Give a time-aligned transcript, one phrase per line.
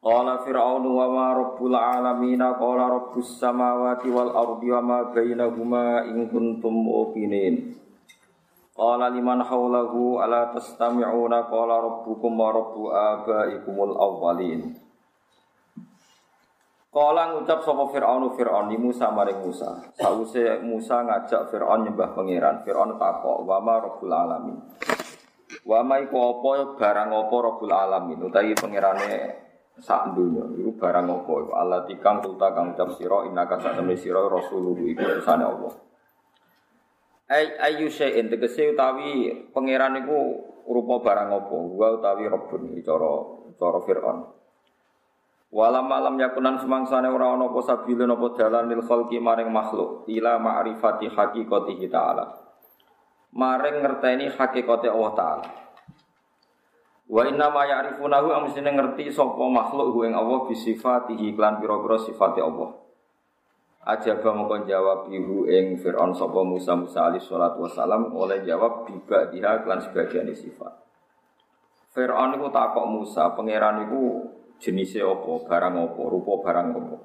[0.00, 6.24] Qala Fir'aun wa ma rabbul alamin qala rabbus samawati wal ardi wa ma bainahuma in
[6.32, 7.76] kuntum muqinin
[8.72, 11.52] Qala liman hawlahu ala tastami'una?
[11.52, 14.72] Qala rabbukum wa rabbu abaikumul awwalin.
[16.88, 19.84] Qala ngucap sapa Fir'aun Fir'aun ni Musa maring Musa.
[20.00, 22.64] Sause Musa ngajak Fir'aun nyembah pangeran.
[22.64, 24.56] Fir'aun takok wa ma rabbul alamin?
[25.60, 28.16] Wa ma iku apa barang apa rabbul alamin?
[28.32, 29.49] Utawi pangerane
[29.80, 30.44] sak dunya.
[30.60, 31.32] Iku barang apa?
[31.40, 35.72] Iku Allah tikang kulta kang ucap sira innaka sak temne sira rasulullah iku utusane Allah.
[37.30, 40.18] Ay ayu syai'in tegese utawi pangeran iku
[40.68, 41.56] rupa barang apa?
[41.56, 43.12] Wa utawi rabbun cara
[43.56, 44.18] cara Firaun.
[45.50, 50.38] Walam malam yakunan semangsane ora ana apa sabilun apa dalan lil khalqi maring makhluk ila
[50.38, 52.24] ma'rifati haqiqatihi ta'ala.
[53.34, 55.69] Maring ngerteni hakikate Allah taala
[57.10, 61.98] Wa inna ma ya'rifunahu amsine ngerti sapa makhluk hu ing Allah bi sifatihi lan pira-pira
[61.98, 62.70] sifate Allah.
[63.82, 69.26] Ajaba mongko jawab ibu ing Fir'aun sapa Musa Musa alaihi salatu wasalam oleh jawab biba
[69.26, 70.70] diha lan sebagian sifat.
[71.90, 74.30] Fir'aun iku takok Musa, pangeran iku
[74.62, 76.96] jenisnya apa, barang apa, rupa barang apa.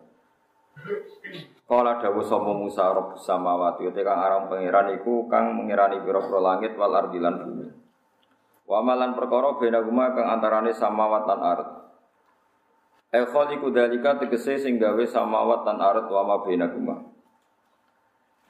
[1.66, 6.78] Kala dawuh sapa Musa rabbus samawati, te kang aran pangeran iku kang mengirani pira-pira langit
[6.78, 7.85] wal ardi lan bumi.
[8.66, 11.68] Wa malan perkara bena guma kang antarane samawat lan ard.
[13.14, 16.98] E khaliqu dalika tegese sing gawe samawat lan ard wa ma bena guma.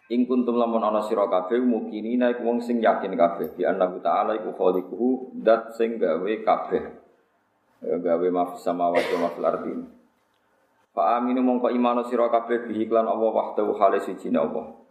[0.07, 4.38] Ing kuntum lamun ana sira kabeh mukminina iku wong sing yakin kabeh bi annahu ta'ala
[4.39, 6.84] iku khaliquhu dat sing gawe kabeh.
[7.84, 9.73] Gawe mafis samawat wa mafil ardi.
[10.95, 14.84] Fa aminu mongko imano sira kabeh bi iklan Allah wahdahu khale siji Allah.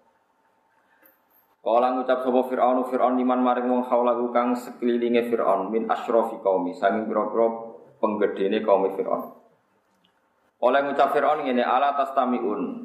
[1.64, 6.76] Kala ngucap sapa Fir'aun Fir'aun liman maring wong haulahu kang sekelilinge Fir'aun min asyrafi qaumi
[6.76, 7.48] sanging pira-pira
[8.04, 9.32] penggedene kaum Fir'aun.
[10.60, 12.84] Oleh ngucap Fir'aun ngene ala tastamiun.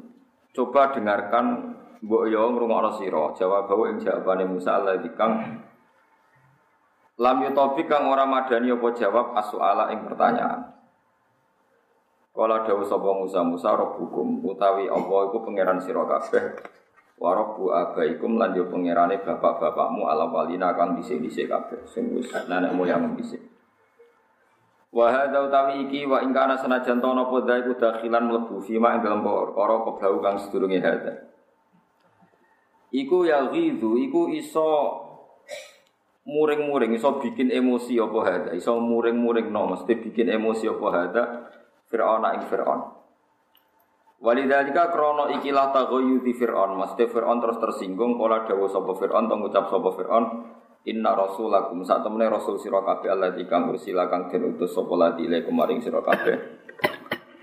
[0.56, 3.36] Coba dengarkan mbok yo ngrungokno sira.
[3.36, 5.60] Jawab bahwa ing jawabane Musa Allah dikang
[7.20, 10.72] lam yutobi kang ora madani apa jawab asuala ing pertanyaan.
[12.32, 16.79] Kala dawuh sapa Musa Musa rabbukum utawi apa iku pangeran sira kabeh
[17.20, 23.12] Warobu abaikum lan yo pangerane bapak-bapakmu ala walina kang dhisik-dhisik kabeh sing wis nenek moyang
[23.12, 23.44] dhisik.
[24.88, 28.96] Wa hadza utawi iki wa ing kana senajan to napa dha iku dakhilan mlebu fima
[28.96, 31.28] ing dalem perkara kebau kang sedurunge hadza.
[32.88, 34.68] Iku ya ghidhu iku iso
[36.24, 41.22] muring-muring iso bikin emosi apa hadza iso muring-muring no mesti bikin emosi apa hadza
[41.92, 42.99] Fir'aun ing Fir'aun.
[44.20, 45.72] Walidhalika krono ikilah
[46.20, 46.76] di Fir'aun.
[46.76, 50.24] Maksudnya Fir'aun terus tersinggung Kala dawa sopa Fir'aun Tong ucap sopa Fir'aun?
[50.92, 51.80] Inna rasulakum.
[51.88, 56.36] Saat temennya rasul sirakabe Allah dikang ursila kang utus sopa ladi ilai kemaring sirakabe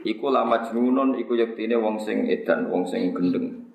[0.05, 3.73] Iku lama jenunun Iku yaktine wong sing edan Wong sing gendeng.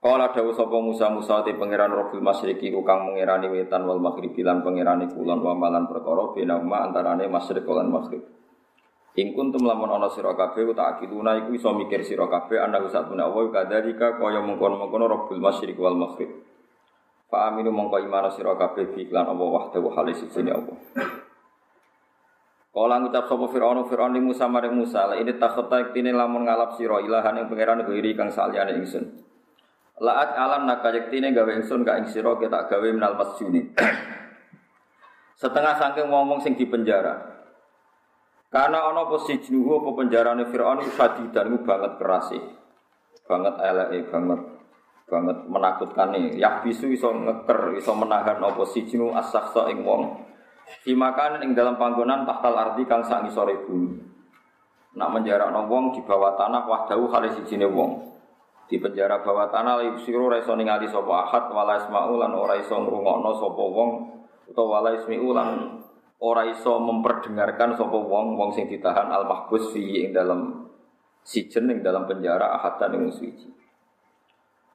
[0.00, 4.32] Kala dawa sopa Musa Musa di pangeran Robil Masriki Iku kang mengirani wetan wal maghrib
[4.32, 8.24] Bilan pengirani kulon wamalan perkara Bina antarane masrik lan maghrib
[9.12, 13.28] Ing kuntum lamun ana sira kabeh tak akiluna iku iso mikir sira kabeh ana satuna
[13.28, 16.32] wa kadzalika kaya mengkono-mengkono Rabbul Masyriq wal Maghrib.
[17.28, 20.80] Fa aminu mongko iman sira kabeh bi iklan Allah wahdahu halis sini Allah.
[22.72, 26.80] Kala ngucap sapa Firaun Firaun ning Musa maring Musa la ini takhata iktine lamun ngalap
[26.80, 29.12] sira ilahan ing pangeran ghairi kang saliyane ingsun.
[30.00, 33.76] Laat alam nak yaktine gawe ingsun ka ing sira ketak gawe minal masjuni.
[35.40, 37.31] Setengah saking wong-wong sing dipenjara.
[38.52, 40.92] Karena ana apa sijnuhu apa penjarane Firaun itu
[41.64, 42.28] banget keras.
[43.24, 44.40] Banget eleke banget
[45.08, 46.36] banget menakutkan nih.
[46.36, 50.28] Yak bisu iso ngeker, iso menahan apa sijnu as-sakhsa ing wong.
[50.84, 53.96] Dimakan ing dalam panggonan tahtal ardi kang sak ngisore bumi.
[55.00, 58.04] Nak menjarakno wong di bawah tanah wahdahu kali sijine wong.
[58.68, 62.60] Di penjara bawah tanah li siru ra iso ningali sapa ahad wala isma'u lan ora
[62.60, 63.90] iso ngrungokno wong
[64.48, 65.81] utawa wala ismi'u lan
[66.22, 70.70] ora iso memperdengarkan sapa wong wong sing ditahan al mahbus fi ing dalam
[71.26, 73.50] sijen ing dalam penjara ahadan ing suci.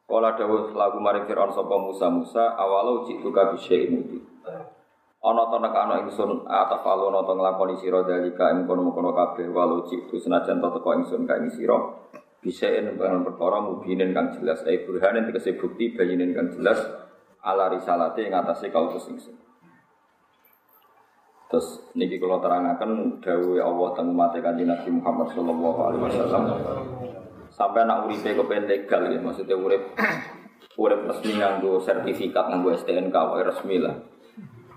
[0.08, 4.20] Kala dawuh lagu maring Firaun sapa Musa Musa awalau jitu ka bisyai mudi.
[5.18, 9.84] ana to nek ana ingsun atafalu ana to nglakoni sira dalika ing kono-kono kabeh walau
[9.84, 11.76] cik senajan to teko ingsun ka ing sira
[12.38, 16.80] bisa en dengan perkara mubinin kang jelas ai burhanen tegese bukti bayinin kang jelas
[17.42, 19.47] ala risalate ing atase kautus ingsun
[21.48, 26.44] Terus niki kalau terangaken dawuh Allah teng umat kanjeng Nabi Muhammad sallallahu alaihi wasallam.
[27.48, 29.96] Sampai anak uripe kepen legal ya, maksudnya urip
[30.78, 33.96] urip resmi nganggo sertifikat nganggo STNK wae resmi lah.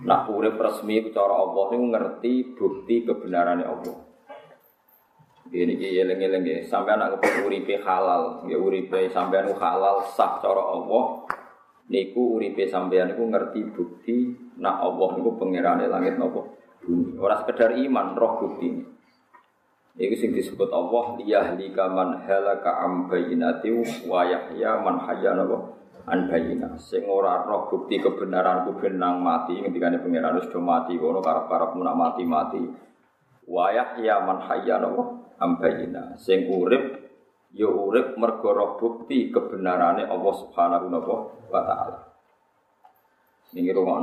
[0.07, 3.97] Nah, urip resmi cara Allah niku ngerti bukti kebenarannya Allah.
[5.51, 7.51] Ini ki eling-eling ya, sampai anak kepen
[7.83, 11.27] halal, ya uripe sampean halal sah cara Allah.
[11.91, 14.17] Niku uripe sampean niku ngerti bukti
[14.61, 16.45] nak Allah niku pangerane langit napa
[16.85, 17.17] bumi.
[17.17, 18.69] Ora sekedar iman, roh bukti.
[20.01, 23.69] Iku sing disebut Allah liyahlika man halaka am bayyinati
[24.07, 26.77] wa yahya man hayya napa an bayyina.
[26.81, 31.97] Sing ora roh bukti kebenaranku benang mati ngendikane pangeran wis do mati kono karep-karep nak
[31.97, 32.63] mati-mati.
[33.51, 35.03] Wa yahya man hayya napa
[35.41, 36.17] am bayyina.
[36.17, 36.97] Sing urip
[37.53, 41.13] ya urip mergo roh bukti kebenarane Allah Subhanahu
[41.51, 41.99] wa taala.
[43.51, 43.99] Ini rumah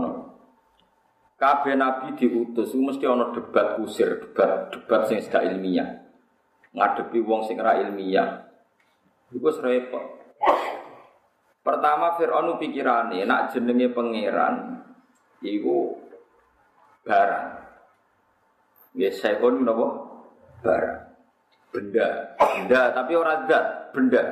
[1.37, 6.01] Kabeh nabi diutus mesti ana debat kusir, debat debat sing sedak ilmiah.
[6.73, 8.41] Ngadepi wong sing ora ilmiah.
[9.29, 10.17] Iku repot.
[11.61, 14.81] Pertama Fir'aun pikirane nak jenenge pangeran
[15.45, 15.93] iku
[17.05, 17.47] barang.
[18.97, 19.87] Ya sekon napa?
[20.65, 20.99] Barang.
[21.69, 24.23] Benda, benda tapi ora zat, benda.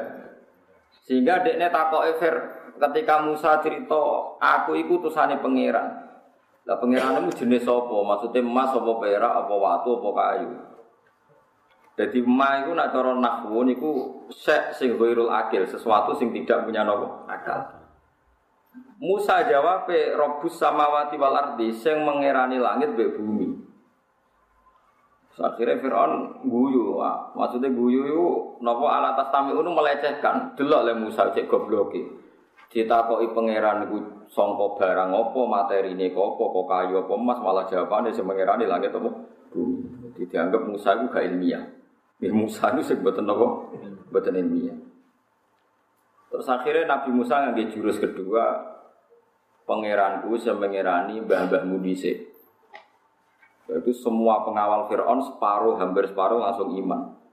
[1.06, 2.36] Sehingga dekne takoke Fir
[2.81, 6.15] ketika Musa cerita aku iku utusane pangeran.
[6.66, 7.94] Lah pangeranmu jenis apa?
[7.94, 10.50] Maksudnya emas apa perak apa watu apa kayu.
[11.96, 13.92] Jadi emas itu nak cara nahwu niku
[14.34, 17.86] sek sing ghairul akil, sesuatu sing tidak punya nopo akal.
[19.00, 19.88] Musa jawab
[20.20, 23.64] Robus samawati wal ardi sing mengerani langit be bumi.
[25.36, 26.96] Akhirnya Fir'aun guyu,
[27.36, 28.28] maksudnya guyu itu
[28.64, 32.25] nopo alat tas tami itu melecehkan, delok le Musa cek gobloki.
[32.75, 38.12] Ditakoki pangeran iku sangka barang apa, materine kok apa, kok kayu apa emas, malah jawabane
[38.12, 39.16] sing pangeran langit apa
[39.56, 40.12] bumi.
[40.27, 41.63] Dianggap Musa iku gak ilmiah.
[42.19, 43.48] Ya Musa itu sing boten apa?
[44.12, 44.75] Boten ilmiah.
[46.27, 48.44] Terus akhirnya Nabi Musa ngangge jurus kedua,
[49.63, 52.27] pangeranku sing mengerani mbah-mbahmu dhisik.
[53.72, 57.24] Itu semua pengawal Fir'aun separuh, hampir separuh langsung iman.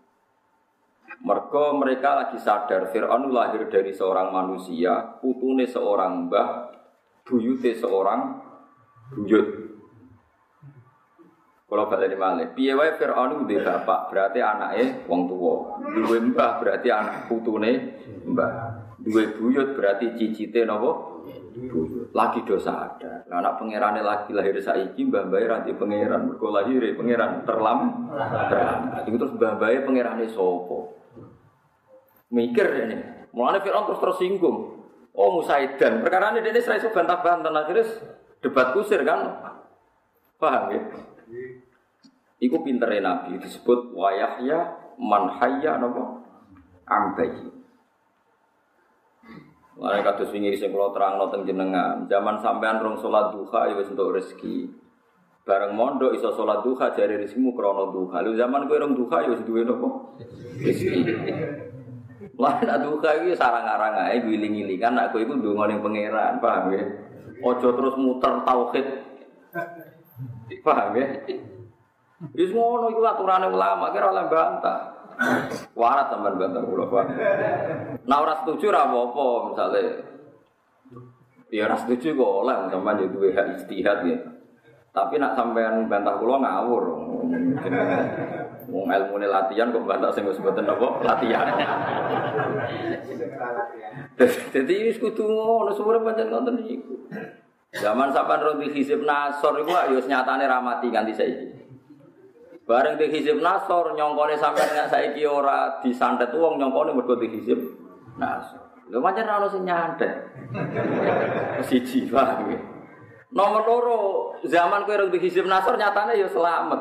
[1.22, 6.74] Mereka mereka lagi sadar Fir'aun lahir dari seorang manusia, putune seorang mbah,
[7.22, 8.42] buyute seorang
[9.14, 9.46] buyut.
[11.72, 15.80] Kalau balik malih, piye wae Fir'aun udah bapak, berarti anaknya wong tua.
[15.94, 18.52] Duwe mbah berarti anak putune mbah.
[19.00, 21.22] Duwe buyut berarti cicite nopo?
[22.12, 23.24] Lagi dosa ada.
[23.30, 26.28] Nah, anak pangerane lagi lahir saiki mbah mbah ranti pangeran.
[26.28, 29.08] Mergo lahir pangeran terlam terlambat.
[29.08, 31.01] Iku terus mbah mbah pangerane sapa?
[32.32, 32.98] Mikir ini.
[33.36, 34.82] Mulane Fir'aun terus tersinggung.
[35.12, 37.84] Oh Musaidan, perkara ini dia serai bantah-bantah akhirnya
[38.40, 39.44] debat kusir kan.
[40.40, 40.80] Paham ya?
[42.40, 46.24] Iku pintere Nabi disebut wayahya manhaya nopo
[46.88, 47.52] ambayi.
[49.76, 53.92] Mulane kados wingi sing kula terangno teng jenengan, zaman sampean rong salat duha ya wis
[53.92, 54.72] entuk rezeki.
[55.44, 58.24] Bareng mondok iso salat duha jare rezekimu krana duha.
[58.24, 59.62] Lu zaman kowe rong duha ya wis duwe?
[60.60, 61.00] Rezeki.
[62.38, 66.84] Lah nak duka iki sarang-arang ae giling-gilingan aku iku ndonga ning pangeran, paham ya?
[67.42, 68.86] Ojo terus muter tauhid.
[70.62, 71.06] Paham ya?
[72.34, 74.80] Wis ngono iku aturane ulama kira oleh bantah.
[75.76, 77.06] Warat teman bantah kula, Pak.
[78.08, 79.82] Nah ora setuju apa-apa misale
[81.52, 84.16] Ya ora setuju kok oleh sampean yo duwe hak istihad ya.
[84.92, 86.84] Tapi nak sampean bantah kula ngawur.
[88.68, 91.48] Wong ilmune latihan kok bantah sing wis mboten apa latihan.
[94.52, 97.08] Dadi wis kudu ngono suwure pancen ngoten niku.
[97.72, 101.48] Zaman sampean ro di hisib nasor iku ya wis nyatane ramati nganti saiki.
[102.68, 107.64] Bareng di hisib nasor nyongkone sampean nek saiki ora disantet wong nyongkone mergo di hisib
[108.20, 108.76] nasor.
[108.92, 110.12] Lho pancen ora ono sing nyantet.
[111.64, 112.71] Siji wae.
[113.32, 113.98] Nomor loro,
[114.44, 116.80] zaman kowe di hizib nasor nyatane ya selamat.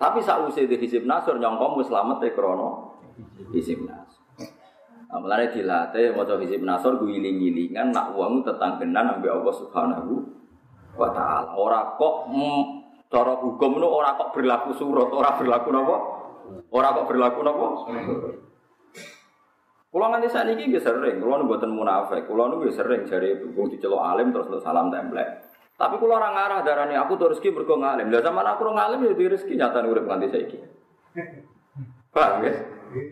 [0.00, 2.96] Tapi sausé di hizib nasor nyongkom wis selamat e krana
[3.52, 4.24] hizib nasor.
[5.12, 10.12] Nah, mulane dilatih maca hizib nasor guling-gilingan nak wong tetanggenan ambek Allah Subhanahu
[10.96, 11.52] wa taala.
[11.52, 12.62] Ora kok mm,
[13.12, 15.96] cara hukum nu ora kok berlaku surut, ora berlaku napa?
[16.72, 17.66] Ora kok berlaku napa?
[19.92, 22.24] Kulo nganti sakniki nggih sering, kulo nu mboten munafik.
[22.24, 25.52] Kulo nu sering jare wong diceluk alim terus untuk salam templek.
[25.76, 28.08] Tapi kulo ora ngarah darani aku tuh rezeki mergo ngalim.
[28.08, 30.58] Lah zaman aku ora ngalim ya di rezeki nyata urip nganti saiki.
[32.08, 32.52] Paham ya?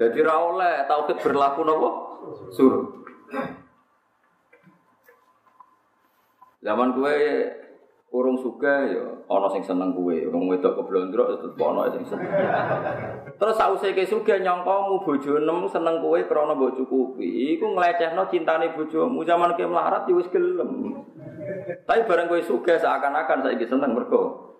[0.01, 1.89] Jadi ra oleh tauhid berlaku nopo?
[2.49, 2.85] Suruh.
[6.65, 7.17] Zaman kue
[8.11, 12.26] urung suka ya ana sing seneng kue, urung wedok keblondrok tetep ana sing seneng.
[13.38, 18.75] Terus sause ke suga nyangkamu bojo nem seneng kue krana mbok cukupi, iku nglecehno cintane
[18.75, 20.99] bojomu zaman ke melarat ya wis gelem.
[21.87, 24.59] Tapi bareng kowe suga seakan-akan saiki seneng mergo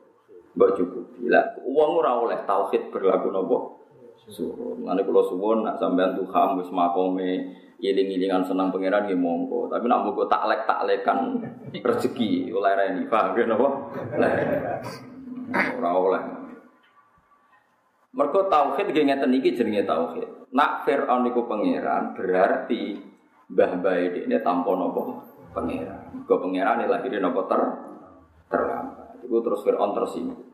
[0.55, 1.27] mbok cukupi.
[1.27, 3.80] Lah wong ora oleh tauhid berlaku nopo?
[4.31, 4.79] Suruh.
[4.79, 7.51] Ngene kula suwun nak sampean tuh wis makome
[7.83, 9.67] iling-ilingan senang pangeran nggih monggo.
[9.67, 11.43] Tapi nak monggo taklek taklekan
[11.89, 13.69] rezeki oleh reni, paham ya napa?
[15.51, 16.23] Ora oleh.
[18.11, 20.55] Mergo tauhid nggih ngeten iki jenenge tauhid.
[20.55, 22.99] Nak Firaun niku pangeran berarti
[23.51, 25.03] mbah-mbah ini tanpa napa
[25.55, 26.23] pangeran.
[26.23, 27.61] Mergo pangeran lahir napa ter
[28.51, 29.27] terlambat.
[29.27, 30.50] Iku terus Firaun tersinggung.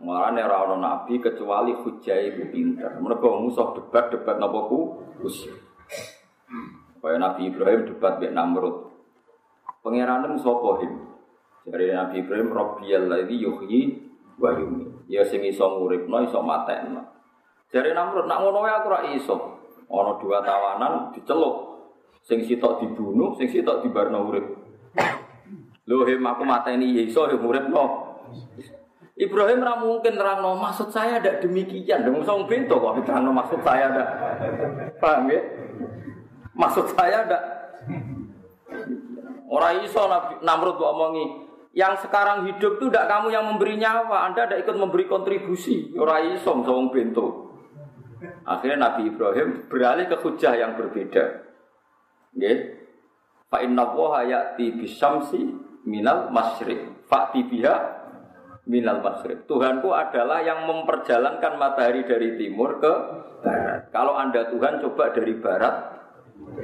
[0.00, 2.96] Mulane ora ana nabi kecuali hujah iku pinter.
[3.02, 5.52] Mergo musuh debat-debat napa ku usil.
[7.02, 8.76] Kaya Nabi Ibrahim debat mbek Namrud.
[9.82, 10.92] Pangeran sapa him?
[11.66, 13.80] Jadi Nabi Ibrahim Rabbiyal ladzi yuhyi
[14.38, 15.10] wa yumiit.
[15.10, 17.02] Ya sing iso nguripno iso matekno.
[17.74, 19.36] Jadi Namrud nak ngono aku ora iso.
[19.90, 21.74] Ana dua tawanan diceluk.
[22.22, 24.46] Sing sitok dibunuh, sing sitok dibarno urip.
[25.90, 28.14] Lho him aku mateni ya iso ya nguripno.
[29.12, 32.08] Ibrahim ra mungkin terangno maksud saya ada demikian.
[32.08, 34.04] Dong song pintu kok terangno maksud saya ada.
[34.96, 35.40] Paham ya?
[36.56, 37.38] Maksud saya ada
[39.52, 40.00] orang iso
[40.40, 45.04] Namrud omongi yang sekarang hidup itu tidak kamu yang memberi nyawa, Anda tidak ikut memberi
[45.08, 45.92] kontribusi.
[45.96, 47.48] Orang iso sawang pintu.
[48.44, 51.48] Akhirnya Nabi Ibrahim beralih ke hujah yang berbeda.
[52.36, 52.58] Nggih.
[53.48, 55.40] Fa inna wa ya'ti bisyamsi
[55.84, 57.08] minal masyriq.
[57.08, 58.01] Fa'ti biha
[58.66, 59.44] minal masyriq.
[59.50, 62.92] Tuhanku adalah yang memperjalankan matahari dari timur ke
[63.42, 63.90] barat.
[63.90, 65.74] Kalau Anda Tuhan coba dari barat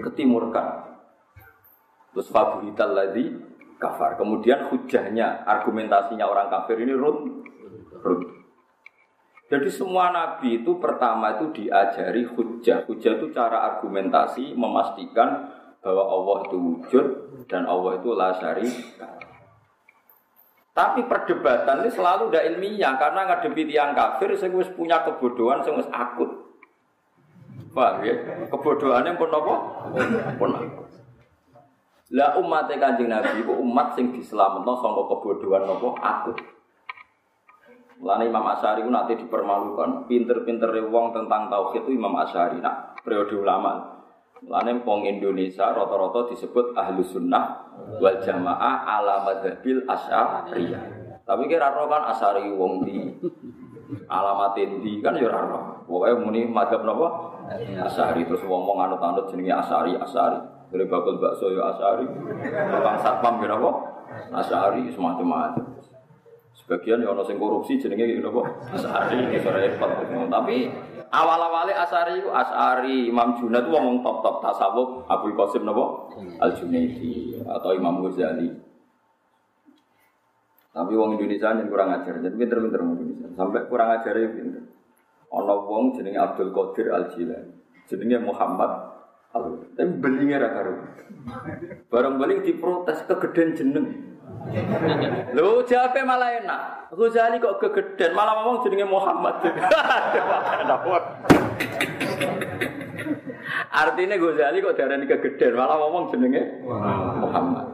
[0.06, 0.86] ketimurkan.
[2.14, 3.34] Terus fabuhital lagi
[3.78, 4.18] kafar.
[4.18, 7.46] Kemudian hujahnya, argumentasinya orang kafir ini run,
[8.02, 8.20] run.
[9.48, 12.84] Jadi semua nabi itu pertama itu diajari hujah.
[12.84, 17.06] Hujah itu cara argumentasi memastikan bahwa Allah itu wujud
[17.48, 18.36] dan Allah itu la
[20.78, 26.30] Tapi perdebatan ini selalu tidak ilmiah karena ngadepi tiang kafir saya punya kebodohan, saya akut.
[27.74, 28.14] Paham ya?
[28.46, 29.54] Kebodohannya pun apa?
[30.38, 30.50] Pun
[32.14, 35.88] Lah umat kanjeng Nabi itu umat sing diselametno sangka kebodohan apa?
[35.98, 36.38] Akut.
[37.98, 40.06] Mulane Imam Asy'ari ku nanti dipermalukan.
[40.06, 42.62] Pinter-pinter wong tentang tauhid itu Imam Asy'ari.
[42.62, 43.97] Nah, periode ulama.
[44.46, 50.98] Mulane wong Indonesia rata-rata disebut ahlu sunnah wal jamaah ala madhabil asy'ariyah.
[51.28, 53.04] Tapi kira kan Asy'ari wong di
[54.08, 55.84] alamat di kan ya roh.
[55.84, 57.36] Pokoke muni madhab napa?
[57.84, 60.40] Asari terus ngomong anut-anut jenenge Asari, Asari.
[60.72, 62.08] Dari bakul bakso ya Asari.
[62.48, 63.70] Tukang satpam ya apa?
[64.40, 65.84] Asari semacam-macam.
[66.56, 68.42] Sebagian ya ono sing korupsi jenenge gitu apa?
[68.72, 69.88] Asari, itu repot.
[70.32, 70.56] Tapi
[71.10, 76.12] awal-awalnya Asari itu Asari, Imam Junaid itu ngomong top-top tasawuf Abu Qasim napa?
[76.40, 78.48] Al Junaidi atau Imam Ghazali.
[80.68, 83.28] Tapi wong Indonesia yang kurang ajar, jadi pinter-pinter wong Indonesia.
[83.34, 84.62] Sampai kurang ajar ya pinter.
[85.28, 87.52] Ana wong jenenge Abdul Qadir Al Jilani.
[87.88, 88.70] Jenenge Muhammad
[89.34, 89.44] Al.
[89.76, 90.72] Tapi belinge ra karo.
[91.88, 93.86] Barang beling diprotes kegeden jeneng.
[95.36, 96.60] Lho jape malah enak.
[96.96, 99.34] Ghazali kok kegeden malah ngomong jenenge Muhammad.
[103.80, 106.42] Artinya Ghazali kok darani kegeden malah ngomong jenenge
[107.20, 107.66] Muhammad.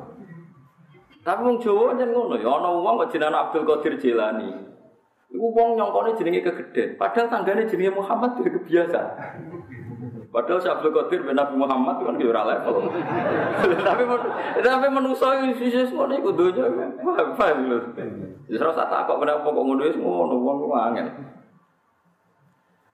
[1.24, 4.50] Tapi wong Jawa jan ngono ya ana wong kok jenenge Abdul Qadir Jilani.
[5.34, 9.00] Iku wong nyongkone jenenge kegeden, padahal tanggane jenenge Muhammad itu kebiasa.
[10.34, 12.90] Padahal si Abdul Qadir bin Nabi Muhammad kan kira level.
[13.86, 14.02] tapi
[14.58, 16.66] tapi manusa sisi ngono iku donya.
[17.38, 17.78] Paham lho.
[18.50, 21.06] Wis ora tak kok kenapa kok ngono wis ngono wong ku angel.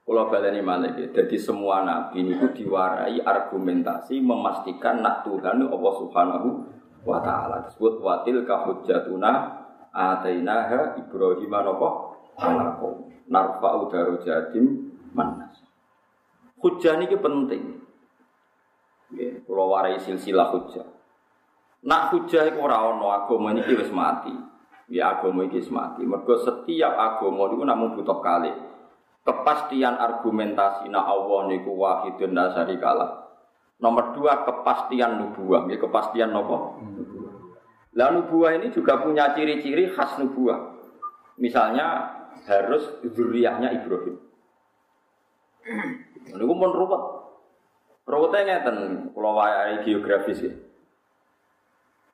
[0.05, 6.49] Kalau baleni malih jadi semua nabi itu diwarai argumentasi memastikan nak Tuhan Allah Subhanahu
[7.09, 9.33] wa taala disebut watil ka hujjatuna
[9.97, 11.89] atainaha Ibrahim napa
[12.37, 13.89] alakum narfa'u
[14.21, 15.50] jadim manas.
[16.61, 17.63] Hujah ini penting.
[19.11, 20.87] Nggih, kula warai silsilah hujah.
[21.89, 24.31] Nak hujah iku ora ana agama niki wis mati.
[24.93, 26.05] Ya agama iki wis mati.
[26.05, 28.53] Mergo setiap agama niku namung butuh kali.
[29.21, 33.29] kepastian argumentasi na Allah niku wahidun dasari kala.
[33.81, 36.81] Nomor dua kepastian nubuah, ya kepastian nopo.
[37.97, 40.77] Lah nubuah ini juga punya ciri-ciri khas nubuah.
[41.41, 44.17] Misalnya harus zuriyahnya Ibrahim.
[46.29, 47.03] Ini pun ruwet.
[48.11, 48.77] Ruwetnya ngeten,
[49.15, 50.53] kalau wayahe geografis ya.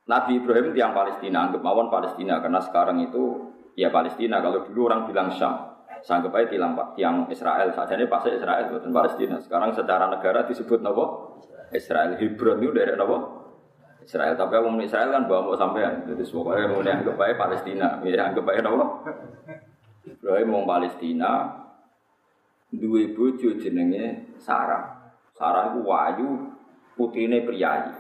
[0.06, 4.38] Nabi Ibrahim tiang Palestina, anggap mawon Palestina karena sekarang itu ya Palestina.
[4.38, 7.74] Kalau dulu orang bilang Syam, sanggup aja tiang, tiang Israel.
[7.74, 9.36] Saja ini pasti Israel bukan Palestina.
[9.42, 11.38] Sekarang secara negara disebut nopo
[11.74, 12.14] Israel.
[12.14, 13.16] Hebron itu dari nopo
[14.06, 14.38] Israel.
[14.38, 16.06] Tapi aku Israel kan bawa mau sampean.
[16.06, 17.88] Jadi pokoknya mau anggap aja Palestina.
[18.06, 18.84] Ya anggap aja nopo.
[20.06, 21.50] Ibrahim mau Palestina,
[22.72, 25.14] dua bojo jenenge Sarah.
[25.36, 26.28] Sarah itu wayu,
[26.96, 27.92] putrine priayi.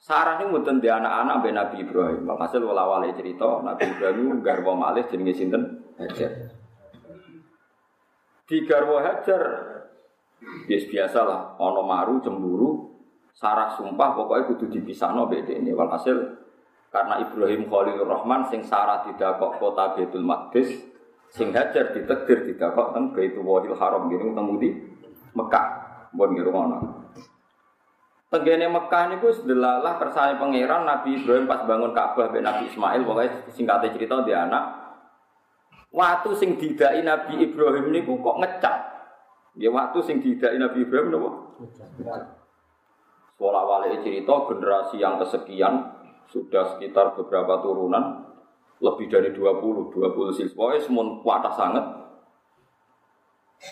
[0.00, 2.24] Sarah ini mboten anak-anak be Nabi Ibrahim.
[2.24, 5.84] Hasil wala wale cerita Nabi Ibrahim garwa malih jenenge sinten?
[6.00, 6.56] Hajar.
[8.48, 9.42] Di garwa Hajar
[10.40, 12.90] bias biasa lah, ono maru cemburu,
[13.36, 15.70] Sarah sumpah pokoknya kudu dipisahno beda ini.
[15.70, 16.16] Walhasil
[16.90, 20.89] karena Ibrahim Khalilur Rahman sing Sarah tidak kok kota Baitul Maqdis,
[21.30, 24.68] sing Hajar ditekdir tidak kok teng Baitul Wahil Haram gini ketemu di
[25.34, 25.66] Mekah.
[26.10, 26.78] Bon ngiru ngono.
[28.30, 33.50] Tenggene Mekah niku sedelalah kersane pangeran Nabi Ibrahim pas bangun Ka'bah ben Nabi Ismail pokoknya
[33.50, 34.64] singkatnya cerita dia anak.
[35.90, 38.78] Waktu sing didai Nabi Ibrahim niku kok ngecap.
[39.58, 41.30] Ya waktu sing didai Nabi Ibrahim napa?
[43.34, 45.90] Sekolah wali cerita generasi yang kesekian
[46.30, 48.29] sudah sekitar beberapa turunan
[48.80, 50.48] lebih dari 20, 20 sil.
[50.56, 51.84] Pokoknya semua kuatah sangat.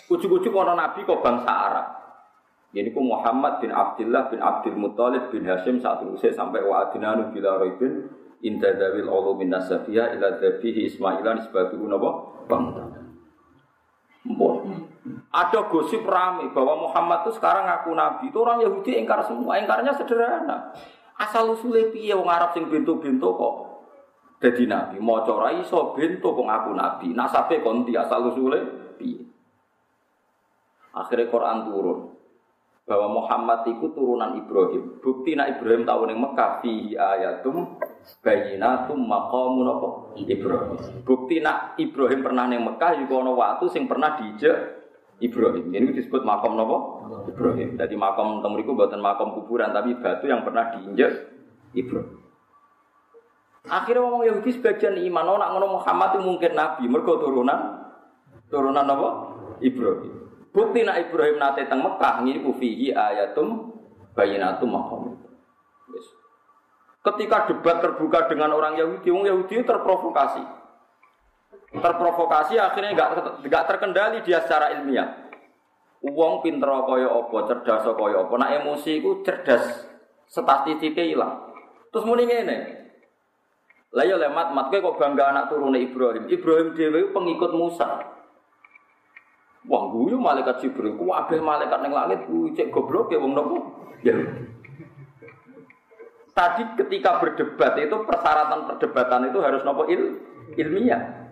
[0.05, 1.87] Ujuk-ujuk orang Nabi kok bangsa Arab.
[2.69, 7.33] Ini ku Muhammad bin Abdullah bin Abdul Muthalib bin Hashim saat usai sampai wa adinanu
[7.33, 8.05] bila roibin
[8.45, 12.09] inda dawil ulu min nasabiyah ila dhabihi Ismailan nisbatuhu napa?
[12.45, 12.69] Bang.
[15.33, 18.23] Ada gosip rame bahwa Muhammad itu sekarang ngaku nabi.
[18.29, 19.57] Itu orang Yahudi ingkar semua.
[19.57, 20.69] Ingkarnya sederhana.
[21.17, 23.68] Asal usulnya piye wong Arab sing bintu-bintu kok
[24.39, 24.95] jadi nabi.
[25.03, 27.07] Mau ora iso bintu kok ngaku nabi.
[27.11, 28.63] Nasabe konti asal usulnya
[28.95, 29.27] piye.
[30.95, 31.99] Akhirnya Quran turun
[32.87, 34.97] bahwa Muhammad itu turunan Ibrahim.
[35.03, 37.77] Bukti nak Ibrahim tahu neng Mekah fihi ayatum
[38.25, 39.87] bayinatum maqamun apa?
[40.17, 41.05] Ibrahim.
[41.05, 44.79] Bukti nak Ibrahim pernah neng Mekah juga ono waktu sing pernah dijek
[45.19, 45.67] Ibrahim.
[45.69, 46.77] Ini disebut makam nopo
[47.27, 47.75] Ibrahim.
[47.75, 51.11] Jadi makam temuriku buatan makam kuburan tapi batu yang pernah diinjek
[51.75, 52.28] Ibrahim.
[53.67, 57.91] Akhirnya ngomong Yahudi sebagian iman, oh nak ngono Muhammad itu mungkin nabi, mergo turunan
[58.47, 59.09] turunan apa?
[59.59, 60.13] Ibrahim.
[60.49, 63.75] Bukti nak Ibrahim nate teng Mekah ku fihi ayatum
[64.15, 65.01] bayinatum maqam.
[65.91, 66.07] Yes.
[67.05, 70.43] Ketika debat terbuka dengan orang Yahudi, orang Yahudi terprovokasi.
[71.69, 73.09] Terprovokasi akhirnya nggak
[73.45, 75.29] nggak terkendali dia secara ilmiah.
[75.99, 79.83] Uang pinter kaya apa, cerdas kaya apa, nak emosi itu cerdas,
[80.31, 81.33] statistiknya hilang.
[81.91, 82.78] Terus muni ngene.
[83.89, 86.29] Lah ya lemat mat kok bangga anak turune Ibrahim.
[86.29, 88.19] Ibrahim dhewe pengikut Musa.
[89.67, 93.57] Wah guyu malaikat Jibril, ku abeh malaikat neng langit ku cek goblok ya wong nopo.
[94.05, 94.15] Ya.
[96.31, 100.23] Tadi ketika berdebat itu persyaratan perdebatan itu harus nopo il,
[100.55, 101.27] ilmiah.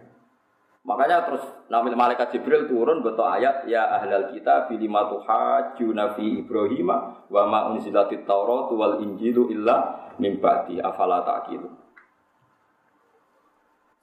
[0.83, 6.87] Makanya terus nabi malaikat Jibril turun betul ayat ya ahlal kita bilima tuhajuna fi Ibrahim
[7.27, 11.23] wa ma unzilatit Taurat wal Injilu illa min ba'di afala.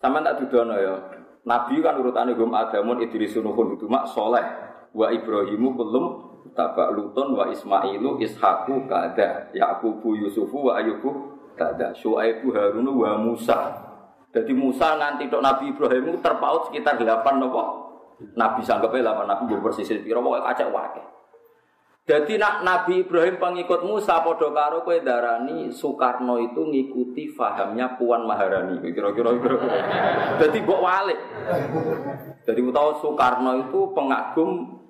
[0.05, 1.01] Sama tak dudono ya.
[1.49, 4.45] Nabi kan urutannya gum Adamun Idrisun Nuhun itu mak soleh
[4.93, 6.05] wa Ibrahimu belum
[6.53, 13.81] tabak Luton wa Ismailu Ishaku kada Yakubu Yusufu wa Ayubu kada Shu'aibu Harunu wa Musa.
[14.29, 17.65] Jadi Musa nanti dok Nabi Ibrahim terpaut sekitar delapan nopo.
[18.37, 21.05] Nabi sanggupnya delapan Nabi bersisir piro pokoknya kacau wakil.
[22.05, 28.29] Jadi nak Nabi Ibrahim pengikut Musa podo karo kue darani Soekarno itu ngikuti fahamnya Puan
[28.29, 28.77] Maharani.
[28.93, 29.57] Kira-kira kira.
[30.37, 31.17] Jadi bok walik.
[32.45, 34.85] Jadi tahu Soekarno itu pengagum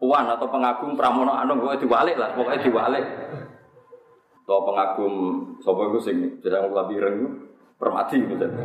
[0.00, 3.04] Puan atau pengagum Pramono Anung pokoknya diwalik lah, pokoknya diwalik.
[4.48, 5.12] Atau pengagum
[5.60, 7.28] sapa iku sing jarang labiran itu
[7.76, 8.64] permati misalnya.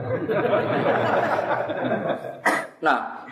[2.80, 3.27] Nah,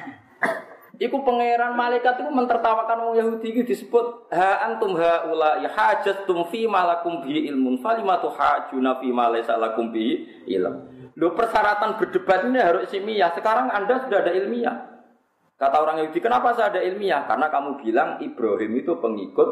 [0.96, 6.64] Iku pangeran malaikat itu mentertawakan orang Yahudi itu disebut ha antum haula ya hajatum fi
[6.70, 10.88] malakum bi ilmun falimatu hajuna fi ma laysa lakum bi ilm.
[11.16, 13.32] Lo persyaratan berdebat ini harus ilmiah.
[13.32, 14.96] Sekarang Anda sudah ada ilmiah.
[15.56, 17.24] Kata orang Yahudi, kenapa saya ada ilmiah?
[17.24, 19.50] Karena kamu bilang Ibrahim itu pengikut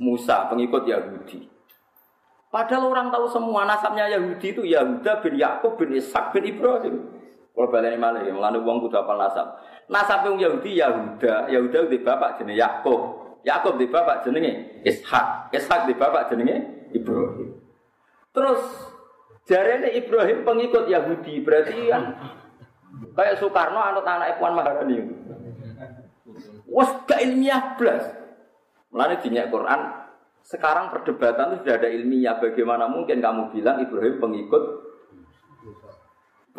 [0.00, 1.44] Musa, pengikut Yahudi.
[2.48, 6.96] Padahal orang tahu semua nasabnya Yahudi itu Yahuda bin Yakub bin Ishak bin Ibrahim.
[7.52, 9.60] Kalau baleni malah ya, melani uang kudu apal nasab.
[9.90, 13.00] Nasab yang Yahudi Yahuda, Yahuda di bapak jenenge Yakub.
[13.42, 15.50] Yakub di bapak jenenge Ishak.
[15.50, 17.58] Ishak di bapak jenenge Ibrahim.
[18.30, 18.62] Terus
[19.50, 22.14] jarene Ibrahim pengikut Yahudi, berarti kan
[23.18, 25.10] kayak Soekarno anut anak Puan Maharani.
[26.70, 28.06] Wes gak ilmiah blas.
[28.94, 29.80] Mulane dinyak Quran,
[30.46, 32.38] sekarang perdebatan itu sudah ada ilmiah.
[32.38, 34.62] Bagaimana mungkin kamu bilang Ibrahim pengikut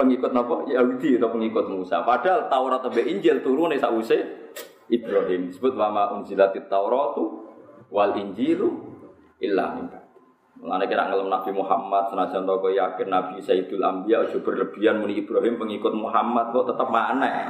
[0.01, 0.55] pengikut apa?
[0.65, 2.01] Yahudi atau pengikut Musa.
[2.01, 4.49] Padahal Taurat atau Injil turun sausé
[4.89, 5.53] Ibrahim.
[5.53, 7.47] Disebut wama unzilatit Tauratu
[7.93, 8.69] wal Injilu
[9.39, 9.87] illa min
[10.61, 15.57] Mengenai kira ngelem Nabi Muhammad, senajan toko yakin Nabi Sayyidul Ambiya, aja berlebihan muni Ibrahim
[15.57, 17.49] pengikut Muhammad kok tetap mana?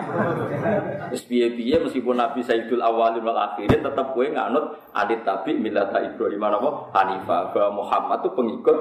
[1.11, 6.39] Terus piye meskipun Nabi Sayyidul Awalin wal Akhirin tetap gue nganut adit tabi milata Ibrahim
[6.39, 6.69] apa?
[6.95, 8.77] Hanifah bahwa Muhammad tuh pengikut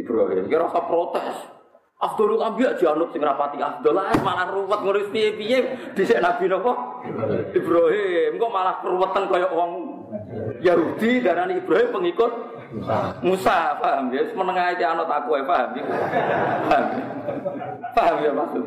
[0.00, 0.48] Ibrahim.
[0.48, 1.57] Kira rasa protes.
[1.98, 7.02] Abdul Ambiya janut sing rapati Abdul malah ruwet ngurus piye-piye dhisik Nabi napa?
[7.50, 9.70] Ibrahim kok malah keruwetan kaya wong
[10.62, 12.32] Yahudi darani Ibrahim pengikut
[13.24, 14.28] Musa, paham ya?
[14.30, 15.84] Menengah aja anut aku paham ya?
[16.68, 17.04] Paham ya?
[17.96, 18.64] Paham ya maksud?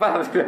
[0.00, 0.44] Paham ya?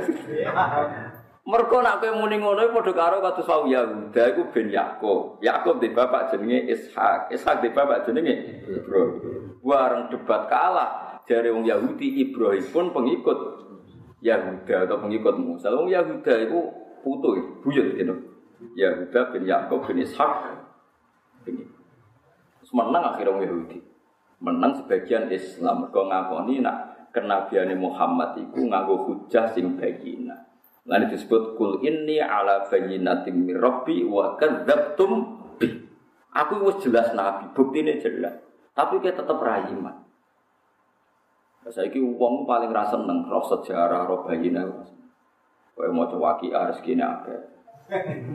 [1.48, 5.40] Mereka nak kowe muni ngono padha karo kados wau Yahuda iku ben Yakub.
[5.40, 7.32] Yakub di bapak jenenge Ishak.
[7.32, 9.56] Ishak di bapak jenenge Ibrahim.
[9.64, 13.38] Wareng debat kalah dari wong Yahudi Ibrahim pun pengikut
[14.24, 15.68] Yahuda atau pengikut Musa.
[15.70, 16.58] Wong Yahuda itu
[17.04, 18.14] putu, buyut gitu.
[18.74, 20.58] Yahuda bin Yakub bin Ishak.
[21.46, 21.62] Ini
[22.72, 23.78] menang akhirnya orang Yahudi.
[24.42, 25.86] Menang sebagian Islam.
[25.86, 26.76] Mereka ngakoni nak
[27.14, 30.48] kenabiane Muhammad itu nganggo hujah sing bayina.
[30.88, 35.12] Lalu disebut kul inni ala bayinatim min rabbi wa kadzabtum
[35.60, 35.68] bi.
[36.32, 38.40] Aku wis jelas nabi, buktine jelas.
[38.72, 40.07] Tapi kita tetap rayiman.
[41.68, 44.64] Saya ini uang paling rasa seneng roh sejarah, roh bayina.
[45.78, 47.28] Mau coba kiar segini apa?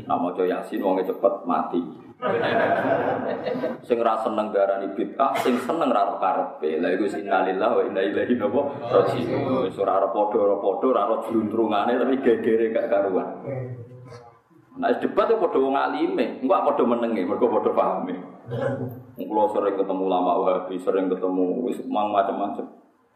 [0.05, 1.81] Nah mau coba yasin, uangnya cepet mati.
[3.83, 6.77] sing ra seneng darani bid'ah, sing seneng ra karepe.
[6.79, 9.65] Lah iku innalillahi wa inna ilaihi raji'un.
[9.67, 13.29] Wis ora padha-padha, ora ora jluntrungane tapi gegere gak karuan.
[14.73, 18.15] Nah, debat itu padha wong alime, engko padha menenge, mergo padha pahame.
[19.17, 22.65] Kulo sering ketemu lama Wahabi, sering ketemu wis macam-macam.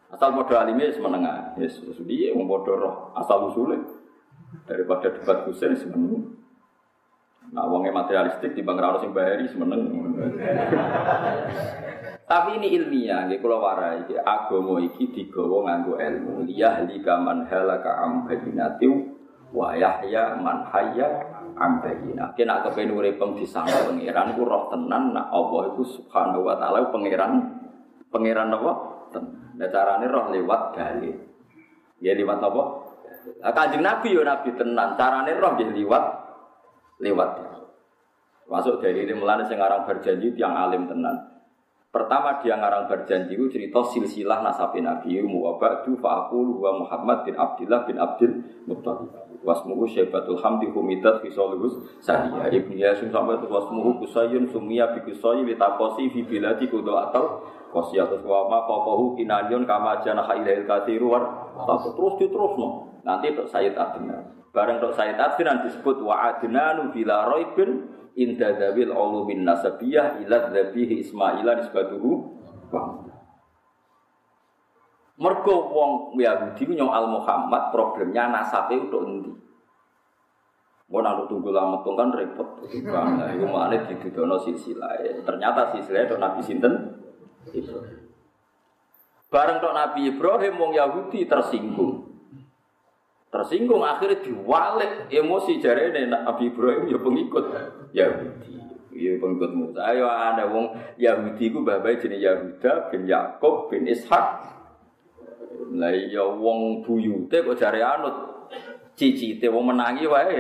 [0.08, 1.60] Asal padha alime wis menengah.
[1.60, 3.78] Yes, piye wong padha roh asal usule.
[4.64, 6.40] Daripada debat kusen semeneng.
[7.48, 9.88] Nah, wongnya materialistik di bang Rano sing bayari semeneng.
[12.28, 16.44] Tapi ini ilmiah, nggih kula warai agama iki digawa nganggo ilmu.
[16.44, 19.16] Liyahli kaman halaka am bayinatiu
[19.56, 21.08] wa yahya man hayya
[21.56, 27.48] am urip disangka pangeran ku roh tenan nak Allah iku subhanahu wa taala pangeran
[28.12, 28.97] pangeran apa?
[29.58, 31.16] Nah carane roh lewat dalil.
[32.04, 32.64] Ya lewat apa?
[33.54, 36.04] Kanjeng Nabi yo Nabi tenan, carane roh nggih liwat
[37.02, 37.30] lewat.
[38.48, 41.37] Masuk dari ini melani yang ngarang berjanji yang alim tenan.
[41.88, 45.24] Pertama dia ngarang berjanji itu cerita silsilah nasabi Nabi
[45.98, 49.08] fa'akul wa Muhammad bin Abdullah bin Abdul Muttalib.
[49.48, 55.48] Wasmuhu syaibatul hamdi humidat fisolihus saniya Ibn Yasin sampai itu wasmuhu kusayun sumia bi kusayi
[56.12, 61.24] fi biladi kudu atau Kosiatus wa ma kokohu kinanyun kama jana khailail kathiru war
[61.68, 64.38] Terus diterus no Nanti untuk Sayyid Adnan.
[64.52, 71.06] Bareng tok Said Adnan disebut wa adnanu bila raibin inda dzawil ulumin nasabiyah ila dzabihi
[71.06, 72.36] Ismaila nisbatuhu
[75.18, 79.34] Mergo wong Yahudi nyong al Muhammad problemnya nasabe untuk endi?
[80.88, 82.64] Mau nak tunggu lama tuh kan repot.
[82.64, 85.26] Kan, itu mana didudono silsilah.
[85.26, 86.74] Ternyata silsilah itu Nabi Sinten.
[89.28, 92.07] Bareng tok Nabi Ibrahim wong Yahudi tersinggung.
[93.28, 97.46] Tersinggung akhirnya diwalik emosi jari ini Nabi Ibrahim ya pengikut
[97.92, 98.56] Yahudi.
[98.98, 99.84] Ya pengikut Musa.
[99.84, 104.56] Ayo ada wong Yahudi ku babai jenis Yahuda bin Yakob bin Ishak.
[105.76, 108.48] Lah ya wong buyute kok jari anut
[108.96, 110.40] cicite wong menangi wae.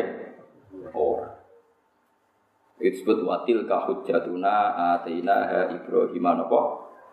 [2.79, 4.55] Itu disebut watil kahujatuna
[4.95, 6.59] atina ha Ibrahim apa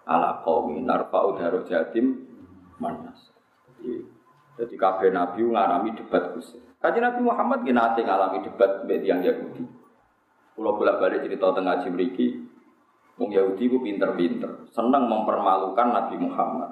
[0.07, 2.15] ala qaumi narfa'u darajatim
[2.79, 3.35] manas.
[3.81, 4.14] Jadi
[4.59, 6.63] kabeh nabi ngalami debat kusir.
[6.79, 9.65] Kaji Nabi Muhammad gini nate ngalami debat mbek yang Yahudi.
[10.55, 12.45] Pulau bolak-balik cerita tengah Jibriki,
[13.19, 16.71] Wong Yahudi ku pinter-pinter, senang mempermalukan Nabi Muhammad.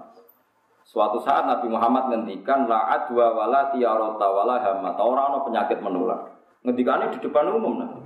[0.82, 6.30] Suatu saat Nabi Muhammad ngendikan la adwa wala tiarota wala hama orang penyakit menular.
[6.62, 8.00] Ngendikannya di depan umum Nabi.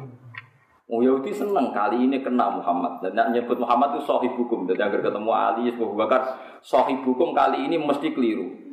[0.86, 4.70] Wong Yahudi senang kali ini kena Muhammad dan nyebut Muhammad itu sahib hukum.
[4.70, 8.65] Dan agar ketemu Ali, Abu Bakar, sahib hukum kali ini mesti keliru.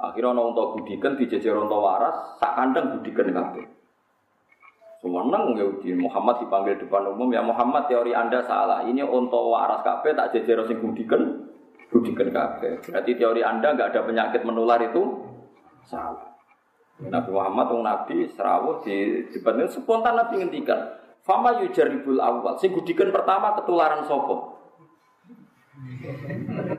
[0.00, 3.64] Akhirnya ana unta gudiken dijejer unta waras, sak kandang gudiken kabeh.
[5.00, 8.84] Semeneng Yahudi Muhammad dipanggil depan umum ya Muhammad teori Anda salah.
[8.84, 11.48] Ini unta waras kabeh tak jejer sing gudiken
[11.88, 12.84] gudiken kabeh.
[12.84, 15.24] Berarti teori Anda nggak ada penyakit menular itu
[15.88, 16.36] salah.
[17.00, 23.56] Nabi Muhammad nabi serawuh di depan spontan Nabi ngendikan, "Fama yujaribul awal." Sing gudiken pertama
[23.56, 24.60] ketularan sopo.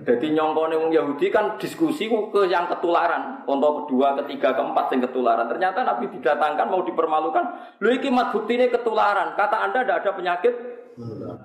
[0.02, 5.46] Jadi nyongkone wong Yahudi kan diskusi ke yang ketularan, untuk kedua, ketiga, keempat yang ketularan.
[5.46, 9.38] Ternyata Nabi didatangkan mau dipermalukan, lu iki mat ini ketularan.
[9.38, 10.54] Kata Anda tidak ada penyakit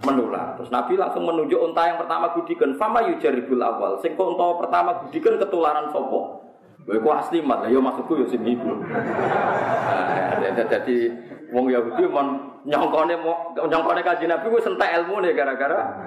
[0.04, 0.56] menular.
[0.56, 4.00] Terus Nabi langsung menunjuk unta yang pertama gudikan, fama yujaribul awal.
[4.00, 6.48] Sing unta pertama gudikan ketularan sopo.
[6.86, 8.72] Gue ku asli mat, yo maksudku yo sing iku.
[8.78, 11.10] Nah, jadi
[11.50, 13.14] wong Yahudi mon nyongkone
[13.58, 15.98] nyongkone kaji Nabi ku sentek ilmu nih gara-gara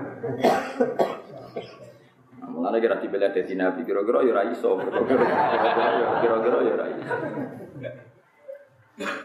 [2.60, 4.76] Mulane kira dibela dadi nabi, kira-kira ya ora iso.
[6.20, 7.16] Kira-kira ya ora iso.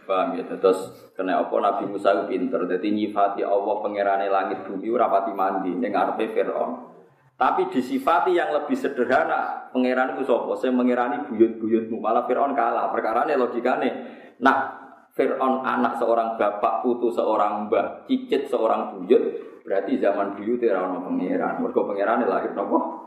[0.06, 4.86] Paham ya, terus kena apa Nabi Musa itu pinter, jadi nyifati Allah pengerane langit bumi
[4.86, 6.94] ora pati mandi ning ngarepe Firaun.
[7.34, 10.54] Tapi disifati yang lebih sederhana, pangeran itu sapa?
[10.54, 12.94] Saya mengerani buyut-buyutmu, malah Firaun kalah.
[12.94, 13.90] Perkara ini logikane.
[14.38, 19.22] Nah, Fir'aun anak seorang bapak, putu seorang mbak, cicit seorang buyut,
[19.62, 21.62] berarti zaman buyut era ono pangeran.
[21.62, 23.03] Mergo pangeran lahir nopo?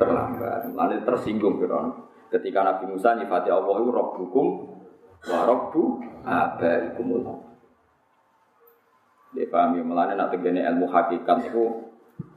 [0.00, 0.72] Terlambat.
[0.72, 2.08] Lalu tersinggung Fir'aun.
[2.32, 4.46] Ketika Nabi Musa nyifati Allah itu Rabbukum
[5.28, 5.82] wa Rabbu
[6.24, 7.26] abaikumul.
[9.30, 11.90] Dia paham ya, melane nak tegene ilmu hakikat itu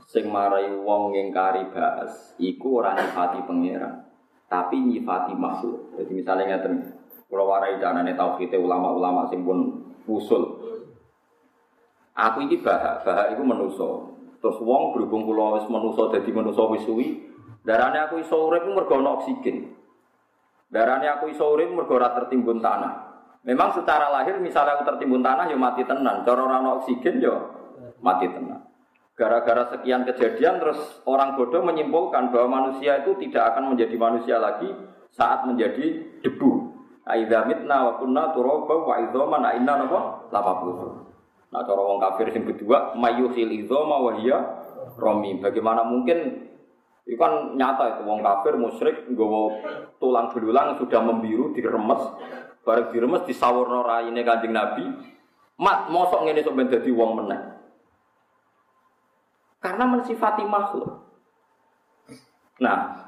[0.06, 4.06] sing marai wong ngingkari bahas iku ora nyifati pangeran,
[4.46, 5.98] tapi nyifati makhluk.
[5.98, 6.94] Jadi misalnya ngeten,
[7.34, 10.62] kalau warai janane tauhid ulama-ulama sing pun usul.
[12.14, 14.14] Aku iki bahak, bahak iku menuso.
[14.38, 16.86] Terus wong berhubung kula wis menuso dadi menuso wis
[17.64, 19.72] Darahnya aku iso urip mergo ana oksigen.
[20.68, 22.94] Darahnya aku iso urip mergo ora tertimbun tanah.
[23.48, 26.28] Memang secara lahir misalnya aku tertimbun tanah ya mati tenan.
[26.28, 27.36] Cara ora ana oksigen ya
[28.04, 28.68] mati tenan.
[29.16, 34.68] Gara-gara sekian kejadian terus orang bodoh menyimpulkan bahwa manusia itu tidak akan menjadi manusia lagi
[35.14, 36.74] saat menjadi debu.
[37.08, 40.54] Aidza mitna wa kunna turaba wa idzaman inna napa lama
[41.54, 44.18] Nah cara wong kafir yang kedua mayuhil idzama wa
[44.98, 45.38] romi.
[45.38, 46.50] Bagaimana mungkin
[47.04, 49.60] itu kan nyata itu wong kafir musyrik nggawa
[50.00, 52.00] tulang belulang sudah membiru diremes
[52.64, 54.84] bareng diremes disawurno raine Kanjeng Nabi.
[55.60, 57.42] Mat mosok ngene sok ben dadi wong meneh.
[59.62, 60.92] Karena mensifati makhluk.
[62.60, 63.08] Nah,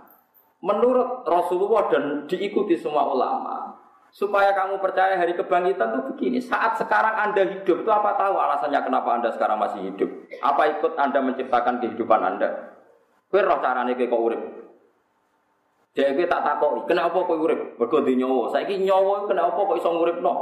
[0.61, 3.75] menurut Rasulullah dan diikuti semua ulama,
[4.13, 6.39] supaya kamu percaya hari kebangkitan itu begini.
[6.39, 10.09] Saat sekarang Anda hidup itu apa tahu alasannya kenapa Anda sekarang masih hidup?
[10.39, 12.74] Apa ikut Anda menciptakan kehidupan Anda?
[13.35, 14.41] Kowe roh carane kowe kok urip.
[15.91, 17.75] Dek kowe tak takoki, kenapa kowe urip?
[17.75, 18.47] Mergo di nyawa.
[18.55, 20.33] Saiki nyawa kenapa kok iso nguripno?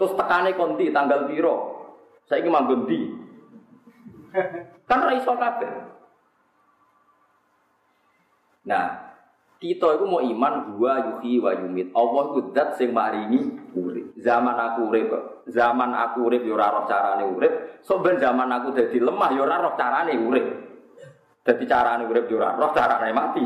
[0.00, 1.84] Terus tekane kondi tanggal piro?
[2.24, 3.12] Saiki manggon di.
[4.88, 5.68] Kan ra iso kabeh.
[8.72, 8.88] Nah,
[9.60, 11.92] kita itu mau iman dua yuhi wa yumit.
[11.92, 14.16] Allah itu zat sing maringi urip.
[14.16, 15.12] Zaman aku urip,
[15.44, 17.84] zaman aku urip yo ora roh carane urip.
[17.84, 20.67] So ben zaman aku dadi lemah yo ora roh carane urip.
[21.48, 23.40] Jadi cara ini urip jurah roh, cara ini mati.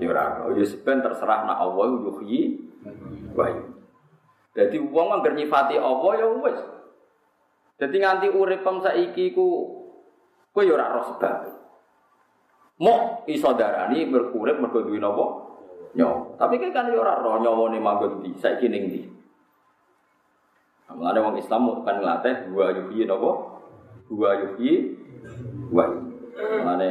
[0.00, 0.56] Jurah roh.
[0.56, 2.64] Ya sebenarnya terserah nak Allah yuhyi
[3.36, 3.44] wa
[4.56, 6.58] Jadi uang yang nyifati Allah ya wis.
[7.76, 9.46] Jadi nganti urip pem saiki ku
[10.56, 11.36] kowe ya ora roh sebab.
[12.80, 15.52] Mau iso darani berkurip mergo duwe napa?
[16.40, 19.00] Tapi kan ya ora roh nyawane manggon ndi, saiki ning ndi.
[20.96, 23.60] Mulane wong Islam kan nglatih dua yuhyi napa?
[24.08, 24.96] Dua yuhyi
[25.68, 26.09] wa
[26.40, 26.90] Mane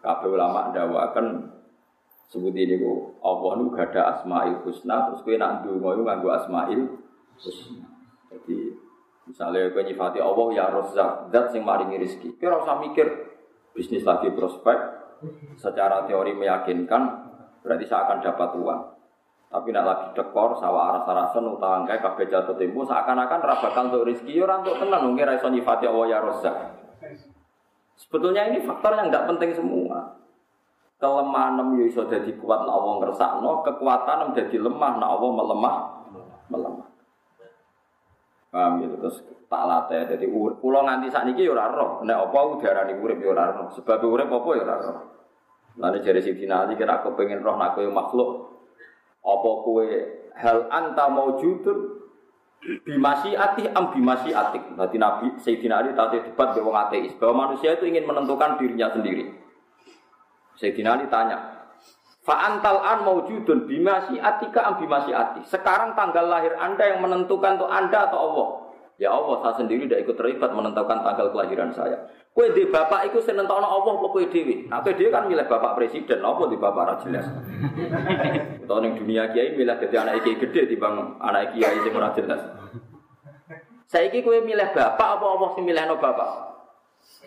[0.00, 0.72] kabeh ulama
[2.28, 6.28] sebut ini ku Allah nu gak ada asmaul husna terus kowe nak ndonga iku nganggo
[6.36, 6.80] asmaul
[7.40, 7.88] husna.
[8.28, 8.56] Jadi
[9.24, 12.36] misalnya kowe nyifati Allah ya Razzaq, zat sing maringi rezeki.
[12.36, 13.06] Kowe ora usah mikir
[13.72, 14.78] bisnis lagi prospek
[15.56, 17.02] secara teori meyakinkan
[17.64, 18.82] berarti saya akan dapat uang.
[19.48, 24.04] Tapi nak lagi dekor, sawah arah sarasen, utang kayak kabeh jatuh tempo, seakan-akan rabakan untuk
[24.04, 26.56] rezeki, ya orang untuk tenang, mungkin raiso nyifati Allah ya Razzaq.
[27.98, 30.14] Sebetulnya ini faktor yang nggak penting semua.
[30.98, 35.76] Kelemahan nem iso jadi kuat nak Allah ngersakno, kekuatan jadi lemah nak Allah melemah
[36.50, 36.88] melemah.
[38.50, 40.26] Paham gitu terus tak latih jadi
[40.58, 44.64] pulau nganti ini ya roh, nek apa udarane urip ya roh, sebab urip apa ya
[44.66, 44.98] roh.
[45.78, 48.30] Lalu jadi si Ali kira aku pengen roh nak makhluk
[49.22, 49.86] apa kowe
[50.34, 51.97] hal anta maujudun
[52.58, 54.74] bimasi ati am bimasi atik.
[54.74, 59.30] Nanti Nabi Sayyidina Ali tadi debat dengan ateis bahwa manusia itu ingin menentukan dirinya sendiri.
[60.58, 61.58] Sayyidina Ali tanya,
[62.28, 65.40] Fa'antal an maujudun bimasi atika am bimasi ati.
[65.48, 68.48] Sekarang tanggal lahir Anda yang menentukan untuk Anda atau Allah?
[68.98, 72.10] Ya Allah, saya sendiri tidak ikut terlibat menentukan tanggal kelahiran saya.
[72.34, 74.66] Kue di bapak itu senentono Allah apa kue dewi?
[74.66, 77.30] Nah, kue dewi kan milih bapak presiden, apa di bapak jelas.
[78.68, 82.42] Tahun yang dunia kiai milih jadi anak kiai gede di bang anak kiai yang jelas.
[83.86, 86.30] Saya kue milih bapak apa Allah sih milih no bapak?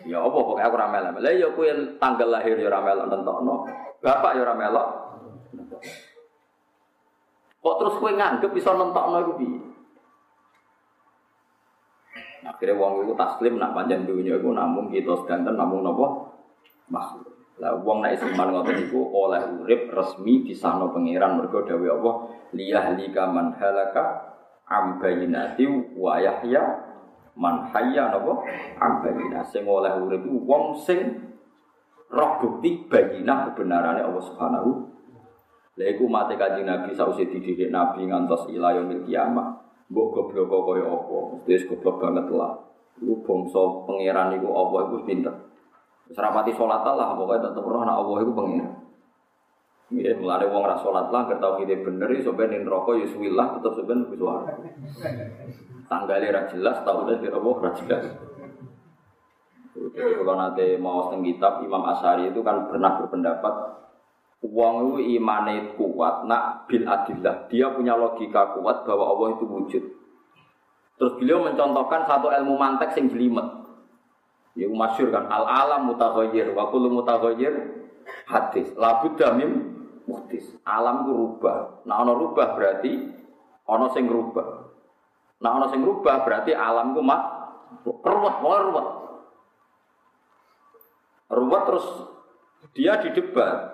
[0.04, 1.04] Ya Allah, pokoknya aku ramel.
[1.24, 3.64] Lah ya kue tanggal lahir ya ramel nentono.
[4.04, 4.76] Bapak ya ramel.
[7.64, 9.71] Kok terus kue nganggep bisa nentokno iku piye?
[12.42, 16.06] Akhirnya wong itu taslim nak panjang dunia itu namun kita sedanten namun nopo
[16.90, 17.30] makhluk.
[17.62, 22.14] Lah wong nek iman ngoten iku oleh urip resmi di sana pangeran mergo dawuh Allah
[22.50, 24.34] liyahlika man halaka
[24.66, 26.62] am bayinati wa yahya
[27.38, 28.42] man hayya napa
[28.82, 31.30] am bayina sing oleh urip wong sing
[32.10, 34.92] roh bukti bayinah kebenarannya Allah Subhanahu
[35.72, 39.51] Lha iku mate kanjeng Nabi sausé dididik Nabi ngantos ila yaumil kiamah.
[39.92, 41.16] Mbok goblok kok kaya apa?
[41.44, 42.56] Mesti goblok banget lah.
[42.96, 45.34] Iku bangsa pangeran iku Allah iku pinter.
[46.08, 48.72] Wis rapati salat lah pokoke tetep roh nek Allah iku pangeran.
[49.92, 53.60] Ya, mulane wong ra salat lah kerta kita bener iso ben ning neraka ya suwilah
[53.60, 54.48] tetep sampean wis suara.
[55.92, 58.04] Tanggale ra jelas taune kira apa ra jelas.
[59.72, 63.54] Jadi kalau nanti mau teng kitab Imam Asyari itu kan pernah berpendapat
[64.42, 67.46] Uang itu imane kuat, nak bil adillah.
[67.46, 69.84] Dia punya logika kuat bahwa Allah itu wujud.
[70.98, 73.62] Terus beliau mencontohkan satu ilmu mantek sing jelimet.
[74.58, 76.90] Ya masyur kan al alam mutaghayyir wa kullu
[78.26, 78.66] hadis.
[78.74, 79.78] Labud damim
[80.10, 80.44] muhtis.
[80.66, 81.86] Alam itu rubah.
[81.86, 82.92] Nah ono rubah berarti
[83.64, 84.48] ono sing rubah.
[85.38, 87.22] Nah ono sing rubah berarti alam itu mak
[87.86, 88.88] ruwet, ruwet.
[91.32, 91.86] Ruwet terus
[92.76, 93.71] dia didebat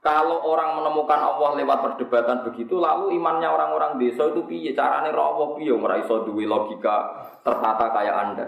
[0.00, 4.72] kalau orang menemukan Allah lewat perdebatan begitu, lalu imannya orang-orang desa itu piye?
[4.72, 5.76] Carane Allah piye?
[5.76, 8.46] Ora iso duwe logika tertata kayak Anda.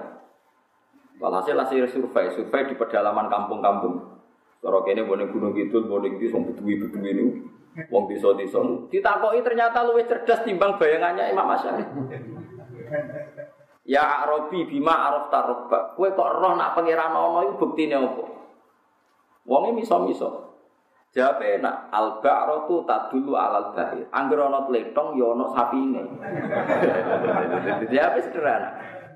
[1.21, 4.01] Walhasil hasil survei, survei di pedalaman kampung-kampung.
[4.65, 7.25] Cara kene boleh gunung gitu, boleh gitu, sing beduwi-beduwi ini.
[7.93, 8.89] Wong desa-desa.
[8.89, 11.85] Ditakoki ternyata luwih cerdas timbang bayangannya Imam Asy'ari.
[13.89, 15.97] Ya Arabi bima araf tarabba.
[15.99, 18.25] Kowe kok roh nak pangeran ana iku buktine apa?
[19.49, 20.52] Wonge miso-miso.
[21.13, 24.09] Jawab enak, al ba'ratu tadulu alal bahir.
[24.09, 26.03] Angger ana tletong ya ana sapine.
[27.93, 28.69] Jawab sederhana.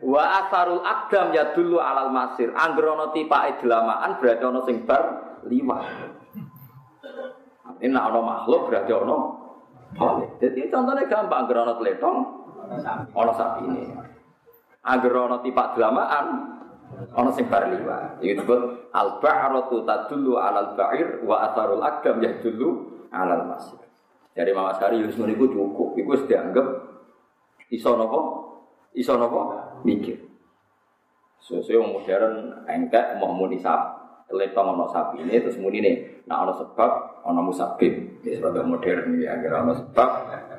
[0.04, 2.52] Wa asarul akdam ya dulu alal masir.
[2.52, 5.04] Angger ana tipake delamaan berarti ana sing bar
[5.48, 5.88] liwat.
[7.80, 9.16] Ini ana makhluk berarti ana
[9.96, 10.28] oleh.
[10.36, 12.16] Jadi contohnya gampang angger ana tletong
[13.16, 13.82] ana sapine.
[14.84, 16.55] Angger ana tipak delamaan
[16.94, 18.22] Ono sing bar liwat.
[18.22, 18.60] Iki disebut
[18.94, 22.68] al ba'ratu tadullu 'alal ba'ir wa atharul akdam yadullu
[23.10, 23.80] 'alal masir.
[24.36, 25.96] Dari Mama Sari Yusuf niku cukup.
[25.96, 26.66] Iku wis dianggap
[27.72, 28.20] iso napa?
[28.92, 29.40] Iso napa?
[29.82, 30.20] Mikir.
[31.40, 32.34] Sesuai yang modern
[32.66, 33.96] engkek mau muni sap.
[34.26, 36.26] Letong sapi ini terus muni nih.
[36.26, 38.26] Nah ono sebab ono musabib.
[38.26, 39.38] Ini sebab modern ya.
[39.38, 40.10] Kira ono sebab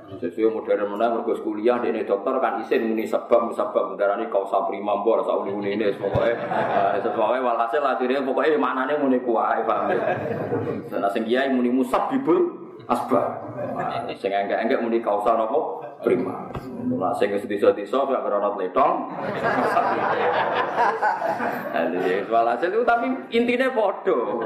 [0.08, 5.20] Sesuai modern mana mergo kuliah dokter kan isin muni sebab musabab ndarani kausa prima mbok
[5.20, 6.32] rasa uni-uni ini pokoke
[7.04, 10.16] sesuai walhasil akhirnya pokoke maknane muni kuwae paham ya.
[10.96, 12.40] Nah sing kiai muni musabbibul
[12.88, 13.52] asbab.
[14.16, 15.60] Sing enggak-enggak muni kausa napa
[16.00, 16.56] prima.
[16.88, 19.12] Nah sing wis desa-desa gak ora letong.
[21.76, 24.40] Jadi walhasil itu tapi intinya podo.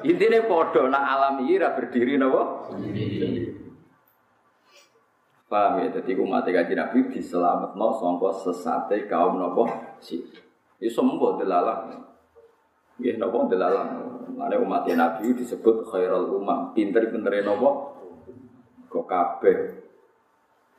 [0.00, 2.72] Intinya podo nak alam ini berdiri napa?
[5.46, 9.70] Paham ya, jadi umat kaji Nabi diselamat no songko sesate kaum nopo
[10.02, 10.18] si.
[10.82, 11.86] Ini semua delalah.
[12.98, 13.94] Ya nopo delalah.
[14.34, 16.74] Mana umat Nabi disebut khairul umam.
[16.74, 17.94] Pinter-pinter nopo.
[18.90, 19.86] Kok kabeh.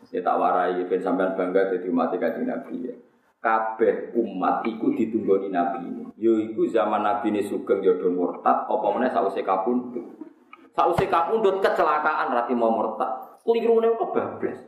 [0.03, 2.95] Saya tak warai, ben sampean bangga jadi umat kaji Nabi ya.
[3.39, 6.11] Kabeh umat iku ditunggoni Nabi.
[6.19, 8.67] Yo iku zaman Nabi ini sugeng jodoh murtad.
[8.67, 10.27] Apa mana sausé kapundut.
[10.75, 14.59] Sausé kapundut kecelakaan rati mau murtad kelirune kebablas.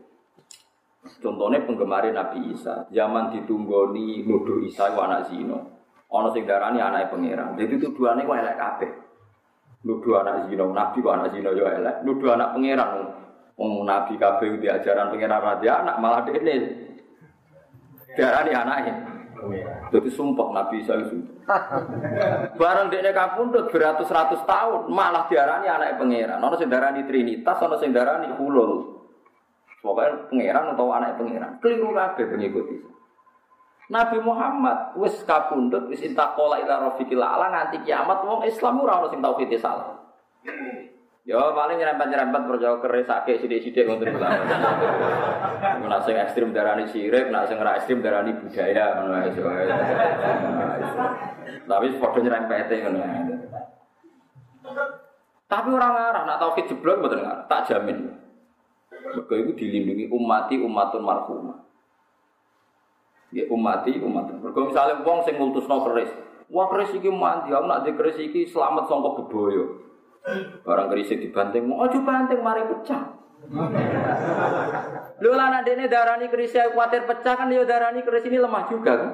[1.20, 5.58] Contohnya penggemar Nabi Isa, zaman ditunggoni nuduh Isa itu anak zino.
[6.08, 7.60] Ono sing darani anak pangeran.
[7.60, 8.92] Jadi tuduhannya kok elek kabeh.
[9.84, 12.08] Nuduh anak zino, Nabi kok anak zino yo elek.
[12.08, 12.90] Nuduh anak pangeran.
[13.60, 16.56] Wong Nabi kabeh di ajaran pangeran raja anak malah dene.
[18.16, 19.09] Darani anaknya.
[19.90, 21.20] Jadi sumpah Nabi Isa itu.
[22.60, 26.44] Barang dekne kapundhut beratus-ratus tahun malah diarani anak pangeran.
[26.44, 29.00] Ono sing darani Trinitas, ono sing darani Hulul.
[29.80, 31.52] Pokoknya pangeran atau anak pangeran.
[31.64, 32.90] Keliru kabeh pengikut itu.
[33.90, 39.08] Nabi Muhammad wis kapundhut wis intaqala ila rafiqil ala nganti kiamat wong Islam ora ono
[39.10, 39.98] sing tauhid salah.
[41.30, 44.30] Ya paling nyerempet-nyerempet percaya keris sakit sidik-sidik ngoten lho.
[45.86, 49.30] Nek sing ekstrim darani sirik, nek sing ora ekstrim darani budaya ngono ae.
[51.70, 53.02] Tapi padha nyerempete ngono.
[55.46, 58.10] Tapi orang ngarah, nak tauhid jeblok mboten ngarah, tak jamin.
[58.90, 61.62] Mergo itu dilindungi umati umatun marhumah.
[63.30, 64.42] Ya umati umatun.
[64.42, 66.10] Mergo misale wong sing ngultusno keris,
[66.50, 69.89] wah keris iki mandi, aku nak keris iki selamat sangka beboyo.
[70.62, 73.18] Barang keris dibanting, mau aja banting mari pecah.
[75.24, 78.94] Lho lah nak dene darani keris kuatir pecah kan ya darani keris ini lemah juga
[78.94, 79.12] kan.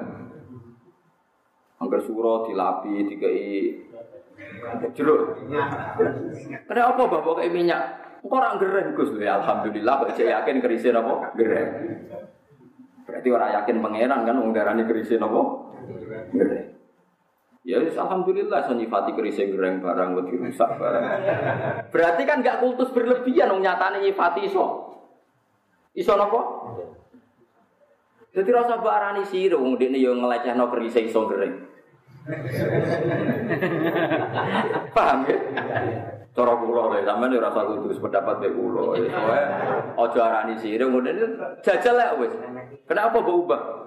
[1.76, 3.46] Angger suro dilapi dikai
[4.96, 5.46] jeruk.
[6.68, 7.82] Kena apa bapak kayak minyak?
[8.26, 9.14] Orang gereng Gus?
[9.22, 11.30] Ya alhamdulillah kok saya yakin kerisin apa?
[11.38, 11.70] Gereng.
[13.06, 15.40] Berarti orang yakin pangeran kan wong darani kerisin apa?
[16.34, 16.75] Gereng.
[17.66, 21.02] Ya alhamdulillah so nyifati kerising gereng barang buat dirusak barang.
[21.90, 24.94] Berarti kan gak kultus berlebihan wong nyatane nyifati iso.
[25.90, 26.40] Iso napa?
[28.30, 31.66] Jadi rasa barani sira wong dekne yo ngelecehno kerising iso gereng.
[34.94, 35.36] Paham ya?
[36.36, 38.94] Cara kula lho, sampean ora rasa kudu pendapat mek kula.
[39.98, 41.34] Aja arani sirih ngene
[41.66, 42.34] jajal lek wis.
[42.86, 43.85] Kenapa mbok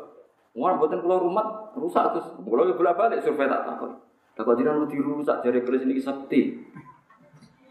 [0.60, 2.28] Wong mboten kula rumah rusak terus.
[2.44, 3.96] Kula yo bolak-balik survei tak takon.
[4.36, 6.42] Tak jiran wedi rusak jare keris niki sekti.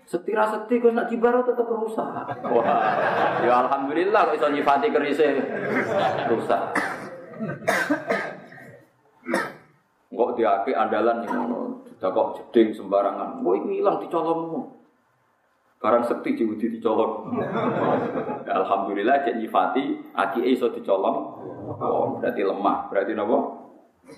[0.08, 2.08] Sekti ra sekti kok nak jibaro tetep rusak.
[2.48, 2.64] Wah,
[3.44, 5.28] ya alhamdulillah kok iso nyifati kerise
[6.32, 6.62] rusak.
[10.08, 11.84] Kok diake andalan ning ngono.
[12.00, 13.44] Kok jeding sembarangan.
[13.44, 14.60] Kok iku ilang dicolongmu.
[15.76, 17.36] Barang sekti diwudi dicolong.
[18.48, 21.16] Alhamdulillah cek nyifati aki iso dicolong.
[21.78, 22.90] Oh, berarti lemah.
[22.90, 23.38] Berarti napa?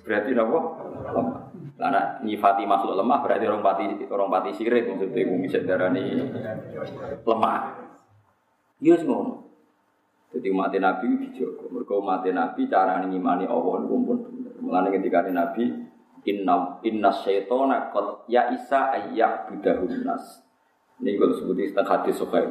[0.05, 0.59] Berarti napa?
[1.13, 1.41] Lemah.
[1.81, 6.05] Karena nyifati masuk lemah berarti orang pati orang pati sirik maksudnya bumi darani
[7.25, 7.59] lemah.
[8.85, 9.51] Iya ngono.
[10.31, 11.73] Jadi umat Nabi dijogo.
[11.73, 14.19] Mereka umat Nabi cara ngimani Allah niku pun
[14.93, 15.65] ketika Nabi
[16.23, 20.45] inna inna syaitona qad ya isa ayyak budahun nas.
[21.01, 22.45] Ini kalau sebutin tentang hadis sokai.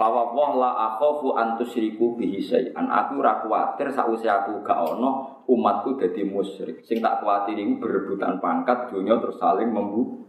[0.00, 2.88] Fawa wah la akhofu antusriku bihi syai'an.
[2.88, 6.80] Aku ora kuwatir sakwise aku gak ono umatku dadi musyrik.
[6.88, 10.24] Sing tak kuwatir iku berebutan pangkat dunia terus saling membu.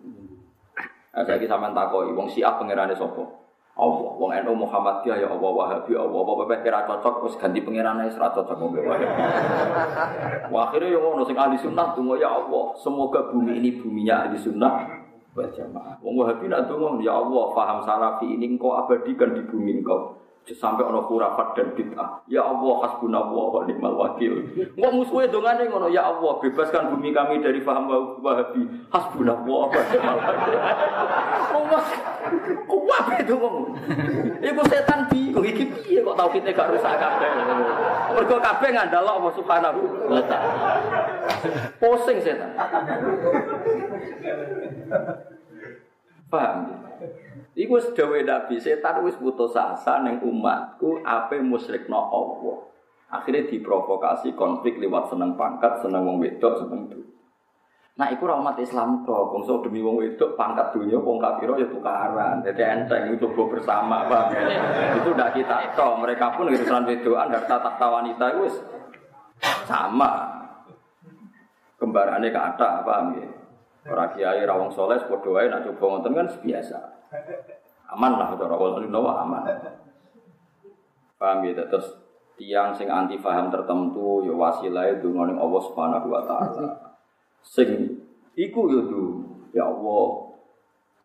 [1.15, 3.24] Nah, saya sampean takoki wong Syiah pangerane sapa?
[3.80, 8.03] Allah, wong NU Muhammadiyah ya Allah, Wahabi Allah, apa apa kira cocok terus ganti pangeran
[8.03, 9.07] ae ora cocok wong Wahabi.
[10.51, 14.36] Wah, akhirnya yang ngono sing ahli sunnah tunggu ya Allah, semoga bumi ini buminya ahli
[14.36, 15.00] sunnah
[15.32, 15.99] berjamaah.
[16.03, 20.19] Wong Wahabi nak donga ya Allah, paham salafi ini engkau abadikan di bumi engkau.
[20.41, 22.25] Sampai ono khurafat dan bid'ah.
[22.25, 24.41] Ya Allah, hasbunallah wa ni'mal wakil.
[24.73, 27.86] Engko musuhe dongane ngono, ya Allah, bebaskan bumi kami dari paham
[28.19, 28.65] Wahabi.
[28.89, 30.57] Hasbunallah wa ni'mal wakil.
[31.53, 31.88] Oh, Mas,
[32.67, 33.49] wae donga.
[34.41, 37.29] Iku setan bingung iki piye kok tauhide gak rusak kabeh.
[38.17, 40.73] Mergo kabeh ngandalo Allah Subhanahu wa taala.
[41.77, 42.49] Pusing setan.
[46.31, 46.57] Paham?
[47.51, 52.57] Iku wis dawuh Nabi, setan wis putus asa ning umatku ape musyrikno Allah.
[53.11, 57.11] Akhirnya diprovokasi konflik lewat seneng pangkat, seneng wong wedok, seneng duit.
[57.99, 62.39] Nah, iku umat Islam kok, bangsa demi wong wedok pangkat dunia, wong kafiro ya tukaran.
[62.39, 64.31] Jadi enteng itu coba bersama, Bang.
[64.95, 65.99] itu udah kita tahu.
[65.99, 68.47] Mereka pun urusan wedokan harta tahta wanita itu
[69.67, 70.39] sama.
[71.75, 73.40] Kembarannya ke ada, paham ya?
[73.82, 76.77] Orang kiai rawong soleh, podo ae nak coba ngonten kan biasa.
[77.89, 79.41] Aman lah cara wong nawa aman.
[81.17, 81.97] Paham ya terus
[82.38, 86.97] tiang sing anti paham tertentu ya wasilah itu ngoning Allah Subhanahu wa taala.
[87.41, 87.97] Sing
[88.38, 89.01] iku ya tu
[89.49, 90.29] ya Allah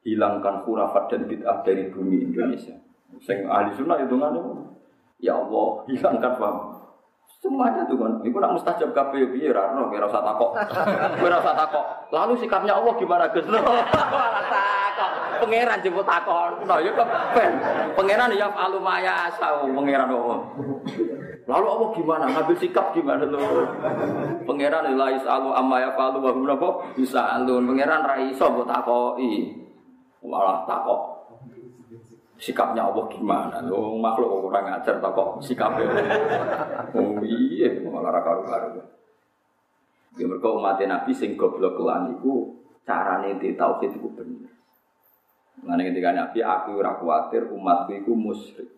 [0.04, 2.76] hilangkan khurafat dan bid'ah dari bumi Indonesia.
[3.24, 4.76] Sing ahli sunnah itu ngono.
[5.16, 6.75] Ya Allah hilangkan paham
[7.36, 10.56] Semuanya tuh kan, itu nak mustajab kabeh piye ora ono kira usah takok.
[11.20, 11.84] Kira usah takok.
[12.08, 13.44] Lalu sikapnya Allah gimana Gus?
[13.52, 15.10] Ora takok.
[15.44, 16.64] Pangeran jemput takon.
[16.64, 17.52] Nah ya kepen.
[17.92, 20.38] Pangeran ya alu maya sau pangeran Allah.
[21.44, 22.24] Lalu Allah gimana?
[22.24, 23.68] Ngambil sikap gimana lo?
[24.48, 26.48] Pangeran la isalu amma ya falu wa hum
[26.96, 27.68] bisa alun.
[27.68, 29.60] Pangeran ra iso mbok takoki.
[30.24, 31.15] Malah takok
[32.36, 33.64] sikapnya Allah gimana?
[33.64, 35.86] Lo makhluk kok kurang ngajar tak kok sikapnya.
[36.96, 38.80] Oh iya, malah ra karu-karu.
[40.16, 42.56] Ya mereka umat Nabi sing goblok kelan iku
[42.88, 44.48] carane di tauhid iku bener.
[45.60, 48.72] Mengenai ketika Nabi aku ora kuatir umatku iku musyrik.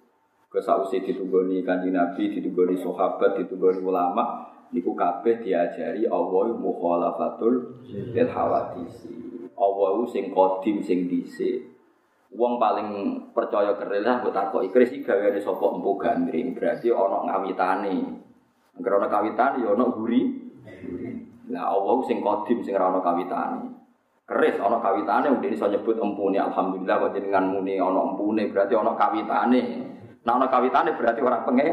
[0.49, 7.87] Kesausi ditunggoni kanji Nabi, ditunggoni sahabat, ditunggoni ulama, niku kabeh diajari Allah mukhalafatul
[8.17, 9.15] hawadisi.
[9.55, 11.78] Allah sing kodim sing dhisik
[12.29, 12.89] Wong paling
[13.33, 16.53] percaya keril lah mbok takoki kris iki gaweane sapa empu gandring.
[16.53, 17.97] Berarti ana ngawitane.
[18.77, 20.23] Angger ana kawitane ya guri.
[21.49, 23.57] Lah Allah sing kodim sing ora ana.
[24.29, 28.93] Keris ana kawitane mung iso nyebut empune alhamdulillah kok jenengan muni ana empune berarti ana
[28.93, 29.63] kawitane.
[30.29, 31.67] Nah ana kawitane berarti orang penge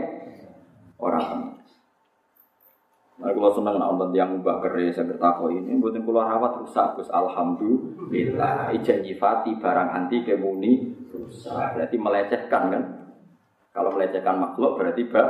[1.04, 1.65] orang penge.
[3.16, 7.00] Nah, kalau senang nak nonton yang mbak keris yang bertakwa ini, buatin keluar rawat rusak,
[7.00, 8.76] Gus Alhamdulillah.
[8.76, 11.80] Ijen nyifati barang anti kemuni rusak.
[11.80, 12.84] Berarti melecehkan kan?
[13.72, 15.28] Kalau melecehkan makhluk berarti bak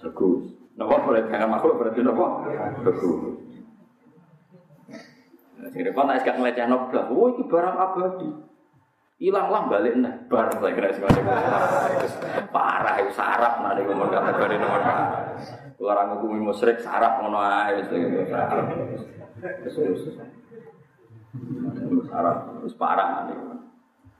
[0.00, 0.56] bagus.
[0.72, 2.48] Nopo melecehkan makhluk berarti nopo
[2.80, 3.20] bagus.
[5.60, 7.12] Nah, sing repot nek gak melecehno blas.
[7.12, 8.30] Oh iki barang abadi.
[9.22, 10.90] Hilang lah balik nih, barang saya kira
[12.50, 14.82] Parah itu sarap nanti ngomong kategori nomor
[15.82, 17.88] orang ngukumi musyrik sarap ngono ae wis
[22.08, 22.36] sarap.
[22.62, 23.36] Wis parah nih.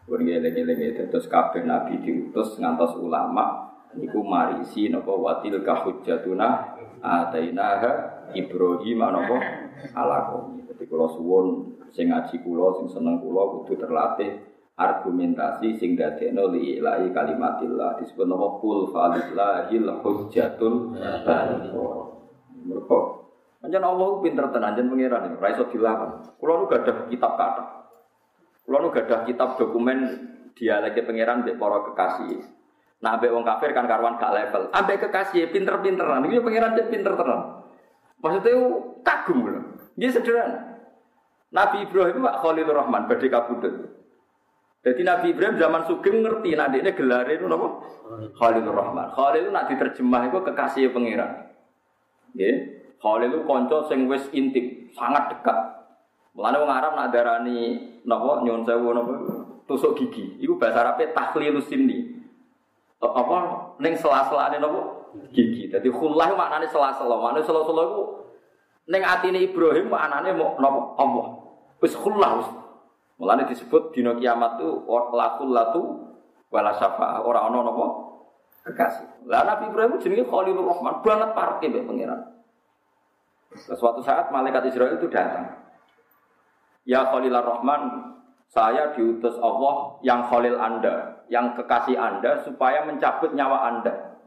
[0.03, 7.91] Kuwi lagi-lagi terus kabeh nabi diutus ngantos ulama niku marisi napa watil ka hujjatuna atainaha
[8.37, 9.37] Ibrahim napa
[9.97, 10.19] ala.
[10.69, 16.81] Dadi kula suwun sing ngaji kula sing seneng kula kudu terlatih argumentasi sing dadekno li
[16.81, 21.73] ilahi kalimatillah disebut nama kul falillahil hujjatul baligh.
[22.63, 23.23] Mergo
[23.63, 26.35] Anjan Allah pinter tenan anjen pangeran ora iso dilawan.
[26.35, 27.65] Kula nu gadah kitab kata.
[28.67, 29.99] Kula nu gadah kitab dokumen
[30.59, 32.43] dialeke pangeran mbek para kekasih.
[33.03, 34.71] Nah, ambek wong kafir kan karuan gak level.
[34.71, 36.23] Ambek kekasih pinter-pinteran.
[36.27, 37.41] Iki pangeran cek pinter tenan.
[38.23, 38.55] Maksudnya
[39.03, 39.63] kagum lho.
[39.99, 40.59] Dia sederhana.
[41.51, 43.75] Nabi Ibrahim Pak Khalilur Rahman badhe kabudut.
[44.83, 47.69] Jadi Nabi Ibrahim zaman Sugeng ngerti nanti ini gelar itu apa?
[48.35, 49.15] Khalilur Rahman.
[49.15, 51.55] Khalil itu nak diterjemah itu kekasih pangeran.
[52.35, 52.51] Ya.
[52.99, 55.55] Khalil itu konco sing wis intim, sangat dekat.
[56.35, 59.13] Mulane wong Arab nak darani napa nyuwun sewu napa
[59.71, 60.43] tusuk gigi.
[60.43, 62.19] Iku bahasa Arabe takhlilus sinni.
[62.99, 63.35] Apa
[63.79, 65.71] ning sela-selane napa gigi.
[65.71, 67.23] Dadi khullah maknane sela-sela.
[67.23, 68.03] Maknane sela-sela iku
[68.91, 71.27] ning atine Ibrahim maknane napa Allah.
[71.79, 72.62] Wis khullah
[73.23, 74.83] Mulane disebut dino kiamat itu
[75.15, 76.11] lakul latu
[76.51, 77.87] wala syafa orang ono nopo
[78.67, 79.31] kekasih.
[79.31, 82.19] Lah Nabi Ibrahim jenenge Khalilur Rahman banget parke mbek pangeran.
[83.79, 85.55] Suatu saat malaikat Israel itu datang.
[86.83, 88.11] Ya Khalilur Rahman,
[88.51, 94.19] saya diutus Allah yang Khalil Anda, yang kekasih Anda supaya mencabut nyawa Anda.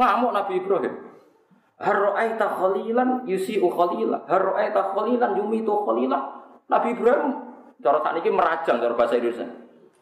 [0.00, 0.94] Ngamuk Nabi Ibrahim.
[1.76, 4.24] Harro'aita khalilan yusi'u khalila.
[4.24, 6.16] Harro'aita khalilan yumitu khalila.
[6.72, 7.47] Nabi Ibrahim
[7.78, 9.46] Cara saat ini merajang cara bahasa Indonesia.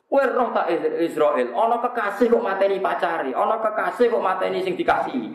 [0.07, 0.71] Kowe roh tak
[1.03, 5.35] Israel, ana kekasih kok mateni pacari, ana kekasih kok mateni sing dikasih.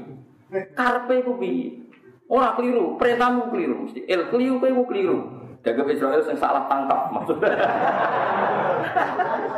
[0.74, 1.86] Karpe ku piye?
[2.32, 4.08] Ora keliru, perintahmu keliru mesti.
[4.08, 5.20] El keliru kowe keliru.
[5.62, 7.54] Dagem Israel sing salah tangkap maksudnya.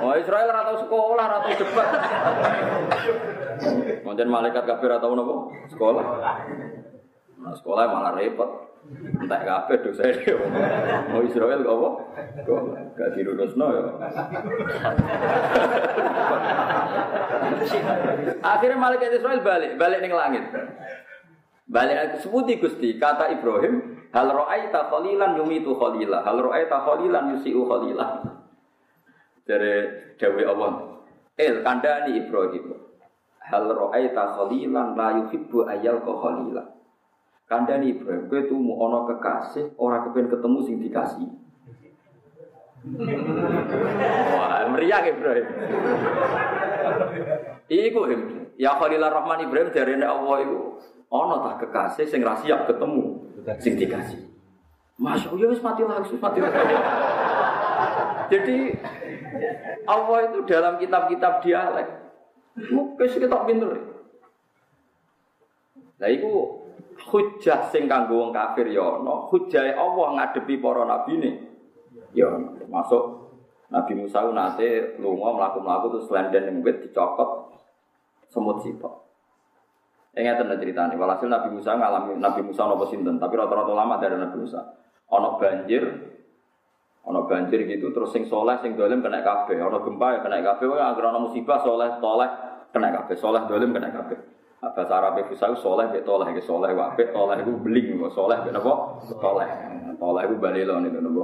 [0.03, 1.88] Oh Israel ora tau sekolah, ora tau debat.
[4.03, 5.36] Mungkin malaikat kafir ora tau napa?
[5.71, 6.05] Sekolah.
[7.39, 8.72] Nah, sekolah malah repot.
[8.91, 10.36] Entah kabeh dosa dia.
[11.09, 11.89] Mau Israel kok apa?
[12.43, 12.61] Kok
[12.99, 13.84] gak dilurusno ya.
[18.43, 20.43] Akhirnya malaikat Israel balik, balik ning langit.
[21.63, 28.19] Balik sebuti Gusti, kata Ibrahim, hal ra'aita khalilan yumitu khalila, hal ra'aita khalilan yusiu khalila.
[29.47, 29.75] Dari
[30.19, 30.99] Dewi Allah.
[31.39, 32.75] El kandani Ibrahim.
[33.47, 36.82] Hal ra'aita khalilan la yuhibbu ayyal khalila.
[37.53, 41.29] Kandani Ibrahim, kowe tuh mau ono kekasih, orang kepen ketemu sing dikasih.
[44.33, 45.47] Wah, meriah Ibrahim.
[47.69, 47.99] Iku
[48.57, 50.81] ya Khalilur Rahman Ibrahim dari Allah itu
[51.13, 53.21] ono tak kekasih sing ra siap ketemu
[53.61, 54.33] sing dikasih.
[54.97, 56.57] Masya Allah, wis mati langsung mati lagi.
[58.33, 58.57] Jadi
[59.85, 61.89] Allah itu dalam kitab-kitab dialek,
[62.73, 63.77] mungkin kita pinter.
[66.01, 66.31] Nah, itu
[66.97, 69.29] hujah sing kanggo wong kafir ya ana,
[69.77, 71.31] Allah ngadepi para nabine
[72.13, 72.29] ya
[72.69, 73.23] masuk
[73.73, 77.57] Nabi Musa nate lunga mlaku-mlaku terus lenden ning wit dicokot
[78.29, 79.01] semut sipok.
[80.13, 84.13] Ingat ada ceritanya, walhasil Nabi Musa ngalami Nabi Musa nopo sinten, tapi rata-rata lama dari
[84.13, 84.61] Nabi Musa.
[85.09, 85.81] Ono banjir,
[87.01, 90.69] ono banjir gitu, terus sing soleh, sing dolim kena kabeh, ono gempa ya kena kabeh,
[90.69, 92.29] wah agar ono musibah soleh, toleh
[92.69, 94.17] kena kabeh, soleh dolim kena kabeh.
[94.64, 98.55] Bahasa Arab itu saya soleh, bet toleh, ke soleh, wabet toleh itu beling, soleh, bet
[98.55, 98.74] apa?
[99.20, 99.49] Toleh,
[99.99, 101.24] toleh itu balilon itu nopo.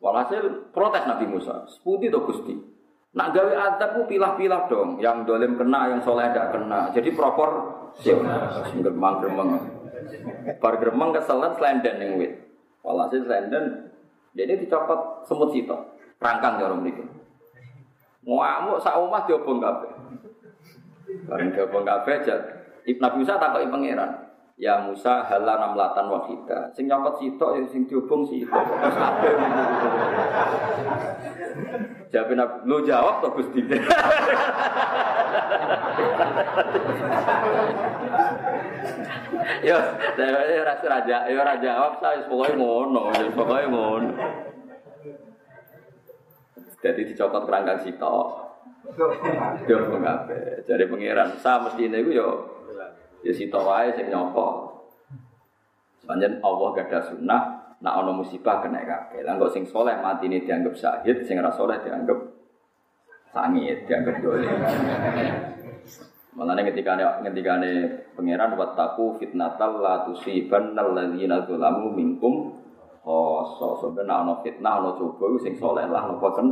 [0.00, 2.56] Walhasil protes Nabi Musa, seputi to Gusti.
[3.12, 6.88] Nak gawe adab ku pilah-pilah dong, yang dolim kena, yang soleh tidak kena.
[6.96, 7.50] Jadi propor
[8.72, 9.50] gremeng gremeng.
[10.58, 12.32] Bar gremeng keselan selenden yang wit.
[12.80, 13.92] Walhasil selenden,
[14.32, 15.76] jadi dicopot semut situ,
[16.16, 17.04] rangkang ya orang itu.
[18.24, 19.97] Ngamuk sak omah diobong kabeh.
[21.28, 22.40] Bareng diobong kabeh jat
[22.88, 24.10] Ibnu Nabi Musa takoki pangeran.
[24.58, 26.72] Ya Musa hala namlatan wahida.
[26.74, 27.86] Sing nyokot sitok ya sing.
[27.86, 29.32] Terus kabeh
[32.08, 33.60] Jawab Nabi, lu jawab to Gusti.
[39.58, 39.76] Yo,
[40.14, 44.12] saya rasa raja, yo raja jawab saya pokoknya ngono, pokoknya ngono.
[46.78, 48.47] Jadi dicopot kerangkang sitok.
[49.66, 50.62] Yo kabeh.
[50.62, 52.28] Jadi pangeran, sa mesti niku yo
[53.26, 54.70] ya sitok wae sing nyopot.
[56.08, 57.42] Panjen Allah gak ada sunnah,
[57.84, 58.80] nak ono musibah kena
[59.52, 62.16] sing soleh mati ini dianggap syahid, sing ora soleh dianggap
[63.28, 64.48] sangit, dianggap dolim.
[66.38, 66.94] Mulane ketika
[67.26, 67.58] ketika
[68.14, 72.54] pangeran wattaku fitnatal la tusibannal ladzina zalamu minkum
[73.02, 76.46] khoso sebenarnya ana fitnah ana coba sing soleh lah napa kan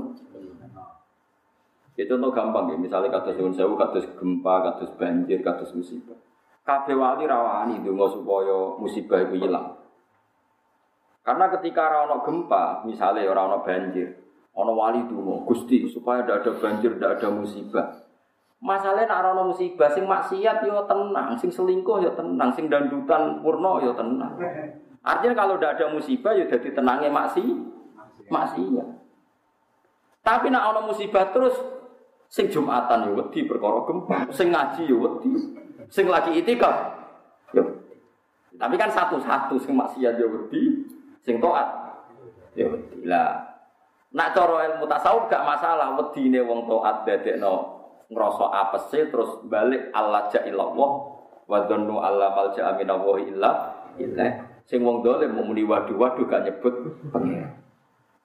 [1.96, 6.20] itu contoh gampang ya, misalnya kados nyuwun sewu, kados gempa, kados banjir, kados musibah.
[6.60, 9.80] Kabeh wali rawani donga supaya musibah itu hilang.
[11.24, 14.12] Karena ketika ora ana gempa, misalnya ora ana banjir,
[14.52, 17.86] ana wali donga, Gusti supaya tidak ada banjir, tidak ada musibah.
[18.60, 23.80] Masalahnya nak ana musibah sing maksiat yo tenang, sing selingkuh yo tenang, sing dandutan purno
[23.80, 24.36] yo tenang.
[25.00, 27.40] Artinya kalau tidak ada musibah ya jadi tenangnya maksi,
[28.28, 28.88] maksiat.
[30.20, 31.75] Tapi nak ana musibah terus
[32.26, 35.30] Sing Jumatan ya wedi perkara gempa, sing ngaji ya wedi,
[35.86, 36.76] sing lagi itikaf
[37.54, 37.62] ya.
[38.56, 40.82] Tapi kan satu-satu sing maksiat ya wedi,
[41.22, 41.68] sing taat
[42.58, 43.06] ya wedi.
[43.06, 43.46] Lah
[44.16, 47.54] nak cara ilmu tasawuf gak masalah wedine wong taat dadekno
[48.08, 50.90] ngrasa apese terus balik Allah ja'illallah
[51.46, 53.52] wa dhannu alla malja'a minallahi illa
[54.64, 56.74] sing wong mau muni waduh-waduh gak nyebut
[57.12, 57.65] pengiran.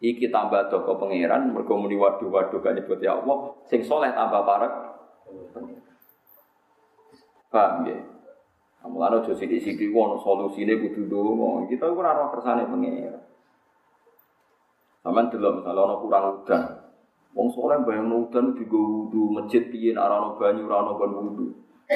[0.01, 4.73] Iki tambah doko pangeran, mergo muni waduh-waduh gak nyebut ya Allah, sing soleh tambah parek.
[7.53, 8.01] Paham ya?
[8.81, 11.69] Mulane aja sithik-sithik ono solusine kudu ndonga.
[11.69, 13.21] Kita ora ora kersane pangeran.
[15.05, 16.61] Sampeyan delok misalnya ono kurang udan.
[17.37, 21.45] Wong soleh bayang udan digo wudu masjid piye ora banyu ora ono kon wudu.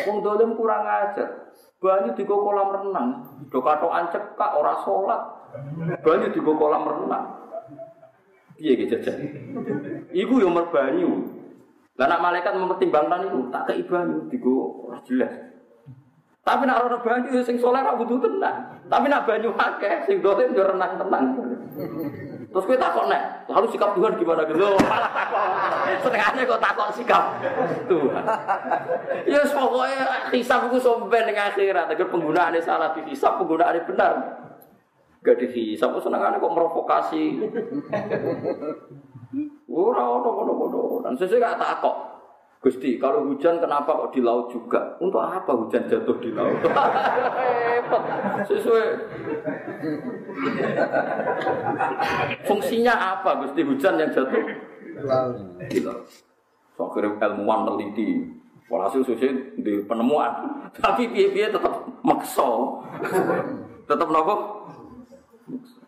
[0.06, 0.22] Wong
[0.53, 1.58] kurang ajar.
[1.82, 3.10] Banyu digo kolam renang,
[3.49, 5.22] do cekak ora salat.
[6.06, 7.44] Banyu digo kolam renang.
[8.56, 9.20] Piye ge jajan?
[10.16, 11.28] Yo merbanyu.
[11.95, 15.32] Lah nak malaikat mempertimbangkan itu tak kei banyu digo ora jelas.
[16.43, 18.84] Tapi nak ora banyu sing saleh ora butuh tenang.
[18.88, 21.26] Tapi nak banyu akeh sing dolim yo renang tenang.
[22.56, 24.80] Terus kita takut nek, lalu sikap Tuhan gimana gitu?
[25.99, 27.24] Setengahnya kok takut sikap
[27.91, 28.24] Tuhan.
[29.28, 31.91] Ya pokoknya hisap itu somben dengan akhirat.
[31.91, 34.14] Agar penggunaannya salah dihisap, penggunaannya benar.
[35.26, 37.41] Gak dihisap, senengannya kok merovokasi.
[39.65, 41.97] Ora ono ono Dan sesuai gak takok.
[42.65, 44.97] Gusti, kalau hujan kenapa kok di laut juga?
[44.97, 46.57] Untuk apa hujan jatuh di laut?
[46.65, 48.01] Repot.
[48.49, 48.86] Sesuai.
[52.49, 54.41] Fungsinya apa Gusti hujan yang jatuh?
[55.69, 56.09] Di laut.
[56.73, 58.34] So, kirim ilmuwan teliti.
[58.65, 60.34] Walhasil sesuai di penemuan.
[60.73, 62.82] Tapi piye-piye tetap makso.
[63.86, 64.64] tetap nopo?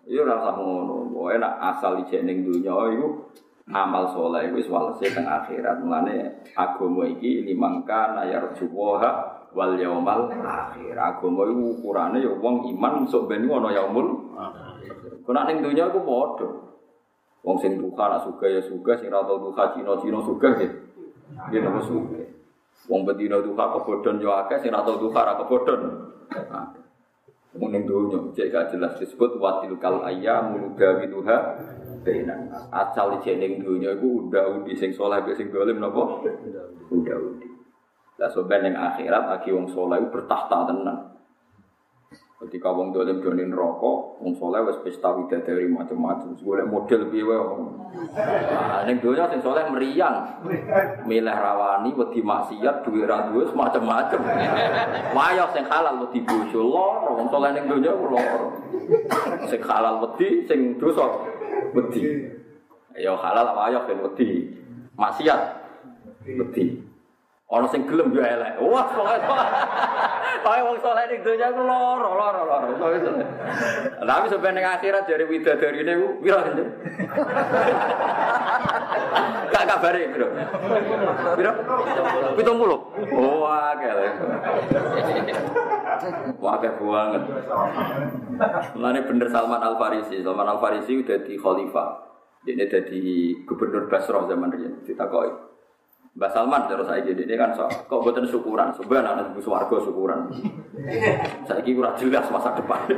[0.08, 3.28] Iya rasa ngono, pokoknya nak asal ijek ning dunya iku
[3.68, 5.84] amal soleh wis walese teng akhirat.
[5.84, 10.96] Mulane agama iki limangka nayar juwaha wal yaumal akhir.
[10.96, 14.96] Agama iku ukurane ya wong iman sok ben ana yaumul akhir.
[15.28, 16.48] Kena ning dunya iku padha.
[17.44, 20.68] Wong sing duka nak suka ya suka, sing ra tau duka Cina-Cina suka ya.
[21.52, 22.24] Dia nama suka.
[22.88, 25.84] Wong bedino duka kebodhon yo akeh, sing ra tau duka ra kebodhon.
[27.58, 28.94] Mending dunia, cek gak jelas.
[29.02, 31.58] Disebut watil kal ayam munugawi tuha
[32.06, 36.24] Bainan Asal jeneng dunia itu udah undi sing soleh sing dolim nopo
[36.94, 37.50] Udah undi
[38.18, 41.17] Lah sobat yang akhirat lagi wong soleh bertahta tenang
[42.38, 46.38] Ketika wong dolim donin rokok, wong soleh wes pesta widadari macam-macam.
[46.38, 47.42] Golek model piye wae.
[48.54, 50.46] Nah, ning donya sing soleh meriang.
[51.10, 54.22] Milih rawani wedi maksiat duwe ra duwe macam-macam.
[55.18, 58.54] Wayah sing halal wedi bojo loro, wong soleh ning donya loro.
[59.50, 61.10] Sing halal wedi, sing dosa
[61.74, 62.22] wedi.
[63.02, 64.46] Ya halal wayah ben wedi.
[64.94, 65.42] Maksiat
[66.22, 66.86] wedi.
[67.50, 68.62] Ana sing gelem yo elek.
[68.62, 69.18] Wah, pokoke
[70.44, 72.68] Kaya wong saleh ning donya ku lara, lara, lara.
[74.00, 76.56] Tapi sampai ning akhirat dari widadarine ku pira kan?
[79.52, 80.28] Kak kabare, Bro.
[81.36, 81.52] Pira?
[82.36, 83.18] 70.
[83.18, 83.92] Oh, akeh.
[86.38, 87.24] Wah, akeh banget.
[88.76, 90.22] Mulane bener Salman Al Farisi.
[90.22, 91.90] Salman Al Farisi udah di khalifah.
[92.48, 93.04] Dia jadi
[93.44, 94.72] gubernur Basrah zaman dia.
[94.88, 95.47] Ditakoki.
[96.18, 99.78] Mbak Salman terus saya jadi ini kan so, kok buatan syukuran, sebenarnya anak ibu suwargo
[99.86, 100.34] syukuran.
[101.46, 102.90] Saya kira jelas masa depan.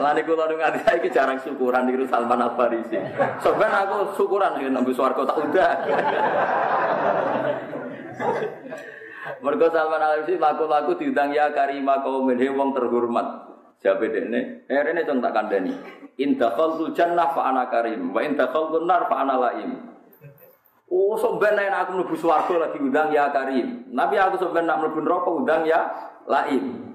[0.00, 2.96] Lani kula nu ngati saiki jarang syukuran niku Salman Al Farisi.
[3.44, 5.72] Sebenarnya aku syukuran nek nang suwargo tak udah.
[9.44, 13.44] Mergo Salman Al Farisi laku-laku diundang ya karima kaum wong terhormat.
[13.84, 15.76] Jabe dekne, eh rene cung tak kandhani.
[16.16, 19.95] In dakhaltul jannah fa ana karim, wa in dakhaltun nar fa ana laim.
[20.86, 23.90] Oh, sebenarnya aku mlebu swarga lagi undang ya Karim.
[23.90, 25.80] Nabi aku sebenarnya nak mlebu neraka undang ya
[26.30, 26.94] Laim.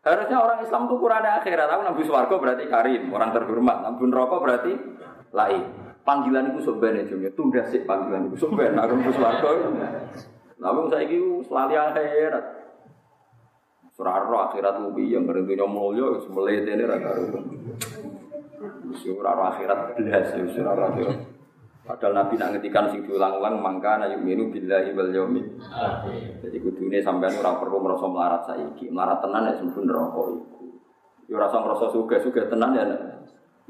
[0.00, 1.68] Harusnya orang Islam itu kurangnya akhirat.
[1.68, 3.76] Aku nabi swarga berarti Karim, orang terhormat.
[3.84, 4.72] Nabi neraka berarti
[5.36, 5.64] Laim.
[6.08, 9.48] Panggilan itu sebenarnya jumnya tunda sih panggilan itu sebenarnya aku mlebu swarga.
[10.56, 12.44] Nabi saya itu selalu akhirat.
[13.98, 17.18] Surah akhirat lebih yang berhentinya mulia, semelete ini raka
[18.94, 21.37] Surah akhirat belas, surah akhirat.
[21.88, 25.56] Padahal Nabi nak ngetikan sing diulang-ulang mangka na yu'minu billahi wal yaumil
[26.44, 28.92] Jadi kudune sampean ora perlu merasa melarat saiki.
[28.92, 30.68] Melarat tenan ya sempun neraka iku.
[31.32, 33.00] Ora usah ngrasa sugih-sugih tenan ya nek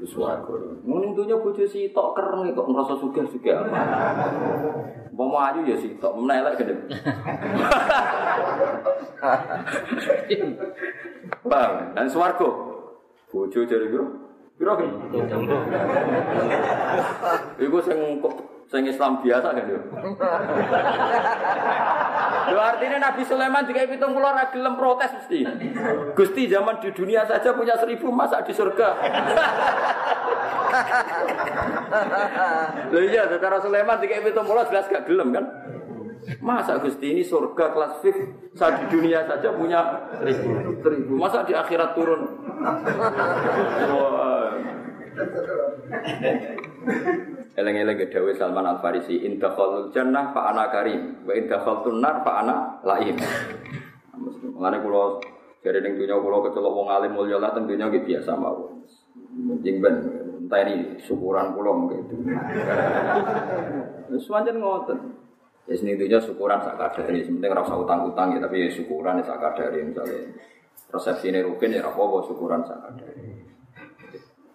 [0.03, 0.51] wis warga.
[0.83, 3.79] Mun dunya bojo sitok kereng kok ngrasa sugih-sugih apa.
[5.15, 6.75] Mau ayu ya sitok, menelek gede.
[11.47, 12.47] Bang, dan swarga.
[13.31, 14.28] Bojo jare bro.
[14.59, 14.75] Piro?
[17.55, 17.99] Iku sing
[18.67, 19.79] sing Islam biasa kan yo.
[22.51, 25.47] Lho artinya Nabi Sulaiman juga pitung puluh ora gelem protes mesti.
[26.11, 28.99] Gusti zaman di dunia saja punya seribu masa di surga.
[32.91, 35.45] Lho iya, secara Sulaiman pitung puluh jelas gak gelem kan?
[36.43, 38.17] Masa Gusti ini surga kelas fit
[38.59, 40.03] saat di dunia saja punya
[40.83, 41.15] seribu.
[41.15, 42.27] Masa di akhirat turun?
[47.59, 52.23] Eleng-eleng Dawi Salman Al Farisi, indah khalul jannah fa ana karim, wa indah khalul nar
[52.23, 52.55] fa ana
[52.87, 53.19] lain.
[54.55, 55.19] Mengenai pulau
[55.59, 58.83] jadi ning dunia pulau kecelok wong alim mulya lah tentunya gitu biasa mawon.
[59.35, 59.95] Mungkin ben
[60.47, 62.15] entah ini syukuran pulau gitu.
[64.19, 64.99] Semuanya ngotot.
[65.69, 69.37] Ya sini itu syukuran sak kadari, sementing rasa utang-utang ya tapi ya syukuran ya sak
[69.37, 70.31] kadari misalnya.
[70.89, 73.28] Resepsi ini rukin ya apa syukuran sak kadari.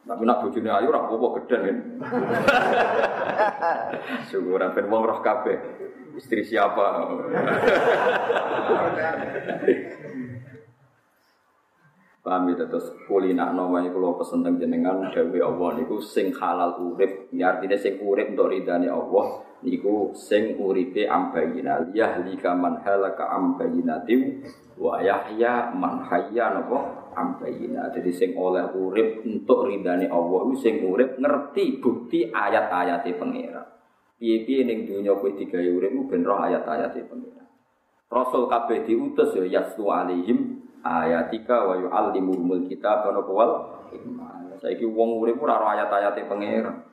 [0.04, 1.78] Tapi nak bojone ayu ora apa-apa gedhen kan.
[4.28, 5.56] Syukuran ben wong roh kabeh.
[6.14, 7.08] Istri siapa?
[12.24, 17.28] Paham ya terus kulina iku kula pesen teng jenengan dawuh Allah niku sing halal urip,
[17.36, 24.40] ya artinya sing urip untuk ridane Allah niku sing uripe ambayina yahlika man halaka ambayinatim
[24.80, 27.88] wa yahya man hayya napa ambayina.
[27.94, 33.66] Jadi sing oleh urip untuk ridane Allah iku sing urip ngerti bukti ayat-ayate pangeran.
[34.18, 37.46] Piye-piye ning donya kowe digawe urip ben roh ayat-ayate pangeran.
[38.10, 43.50] Rasul kabeh diutus ya yastu alihim ayatika wa yu'allimul kitab wa wal.
[44.60, 46.84] Saiki wong urip ora ora ayat-ayate pangeran.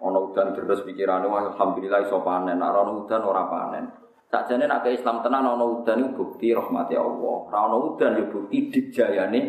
[0.00, 3.84] Ana udan terus pikirane alhamdulillah iso panen, nek ana udan ora panen.
[4.30, 7.50] Sakjane nek Islam tenan ana udan iku bukti rahmati Allah.
[7.50, 9.40] Ora ana udan ya bukti dijayane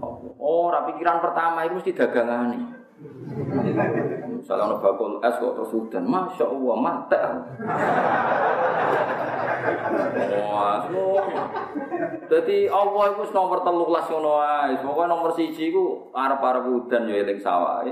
[0.00, 0.32] Allah.
[0.40, 2.60] Oh, ora pikiran pertama itu mesti dagangane.
[4.40, 7.18] Misalnya ono bakul es kok terus udan, masya Allah mate.
[10.48, 10.80] Wah,
[12.26, 14.80] jadi Allah itu nomor teluk lah ngono ae.
[14.80, 17.84] Pokoke nomor siji iku arep-arep udan ya sawah.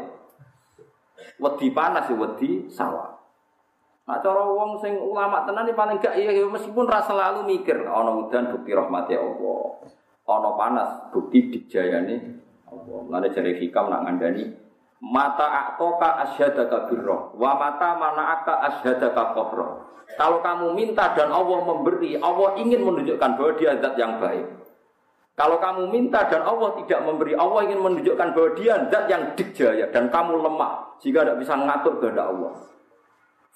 [1.36, 3.19] Wedi panas ya wedi sawah.
[4.10, 8.50] Nah, cara wong sing ulama tenan paling gak iya meskipun rasa selalu mikir ana udan
[8.50, 9.86] bukti rahmati Allah.
[10.26, 13.06] Ana panas bukti dijayane Allah.
[13.06, 14.50] Lane jare hikam nak ngandani
[14.98, 19.68] mata aktoka asyhadaka birra wa mata mana'aka asyhadaka qabra.
[20.18, 24.42] Kalau kamu minta dan Allah memberi, Allah ingin menunjukkan bahwa dia zat yang baik.
[25.38, 29.86] Kalau kamu minta dan Allah tidak memberi, Allah ingin menunjukkan bahwa dia zat yang dikjaya
[29.94, 32.69] dan kamu lemah jika tidak bisa mengatur kehendak Allah.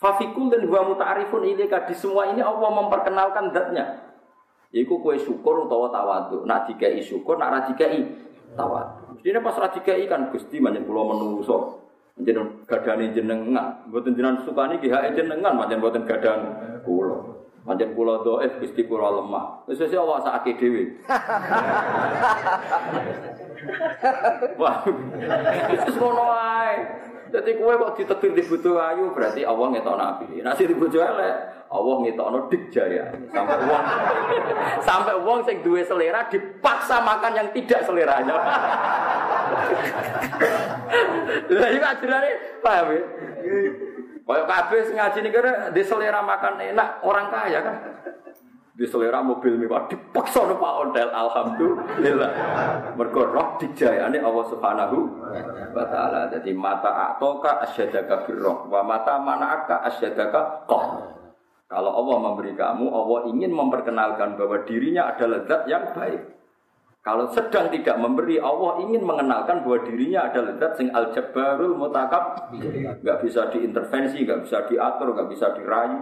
[0.05, 4.05] Fafikul dan huwa muta'arifun ilika di semua ini Allah memperkenalkan zatnya.
[4.69, 6.45] Iku kue syukur utawa tawadu.
[6.45, 8.05] Nak dikai syukur, nak radikai
[8.53, 9.17] tawadu.
[9.17, 11.81] Mestinya pas radikai kan Gusti manjen kula menungso.
[12.21, 16.53] Jeneng gadane jenengan, mboten jenengan sukani ki hak jenengan, pancen mboten gadan
[16.85, 17.41] kula.
[17.65, 19.65] Pancen kula dhaif Gusti kula lemah.
[19.65, 21.01] Wis wis Allah sakake dhewe.
[24.61, 24.85] Wah.
[25.73, 26.29] Wis ngono.
[27.35, 30.39] Jadi kue kok ditetir di butuh ayu berarti Allah ngetok nabi.
[30.39, 33.11] Nasi di butuh elek, Allah ngetok no jaya.
[33.35, 33.85] Sampai uang,
[34.87, 38.39] sampai uang sing duwe selera dipaksa makan yang tidak seleranya.
[41.59, 42.31] Lah iki ajarane
[42.63, 43.03] paham ya?
[44.25, 47.77] Kabeh sing ngaji nih kira di selera makan enak orang kaya kan.
[48.75, 52.31] Di selera mobil mewah dipaksa no Pak Ondel alhamdulillah.
[52.99, 54.99] Mergo roh dijayane Allah Subhanahu
[55.71, 56.27] wa taala.
[56.35, 60.87] Jadi mata atoka asyadaka birroh wa mata mana'aka asyadaka qah.
[61.71, 66.35] Kalau Allah memberi kamu, Allah ingin memperkenalkan bahwa dirinya adalah zat yang baik.
[67.05, 72.51] Kalau sedang tidak memberi, Allah ingin mengenalkan bahwa dirinya adalah zat sing al jabbarul mutakab,
[73.01, 76.01] nggak bisa diintervensi, nggak bisa diatur, nggak bisa dirayu.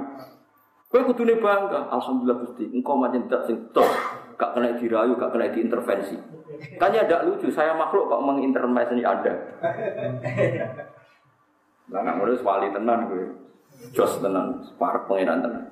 [0.93, 3.57] Kowe kudune bangga, alhamdulillah Gusti, engkau macam zat sing
[4.37, 6.21] gak kena dirayu, gak kena diintervensi.
[6.77, 9.33] Tanya ada lucu, saya makhluk kok mengintervensi Anda.
[11.89, 13.25] Lah nggak ngurus wali tenan gue.
[13.97, 15.65] Jos tenan, parek pengiran tenan.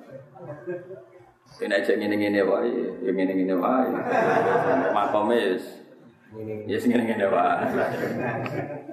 [1.61, 2.73] Ini aja ngene-ngene wae,
[3.05, 3.93] ya ngene-ngene wae.
[4.89, 5.65] Makome wis
[6.65, 7.65] Ya sing ngene-ngene wae.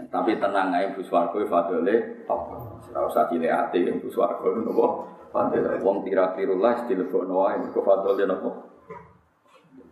[0.09, 2.57] Tapi tenang ae Bu Swargo fadole top.
[2.93, 4.87] Ora usah cilik ati Bu Swargo nopo.
[5.29, 8.51] Fadole wong tira-tirullah dilebokno wae mergo fadole nopo.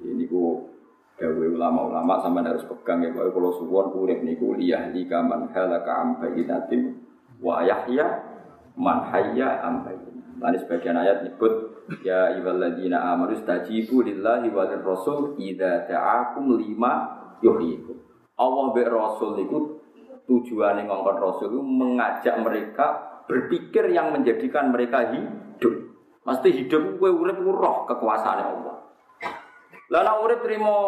[0.00, 0.72] Ini ku
[1.16, 6.20] Dawe ulama-ulama sama harus pegang ya Kalau kalau suwon urip niku liyahli kaman halaka am
[6.20, 6.92] bayinatin
[7.40, 8.20] wa yahya
[8.76, 10.36] man hayya am bayinatin.
[10.36, 17.94] Tadi sebagian ayat nyebut Ya ayyuhalladzina amanu stajibu lillahi wa rasul idza ta'akum lima yuhyikum.
[18.34, 19.38] Allah be rasul
[20.26, 22.86] tujuane ngongkon rasul itu mengajak mereka
[23.30, 25.74] berpikir yang menjadikan mereka hidup.
[26.26, 28.76] Mesti hidup kowe urip roh kekuasaan Allah.
[29.94, 30.78] Lah nek urip trimo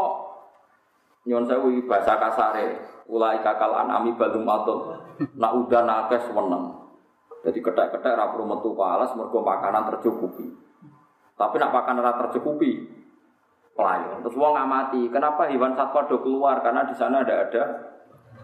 [1.22, 4.98] nyon sewu bahasa kasare, ulai kakal anami balum atau
[5.38, 6.74] nak udah nakes weneng.
[7.46, 10.46] Jadi ketek-ketek ra perlu metu palas mergo makanan tercukupi.
[11.38, 12.98] Tapi nak pakan ora tercukupi
[13.78, 14.18] pelayan.
[14.26, 15.06] Terus wong ngamati.
[15.06, 16.58] Kenapa hewan satwa do keluar?
[16.66, 17.62] Karena di sana ada ada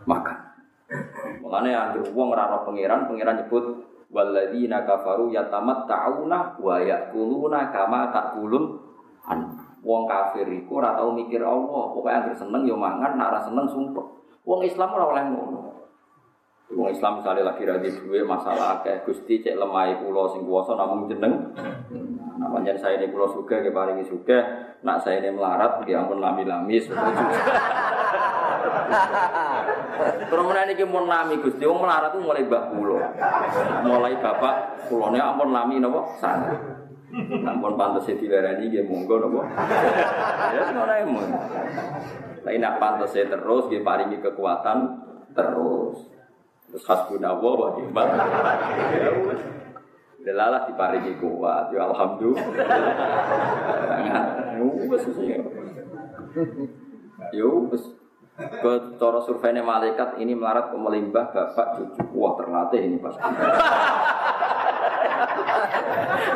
[0.07, 0.39] makan.
[1.41, 3.65] Makanya yang wong ora pangeran, pangeran nyebut
[4.13, 8.79] walladzina kafaru yatamatta'una wa yakuluna kama takulun
[9.27, 9.41] an.
[9.85, 11.93] Wong kafir iku ora tau mikir Allah.
[11.93, 14.07] Pokoke anggere seneng yo mangan, nak ora seneng sumpah.
[14.49, 15.61] Wong Islam ora oleh ngono.
[16.73, 21.05] Wong Islam misalnya lagi radhi duwe masalah kayak Gusti cek lemah pulau sing kuwasa namun
[21.05, 21.53] jeneng.
[22.35, 24.43] Nah, panjang saya ini pulau suka, ke paringi suka.
[24.83, 26.81] Nak saya ini melarat, ya ampun lami-lami.
[30.55, 33.03] mana ini mau lami gusti, wong melarat tuh mulai bak pulau,
[33.83, 36.55] mulai bapak pulaunya ampun lami nopo sana.
[37.45, 39.43] Ampun pantas di ini dia monggo nopo.
[40.55, 41.27] Ya semua emon.
[42.45, 44.79] Tapi nak pantas terus, dia paringi kekuatan
[45.35, 46.07] terus.
[46.71, 48.09] Terus hasbunallah wa ni'mal.
[50.25, 52.47] Delalah diparingi kuat, ya alhamdulillah.
[54.89, 55.05] Wes
[57.35, 57.85] Yo wes.
[58.35, 62.03] Ke surveinya malaikat ini melarat ke melimbah bapak cucu.
[62.19, 63.23] Wah terlatih ini pasti.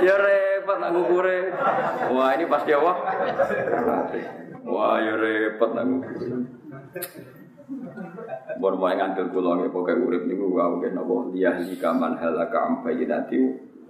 [0.07, 1.51] ya repot nak ngukure.
[2.15, 2.93] Wah ini pasti apa?
[3.51, 4.25] Terlatih.
[4.63, 6.27] Wah ya repot nak ngukure.
[8.63, 13.37] Bon mau ngandel kula nggih pokoke urip niku wae napa liyahli kaman halaka am bayyinati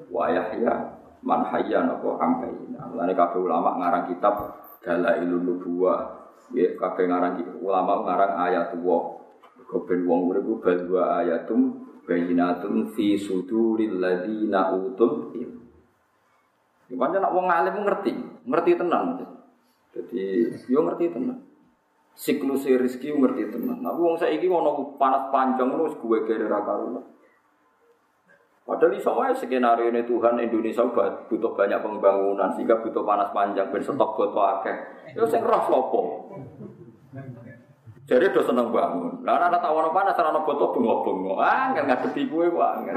[0.08, 0.74] wayah ya
[1.20, 2.88] man hayya napa ambaina.
[2.88, 4.34] Mulane kabeh ulama ngarang kitab
[4.80, 6.27] Dalailun Nubuwah.
[6.56, 9.20] Ya kabeh ngarang ulama ngarang ayat wa.
[9.68, 15.60] Koben wong urip ku bal wa ayatum bayinatun fi suduril ladzina utul ilm.
[16.88, 18.16] Ya nak wong alim ngerti,
[18.48, 19.28] ngerti tenan.
[19.92, 21.44] Jadi yo ngerti tenan.
[22.16, 23.84] Siklus rezeki ngerti tenan.
[23.84, 27.04] Tapi wong saiki ono panas panjang wis gue kere ra karuan.
[28.68, 30.84] Padahal iso wae skenario ini Tuhan Indonesia
[31.24, 34.76] butuh banyak pembangunan sehingga butuh panas panjang ben stok botol akeh.
[35.16, 36.00] Ya sing roh sapa?
[38.04, 39.24] Jadi do seneng bangun.
[39.24, 41.40] Lah ana tawono panas ora ana botol bengok-bengok.
[41.40, 42.96] Ah, enggak ngadepi kowe kok angel.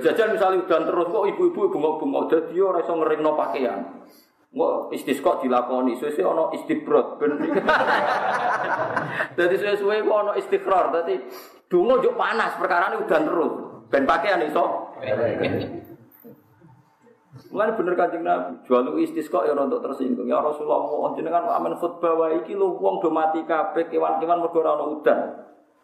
[0.00, 3.80] Jajan misalnya udan terus kok ibu-ibu bengok-bengok dadi ora iso ngeringno pakaian.
[4.56, 7.36] Nggak istisqa dilakoni, suwe-suwe ana istibrod ben.
[9.36, 11.20] Dadi suwe-suwe kok ana istiqrar, dadi
[11.68, 13.52] donga panas perkara ini udan terus.
[13.92, 14.96] Ben pakaian iso.
[17.52, 20.24] Mulane bener Kanjeng Nabi, jual istisqa ya untuk tersinggung.
[20.24, 24.80] Ya Rasulullah, jenengan aman khutbah wae iki lho wong do mati kabeh kewan-kewan mergo ora
[24.88, 25.36] udan.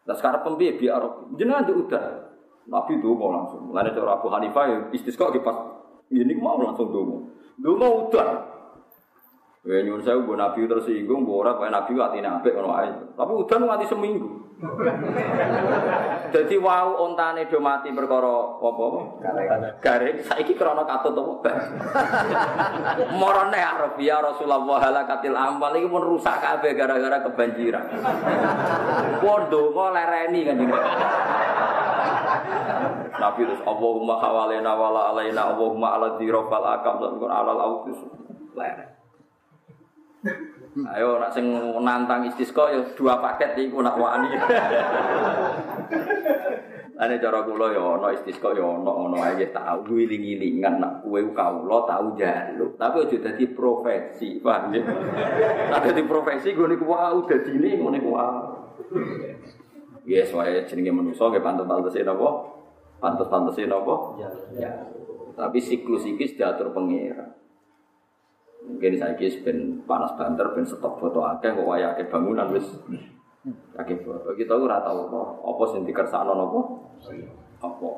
[0.08, 2.24] Lah sekarang pembiye biar jenengan di udan.
[2.72, 3.68] Nabi donga langsung.
[3.68, 5.60] Mulane cara Abu Hanifah ya istisqa ki pas
[6.08, 7.20] ini mau langsung donga.
[7.60, 8.28] Donga udan.
[9.62, 12.90] Ya nyuwun saya bu nabi tersinggung, bu ora kaya nabi atine apik ngono ae.
[13.14, 14.42] Tapi udan nganti seminggu.
[16.34, 19.00] Jadi wau ontane do mati perkara apa apa?
[19.78, 20.18] Garing.
[20.26, 21.50] Saiki krana katut apa?
[23.22, 27.86] Morone Arabia Rasulullah halakatil amal iki pun rusak kabeh gara-gara kebanjiran.
[29.22, 30.58] Pon donga lereni kan
[33.14, 37.98] Nabi terus Allahumma hawalena wala alaina Allahumma ala dzirafal akam sampai alal autus.
[38.58, 38.91] Lereng.
[40.72, 41.50] Ayo nak sing
[41.82, 44.30] nantang istisqa ya dua paket iku nak wani.
[47.02, 51.82] Ane cara kula ya ana istisqa ya ana ngono ae tau wiling-wilingan nak kowe kawula
[51.84, 52.78] tau njaluk.
[52.78, 54.82] Tapi aja dadi profesi, paham ya?
[55.74, 58.40] Nak dadi profesi gue niku wae dadine ngene ku wae.
[60.06, 62.28] Yes, wae jenenge manusa nggih pantes-pantese napa?
[63.02, 63.94] Pantes-pantese napa?
[64.54, 64.70] Ya.
[65.34, 67.41] Tapi siklus iki diatur pengira.
[68.62, 72.66] Mungkin saya kis ben panas banter ben stok foto akeh kok waya akeh bangunan wis
[73.74, 74.34] akeh foto.
[74.38, 76.60] Kita ora tau apa apa sing dikersakno napa?
[77.62, 77.90] Apa.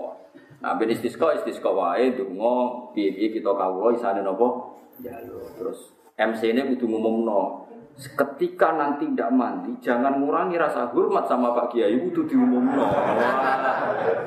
[0.65, 4.77] Nah ben istisqa istisqa wae donga piye kita kawula isane napa?
[5.05, 5.53] Jaluk.
[5.61, 5.79] Terus
[6.15, 7.67] MC ini kudu ngumumno.
[7.95, 12.91] Ketika nanti tidak mandi, jangan ngurangi rasa hormat sama Pak Kiai, itu diumumno.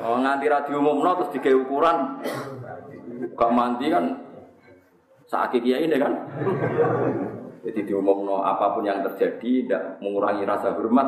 [0.08, 1.96] Oh, nganti ra diumumno terus digawe ukuran.
[3.36, 4.04] Gak mandi kan
[5.28, 6.12] Saat kiai ini kan.
[7.60, 11.04] Jadi diumumno apa pun yang terjadi tidak mengurangi rasa hormat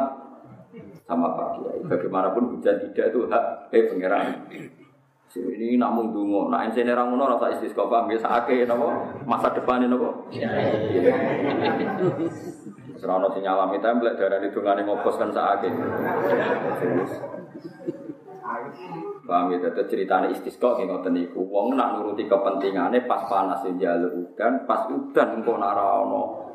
[1.09, 1.81] sama Pak Kiai.
[1.89, 4.27] Bagaimanapun hujan tidak itu hak eh pangeran.
[5.31, 8.91] Ini namun dungo, nah ini orang ngono rasa istisqa paham biasa ake nopo
[9.31, 10.27] masa depan ini nopo.
[12.99, 15.71] Serono si nyalami template darah itu ngane ngopos kan saake.
[19.27, 21.47] Paham ya, itu ceritanya istisqa kayak ngoten niku.
[21.47, 26.51] Wong nak nuruti kepentingannya pas panas yang jaluk udan, pas udan engkau naraono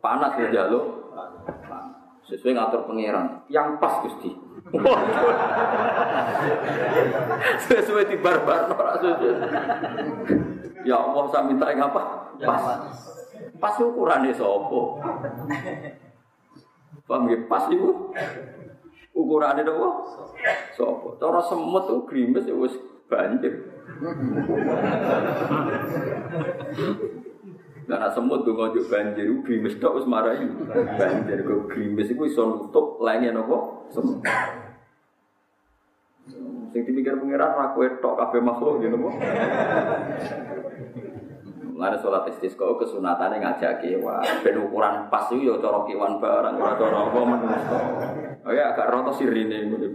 [0.00, 0.84] panas yang jaluk.
[2.30, 4.30] Sesuai ngatur pangeran, yang pas gusti.
[7.66, 9.34] sesuai di barbar sesuai.
[10.86, 12.30] Ya Allah saya minta yang apa?
[12.38, 12.62] Pas.
[13.58, 15.02] Pas ukurannya sopo.
[17.10, 17.38] Paham ya?
[17.50, 18.14] Pas itu
[19.14, 19.88] ukurannya apa?
[20.74, 21.18] Sopo.
[21.18, 22.74] Cara semut tuh grimes ya wis
[23.10, 23.66] banjir.
[27.90, 30.46] Karena semut tuh ngojok banjir, grimes tok wis marahi
[30.94, 31.42] banjir.
[31.42, 34.22] Kok grimes itu iso nutup lainnya nopo semut.
[36.70, 39.10] Sing dipikir pengiran ra kowe tok kabeh makhluk gitu nopo.
[41.80, 44.20] Mulane sholat istisqa kesunatane ngajak kewan.
[44.44, 47.78] Ben ukuran pas itu ya cara kewan barang ora cara apa menungso.
[48.44, 49.88] Oh ya agak roto sirine ngono.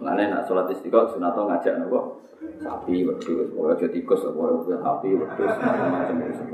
[0.00, 2.24] Mulane nak sholat istisqa sunato ngajak nopo?
[2.64, 6.44] Sapi, wedhus, aja tikus, pokoke sapi, wedhus, macam-macam itu.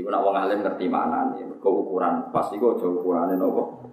[0.00, 1.44] Iku nak wong alim ngerti maknane.
[1.44, 3.84] Mergo ukuran pas iku aja ukurane nopo?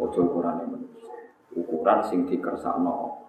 [0.00, 1.12] Aja ukurane manusia.
[1.60, 3.20] Ukuran sing dikersakno.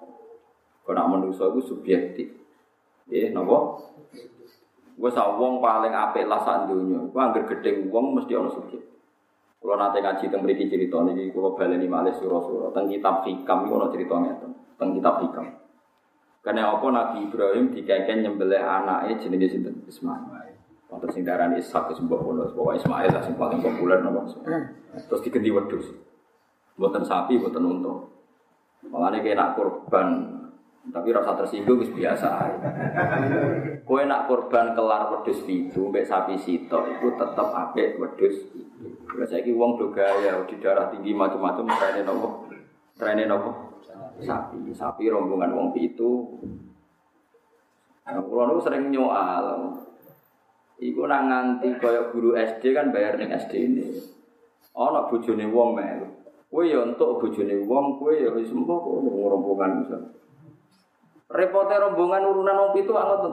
[0.88, 2.32] Kok nak manusa iku subjektif.
[3.12, 3.91] Eh, nopo?
[4.98, 7.00] Gue wong paling apik lah sak donya.
[7.08, 8.82] Gue angger gedeng wong mesti ana subjek.
[9.62, 13.74] Kalau nanti ngaji tentang mriki cerita niki kula baleni malih sura-sura tentang kitab hikam iku
[13.78, 14.52] ana cerita ngeten.
[14.74, 15.46] Tentang kitab hikam.
[16.42, 20.58] Karena apa Nabi Ibrahim dikeken nyembelih anaknya jenenge sinten Ismail.
[20.90, 24.28] Wonten sing darani Ishak mbok ngono, pokoke Ismail lah sing paling populer napa.
[25.08, 25.88] Terus diganti wedhus.
[26.76, 27.94] Mboten sapi, mboten unta.
[28.90, 30.41] Malane kena kurban
[30.90, 32.58] tapi rasa tersinggung wis biasa
[33.86, 38.90] Kowe nak korban kelar wedhus pitu mbek sapi sito itu tetep apik wedhus itu.
[39.14, 42.50] Lah saiki wong do gaya di darah tinggi macam-macam trene nopo?
[42.98, 43.78] Trene nopo?
[44.22, 46.40] Sapi, sapi rombongan wong pitu.
[48.08, 49.78] Nah, kulo sering nyoal.
[50.82, 53.86] Iku nak nganti kaya guru SD kan bayar ning SD ini.
[54.74, 56.08] Ana bojone wong melu.
[56.50, 60.10] Kowe ya entuk bojone wong, kowe ya wis mbok rombongan misalnya.
[61.32, 63.30] Repotnya rombongan urunan wong pitu anget to.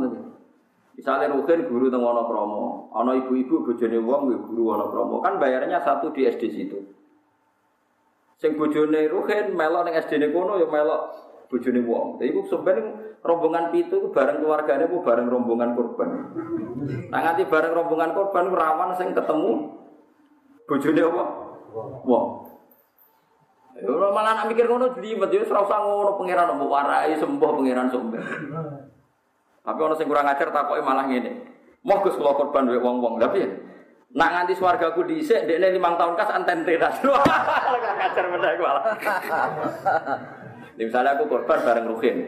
[0.99, 6.27] Misalnya Rukin guru teng Wonokromo, ana ibu-ibu bojone wong guru Wonokromo, kan bayarnya satu di
[6.27, 6.79] SD situ.
[8.35, 11.03] Sing bojone Rukin melok ning SD-ne kono ya melok
[11.47, 12.19] bojone wong.
[12.19, 12.83] Jadi iku sebenarnya
[13.23, 16.09] rombongan pitu itu bareng keluarganya itu bareng rombongan korban.
[17.15, 19.71] Nah nganti bareng rombongan korban rawan sing ketemu
[20.67, 21.25] bojone apa?
[22.03, 22.27] Wong.
[23.79, 27.87] Ya malah nak mikir ngono jelimet ya ora usah ngono pangeran mbok warai sembuh pangeran
[27.95, 28.19] sumber.
[29.63, 31.47] Tapi ono sing kurang ajar takoke malah ngene.
[31.87, 33.23] Moh Gus kula korban wek wong-wong.
[33.23, 33.39] Tapi
[34.19, 36.99] nak nganti swargaku dhisik dekne 5 tahun kas anten teras.
[37.05, 38.85] Kurang ajar meneh malah.
[40.75, 42.27] Misalnya aku korban bareng Ruhin.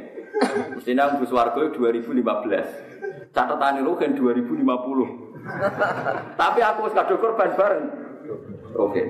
[0.78, 3.34] Mestinya aku swarga 2015.
[3.34, 6.38] Catatan Ruhin 2050.
[6.38, 7.90] Tapi aku wis kado korban bareng.
[8.78, 9.02] Oke.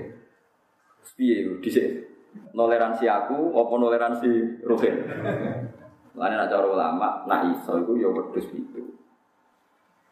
[1.20, 2.10] Piye dhisik?
[2.55, 4.31] Toleransi aku apa toleransi
[4.66, 4.97] Ruhin
[6.20, 8.83] Lain nak cara ulama, nak iso itu ya wedus itu.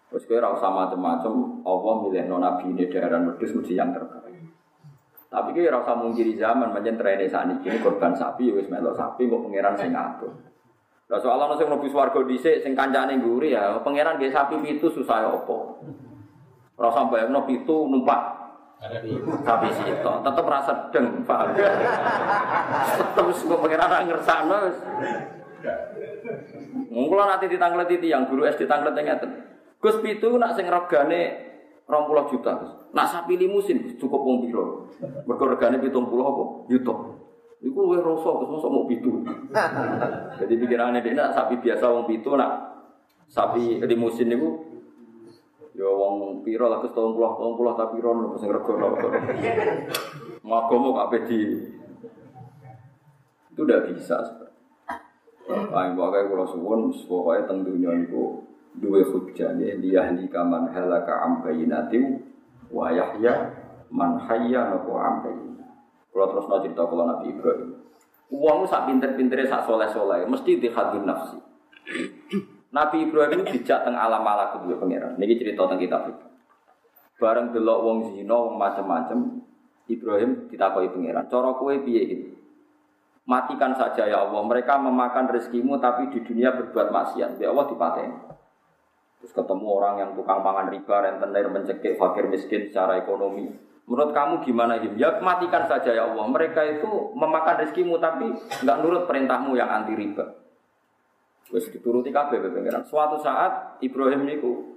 [0.09, 4.41] Terus ora usah macam-macam, Allah milih non nabi ini daerah wedus mesti yang terbaik.
[5.29, 9.29] Tapi ki rasa mungkiri zaman pancen trene sakniki ini korban sapi ya wis melok sapi
[9.29, 10.33] kok pangeran sing ngatur.
[11.13, 14.89] Lah soal ana sing mlebu swarga dhisik sing kancane mburi ya pangeran nggih sapi pitu
[14.89, 15.59] susah ya apa.
[16.81, 18.28] Ora sampe ono pitu numpak
[19.45, 21.55] sapi sitok tetep rasa sedeng paham.
[22.97, 23.27] Tetep
[23.77, 24.79] ra ngersakno wis.
[26.89, 29.31] Mungkin nanti ditanglet itu yang guru SD tanglet ngeten.
[29.79, 31.47] Gus pitu nak sing regane
[31.87, 32.53] 20 juta.
[32.91, 34.91] Nak sapi limusin cukup wong piro?
[35.25, 36.43] Mergo regane 70 apa?
[36.69, 36.95] Juta.
[37.59, 39.23] Iku luwih rasa Gus mosok mau pitu.
[40.39, 42.67] Jadi pikirannya dia nak sapi biasa wong pitu nak
[43.29, 44.68] sapi limusin niku
[45.79, 48.75] ya wong piro lah Gus 30 30 tapi ron sing rego
[50.43, 51.41] Magamu kabeh di
[53.55, 54.19] itu udah bisa
[55.49, 58.45] Paling pokoknya kalau suwun, pokoknya tentunya itu
[58.77, 62.21] dua hujah ya liyahli kaman halaka am bayinatiu
[62.69, 63.57] wa yahya
[63.89, 65.73] man hayya napa am bayinah.
[66.13, 67.71] Kalau terus mau cerita kalau Nabi Ibrahim.
[68.29, 71.41] Uang sak pinter-pintere sak soleh-soleh mesti dihadun nafsi.
[72.79, 75.19] Nabi Ibrahim itu dijak teng alam malakut dua pangeran.
[75.19, 76.25] Niki cerita tentang kitab itu.
[77.19, 79.43] Bareng delok wong zina, wong macam-macam,
[79.91, 81.27] Ibrahim ditakoki pangeran.
[81.27, 82.39] Cara kowe piye gitu?
[83.27, 84.47] Matikan saja ya Allah.
[84.47, 87.43] Mereka memakan rezekimu tapi di dunia berbuat maksiat.
[87.43, 88.15] Ya Allah dipateni.
[89.19, 93.51] Terus ketemu orang yang tukang pangan riba, rentenir, mencekik, fakir miskin secara ekonomi.
[93.91, 94.95] Menurut kamu gimana Him?
[94.95, 96.25] Ya matikan saja ya Allah.
[96.31, 98.31] Mereka itu memakan rezekimu tapi
[98.63, 100.48] nggak nurut perintahmu yang anti riba.
[101.49, 102.85] Terus dituruti kabeh pengiran.
[102.85, 104.77] Suatu saat Ibrahim niku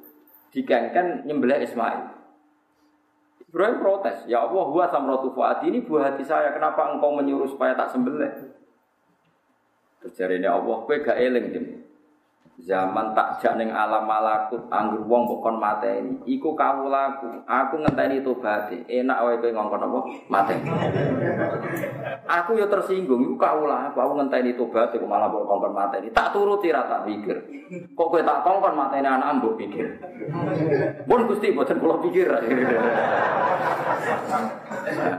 [0.55, 2.23] dikengken nyembelih Ismail.
[3.51, 7.75] Ibrahim protes, ya Allah, huwa samratu fuadi ini buah hati saya, kenapa engkau menyuruh supaya
[7.75, 8.31] tak sembelih?
[10.07, 11.80] Ini Allah, kowe gak eling dim.
[12.61, 16.13] Zaman tak jak ning alam malakut anggur wong kok kon mateni.
[16.29, 17.41] Iku kawulaku.
[17.49, 18.85] Aku ngenteni tobaté.
[18.85, 19.99] Enak wae kowe ngongkon apa?
[20.29, 20.69] Mateni.
[22.29, 23.97] Aku ya tersinggung iku kawulaku.
[23.97, 26.13] Aku ngenteni tobaté kok malah kok ngongkon mateni.
[26.13, 27.33] Tak turuti ra tak pikir.
[27.97, 29.97] Kok kowe tak kongkon mateni anak mbok pikir.
[31.09, 32.29] Pun Gusti boten kula pikir.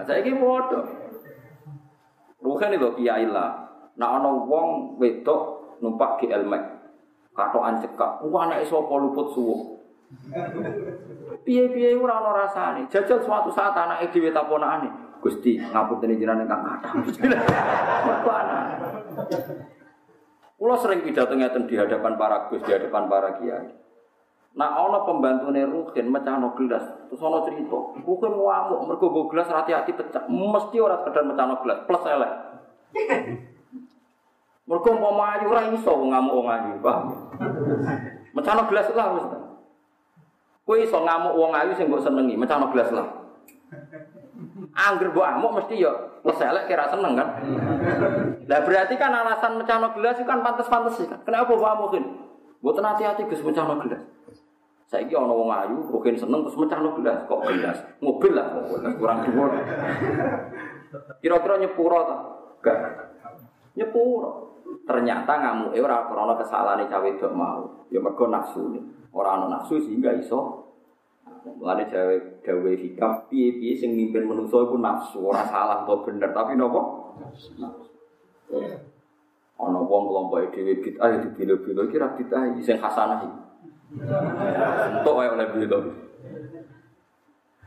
[0.07, 0.81] Saiki padha.
[2.39, 3.67] Ruhen itu kiai lah.
[3.99, 6.82] Nah ana wong wedok numpak GL Max
[7.33, 8.21] katokan cekak.
[8.29, 9.61] Wah anak sapa luput suwuh.
[11.43, 12.83] Piye-piye ora ana rasane.
[12.93, 15.19] Jajal suatu saat anake dhewe taponane.
[15.23, 16.93] Gusti, ngapunten jenengan ingkang kathah.
[18.07, 18.65] Mergo anak.
[20.59, 23.67] Kulo sering pidato ngeten di hadapan para gus, di hadapan para kiai.
[24.53, 29.91] Nah, ana pembantune Rukin mecahno gelas, terus ana cerita, Rukin ngamuk mergo go gelas hati-hati
[29.97, 30.29] pecah.
[30.29, 32.33] Mesti ora sekedar mecahno gelas, plus elek.
[34.63, 37.05] Mergo umpama ayu ora iso ngamuk wong ayu, paham?
[38.35, 39.27] Mecano gelas lah wis.
[40.63, 43.07] Kowe iso ngamuk wong ayu sing mbok senengi, mecano gelas lah.
[44.73, 45.91] Angger mbok amuk mesti ya
[46.23, 47.29] elek kira seneng kan.
[48.51, 51.19] Lah berarti kan alasan mecano gelas itu kan pantas-pantas sih kan.
[51.27, 52.05] Kenapa mbok amukin?
[52.63, 54.07] Mboten hati-hati Gus mecano gelas.
[54.87, 57.81] Saiki ana wong ayu, rugen seneng terus mecano gelas, kok gelas.
[57.99, 58.61] Mobil lah,
[59.01, 59.51] kurang dhuwur.
[61.25, 62.17] Kira-kira nyepuro ta?
[62.61, 62.79] Enggak.
[63.73, 64.52] Nyepuro.
[64.93, 67.89] Ternyata ngamuke ora krana kesalahane cawe dok mau.
[67.89, 68.77] Ya mergo nafsu.
[69.17, 70.63] Ora ana nafsu sehingga iso
[71.43, 76.55] Mulane jawe dawe hikam piye-piye sing mimpin manusa iku nafsu, ora salah atau bener, tapi
[76.55, 77.11] nopo?
[79.59, 83.31] Ana wong kelompoke dhewe bid'ah ya dibilo-bilo iki ra bid'ah sing hasanah iki.
[85.03, 85.79] Entuk oleh bilo.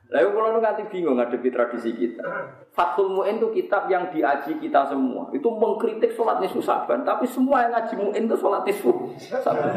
[0.05, 2.21] Lalu kalau nu nanti bingung ngadepi tradisi kita.
[2.69, 5.33] Fathul Mu'in itu kitab yang diaji kita semua.
[5.33, 7.01] Itu mengkritik sholat nisfu saban.
[7.01, 9.73] Tapi semua yang ngaji Mu'in itu sholat nisfu saban.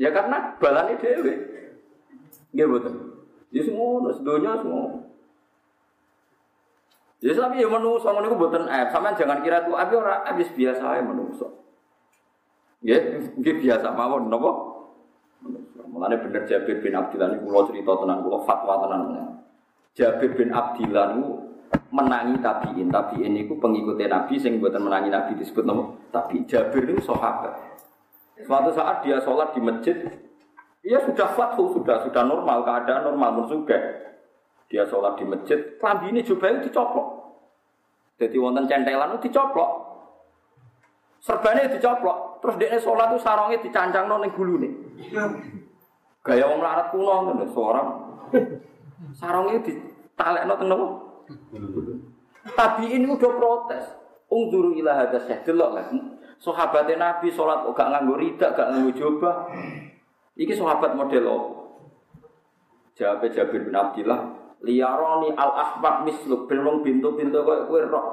[0.00, 1.34] Ya karena balani dewe.
[2.56, 2.94] Iya betul.
[3.52, 5.04] Ya semua, sedonya semua.
[7.18, 8.88] Ya tapi ya menungso ngono iku mboten aib.
[8.94, 11.50] Sampeyan jangan kira itu aib ora habis biasa ae menungso.
[12.78, 12.94] Ya,
[13.34, 14.67] nggih biasa mawon napa?
[15.88, 19.00] Mulane bener Jabir bin Abdillah ini kula cerita tenan kula fatwa tenan.
[19.96, 21.48] Jabir bin Abdillah itu
[21.90, 22.88] menangi tabiin.
[22.92, 27.52] Tabiin itu pengikutnya Nabi sing buatan menangi Nabi disebut nama Tapi Jabir itu sahabat.
[28.38, 29.96] Suatu saat dia sholat di masjid,
[30.86, 33.74] ia sudah fathu, sudah sudah normal, keadaan normal, juga.
[34.70, 37.08] Dia sholat di masjid, kelambi ini juga itu dicoplok.
[38.22, 39.70] Jadi wonten centelan itu dicoplok.
[41.18, 42.38] Serbanya dicoplok.
[42.38, 44.72] Terus dia sholat itu sarongnya dicancang ning gulu nih.
[46.28, 47.88] Gaya wong larat kuno ngono seorang.
[49.16, 50.86] Sarongnya ditalekno teng nopo?
[52.52, 53.84] Tapi ini udah protes.
[54.28, 55.88] Ungduru ila hadza syekh delok lah.
[56.36, 59.48] Sahabatnya Nabi sholat kok gak nganggo rida, gak nganggo jubah.
[60.36, 61.48] Iki sahabat model apa?
[62.94, 64.20] Jawab Jabir bin Abdillah,
[64.62, 68.06] Liyaroni al ahbab misluk belum bintu-bintu kowe kowe roh.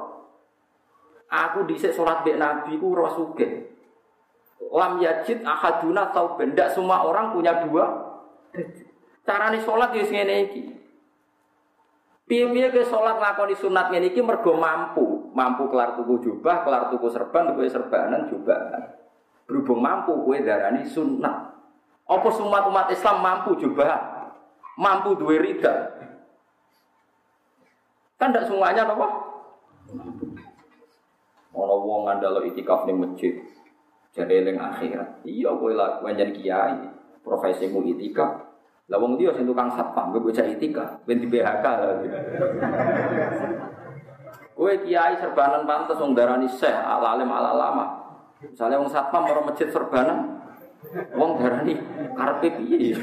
[1.26, 3.66] Aku dhisik salat mbek Nabi ku roh sugih.
[4.70, 8.05] Lam yajid ahaduna tau benda semua orang punya dua.
[9.26, 10.62] Carane salat ya ngene iki.
[12.26, 17.06] Piye-piye ke salat nglakoni sunat ngene iki mergo mampu, mampu kelar tuku jubah, kelar tuku
[17.10, 18.82] serban, tuku serbanan jubahan.
[19.46, 21.54] Berhubung mampu kue darani sunnah.
[22.06, 24.30] Apa semua umat Islam mampu jubah?
[24.78, 25.90] Mampu duwe rida.
[28.16, 29.06] Kan tidak semuanya apa?
[31.56, 33.42] Ono wong ngandalo itikaf ning masjid.
[34.16, 35.20] Jadi akhirat.
[35.28, 36.88] Iya lah kowe jadi kiai,
[37.20, 38.45] profesimu itikaf.
[38.86, 41.98] Lah wong dia sing tukang satpam, kowe bocah itikaf, ben di BHK lah.
[44.54, 47.86] Kowe kiai serbanan pantes wong darani syekh, alalim ala lama.
[48.38, 50.38] Misalnya wong satpam mau masjid serbanan,
[51.18, 51.74] wong darani
[52.14, 52.94] karepe piye?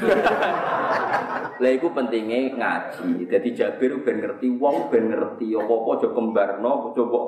[1.60, 3.28] Lah iku pentingnya ngaji.
[3.28, 7.20] Jadi Jabir ben ngerti wong ben ngerti apa-apa aja kembarno, coba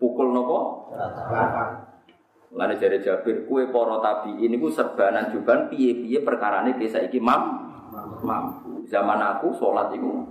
[0.00, 0.88] pukul nopo?
[2.54, 7.63] Lane jare Jabir, kue para tabi ini ku serbanan juban piye-piye perkarane desa iki mam
[8.24, 8.82] mampu.
[8.88, 10.24] Zaman aku sholat iku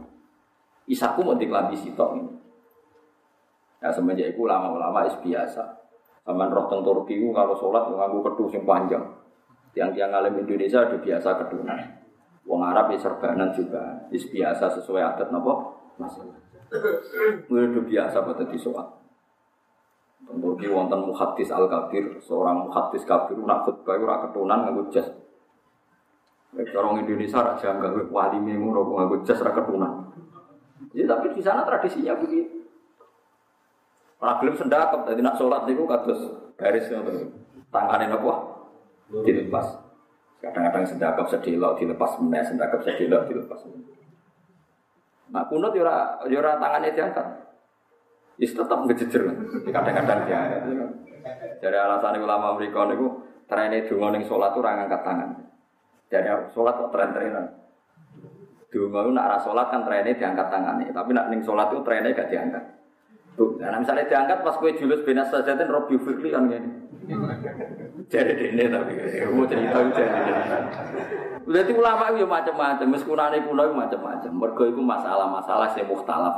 [0.89, 2.33] isaku mau diklambi sitok ini.
[3.85, 5.63] Nah semenjak itu lama-lama is biasa.
[6.23, 9.03] Sama roh teng Turki kalau sholat nganggu kedus yang panjang.
[9.73, 11.79] Tiang-tiang alim Indonesia udah biasa kedunan.
[12.43, 14.07] Wong Arab ya serbanan juga.
[14.09, 16.35] Is biasa sesuai adat nopo masalah.
[17.47, 18.87] Udah biasa pada di sholat.
[20.23, 25.07] Turki wonten muhaddis al kabir, seorang muhaddis kabir nak khutbah ora ketunan nganggo jas.
[26.53, 30.13] Orang Indonesia raja nggak wali ngono nganggo jas ra ketunan.
[30.93, 32.69] Ya, tapi di sana tradisinya begitu.
[34.21, 36.21] Ora gelem sendakep dadi nak salat niku kados
[36.55, 37.33] garis ngoten.
[37.73, 38.33] Tangane napa?
[39.25, 39.81] Dilepas.
[40.39, 43.59] Kadang-kadang sendakep sedelok dilepas meneh, sendakep sedelok dilepas.
[45.33, 47.27] Nah kunut yo ora yo ora tangane diangkat.
[48.37, 49.25] Is tetap ngejejer.
[49.73, 50.61] Kadang-kadang diangkat.
[51.59, 55.31] Dari alasan ulama mereka niku trene donga ning salat ora ngangkat tangan.
[56.13, 57.45] Jadi salat kok tren-trenan.
[58.69, 62.29] Donga nak ora salat kan trene diangkat tangannya, tapi nak ning salat itu trene gak
[62.29, 62.63] diangkat.
[63.33, 66.69] Tuh, nah misalnya diangkat pas kue julus benas saja kan Robi Fikri kan gini.
[68.13, 68.93] Jadi ini tapi
[69.33, 70.33] mau cerita jadi.
[71.43, 74.31] Berarti ulama itu macam-macam, meskunane kuno itu macam-macam.
[74.37, 76.37] Mergo itu masalah-masalah sing mukhtalaf.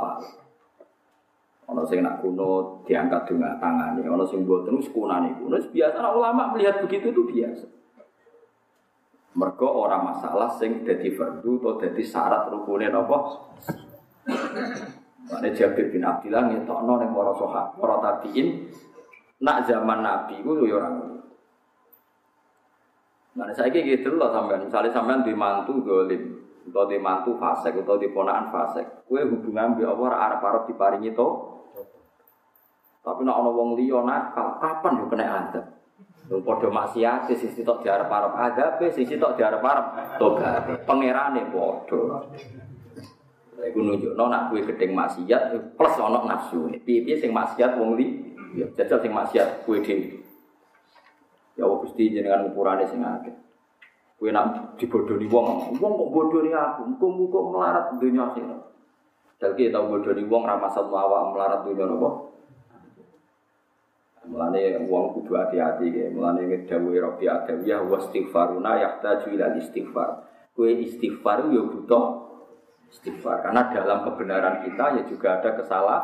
[1.68, 6.16] Ono sing nak kuno diangkat dengan tangan, ono sing boten wis kunane kuno biasa nah,
[6.16, 7.66] ulama melihat begitu itu biasa.
[9.36, 13.44] Mergo orang masalah sing dadi fardu atau dadi syarat rukune napa?
[15.26, 18.72] Mana Jabir bin Abdillah ngetokno ning para sahabat, para tabiin
[19.44, 21.16] nak zaman Nabi ku yo ora ngono.
[23.36, 26.40] Nah, saya gitu loh sampean, misalnya sampean di mantu dolim,
[26.72, 31.12] atau di mantu fasek, atau di ponaan fasek, kue hubungan bi Allah arab arab diparingi
[31.12, 31.28] to.
[33.04, 35.66] Tapi nak ono wong liya nakal, kapan yo kena adab?
[36.26, 39.86] Padha maksiat sisi tok diarep arep adab, sisi tok diarep arep
[40.18, 40.82] tobat.
[40.82, 42.18] Pangerane padha.
[43.62, 46.66] Iku nunjukno nak kuwi gedeng maksiat plus ana nafsu.
[46.82, 48.06] Piye-piye sing maksiat wong li,
[48.58, 50.18] ya jajal sing maksiat kuwi dhewe.
[51.56, 53.32] Ya Allah Gusti jenengan ukurane sing akeh.
[54.18, 58.60] Kuwi nak dibodoni wong, wong kok bodoni aku, muga-muga melarat dunya akhirat.
[59.36, 62.35] Dalke tau bodoni wong ra awak melarat dunya napa?
[64.26, 66.06] Mulane wong kudu hati-hati ya.
[66.10, 70.10] Mulane ngedawuhi Rabbi Adawiyah wa istighfaruna yahtaju ila istighfar.
[70.56, 72.26] Kue istighfar yo butuh
[72.90, 76.00] istighfar karena dalam kebenaran kita ya juga ada kesalah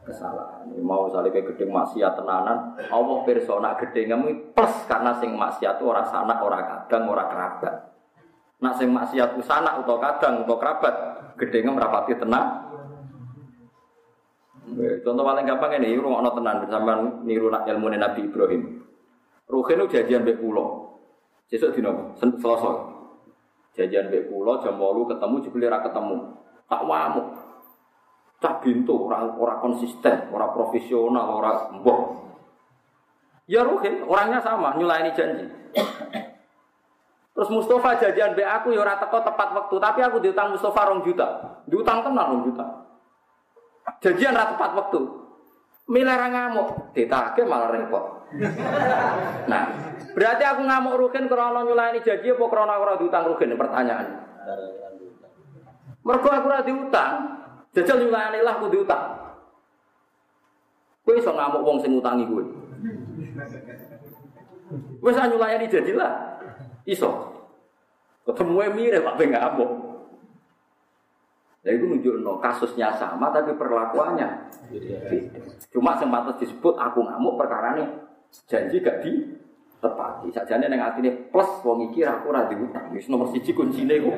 [0.00, 5.36] kesalahan ini mau saling kayak gede maksiat tenanan Allah persona gede ngamu plus karena sing
[5.36, 7.74] maksiat itu orang sanak orang kadang orang kerabat
[8.60, 10.94] nak sing maksiat itu sanak atau kadang atau kerabat
[11.36, 12.69] gede ngam rapati tenang
[14.78, 16.92] Contoh paling gampang ini, rumah no tenan bersama
[17.26, 18.62] niru ilmu Nabi Ibrahim.
[19.50, 20.94] Ruhin itu jadian bek pulau.
[21.50, 22.90] Sesuk dino, selasa.
[23.74, 26.16] Jajan mbek kula jam 8 ketemu jebule ketemu.
[26.70, 27.26] Tak wamuk.
[28.40, 32.00] Cah bintu ora ora konsisten, ora profesional, ora mbok.
[33.50, 35.46] Ya Ruhin, orangnya sama, nyulaini janji.
[37.34, 41.02] Terus Mustafa jajan mbek aku ya ora teko tepat waktu, tapi aku diutang Mustafa rong
[41.02, 41.58] juta.
[41.66, 42.66] Diutang tenan rong juta.
[44.00, 45.00] Janjian ra tepat waktu.
[45.90, 48.30] Milih ra ngamuk, ditagih malah repot.
[49.50, 49.62] Nah,
[50.14, 54.06] berarti aku ngamuk rugen krana nyulani janji apa krana ora diutang rugen pertanyaan.
[56.06, 57.12] Mergo aku ora diutang,
[57.74, 59.18] jajal nyulani lah aku diutang.
[61.02, 62.44] Kowe iso ngamuk wong sing ngutangi kowe.
[65.02, 66.38] Wis nyulayani janji lah.
[66.86, 67.34] Iso.
[68.22, 69.89] Ketemu mirip Pak ngamuk.
[71.60, 74.48] Nah itu nunjuk kasusnya sama tapi perlakuannya
[75.68, 77.88] Cuma sempat disebut aku ngamuk perkara nih
[78.48, 79.40] janji gak di
[79.80, 80.28] tepati.
[80.30, 82.92] Sajane neng atine plus wong iki aku ora diutang.
[82.92, 84.12] Wis nomor siji kuncine ku.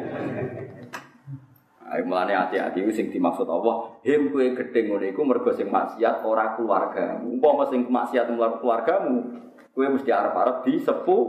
[1.92, 6.56] Ayo mulane hati-hati sing dimaksud Allah, him kowe gedhe ngono iku mergo sing maksiat ora
[6.56, 7.36] keluargamu.
[7.36, 9.44] Umpama sing maksiat keluar keluargamu,
[9.76, 11.24] kowe mesti arep-arep disepuh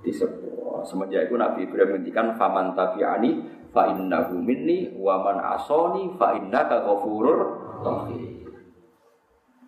[0.00, 0.80] disepuh.
[0.88, 3.30] Semenjak itu Nabi Ibrahim menghentikan faman tabi'ani
[3.72, 7.38] fa innahu minni wa man asoni fa innaka ghafurur
[7.80, 8.44] rahim.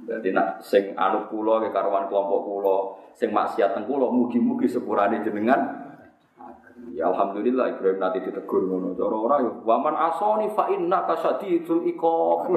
[0.04, 2.76] Jadi nak sing anu kula ke karuan kelompok kula,
[3.16, 5.84] sing maksiat teng kula mugi-mugi sepurane jenengan
[6.94, 8.94] Ya alhamdulillah Ibrahim nanti ditegur ngono.
[8.94, 12.54] Cara ora yo waman asoni fa inna kasadidul iqab.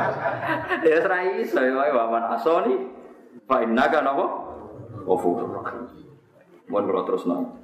[0.84, 2.74] ya ora iso ya waman asoni
[3.48, 4.26] fa inna kan apa?
[5.08, 5.88] Ghafurur rahim.
[6.68, 7.63] Mun terus nang.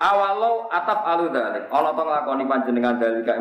[0.00, 3.36] Awalau ataf alu dalik, ana to nglakoni panjenengan dalika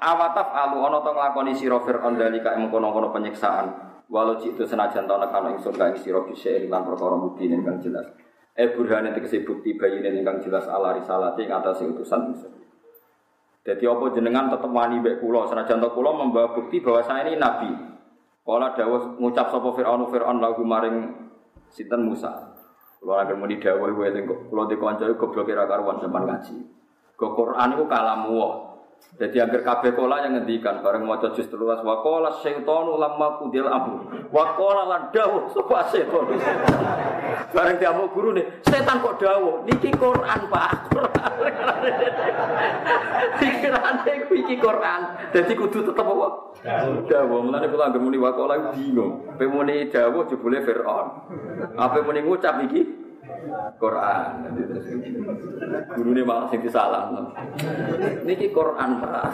[0.00, 3.68] awataf alu ana to nglakoni sira Firaun dalika mengkono-kono penyiksaan.
[4.08, 8.08] Walau itu senajan to nekano ingsun ka ing sira bisa lan perkara mubin kang jelas.
[8.56, 12.52] E burhane tegese bukti bayine ingkang jelas ala risalati ing atase utusan ingsun.
[13.60, 17.36] Jadi apa jenengan tetep wani mbek kula senajan to kula membawa bukti bahwa saya ini
[17.36, 17.70] nabi.
[18.40, 20.96] Kala dawuh ngucap sapa Firaun Firaun lagu maring
[21.68, 22.49] sinten Musa.
[23.00, 24.12] Kula akan muni dawuh kowe
[24.52, 26.56] kula dikonco goblok kira karuan sampean ngaji.
[27.16, 28.69] Go Quran iku kalamu
[29.20, 33.68] jadi agar kabeh kola yang ngendikan bareng maca juz 13 wa qala syaitanu lamma qudil
[33.68, 36.24] amru wa qala lan dawuh sapa setan.
[37.56, 40.70] bareng diamuk guru nih, setan kok dawuh niki Quran Pak.
[43.40, 45.00] Pikirane ku iki Quran.
[45.36, 46.28] Dadi kudu tetep apa?
[47.04, 47.38] Dawuh.
[47.44, 49.36] Mulane kula anggere muni wa qala bingung.
[49.36, 51.06] Pe muni dawuh jebule Firaun.
[51.76, 52.99] Apa muni ngucap iki?
[53.80, 54.26] Quran.
[55.96, 57.08] Guru ini malah sing salah.
[58.24, 59.24] Niki Quran pak.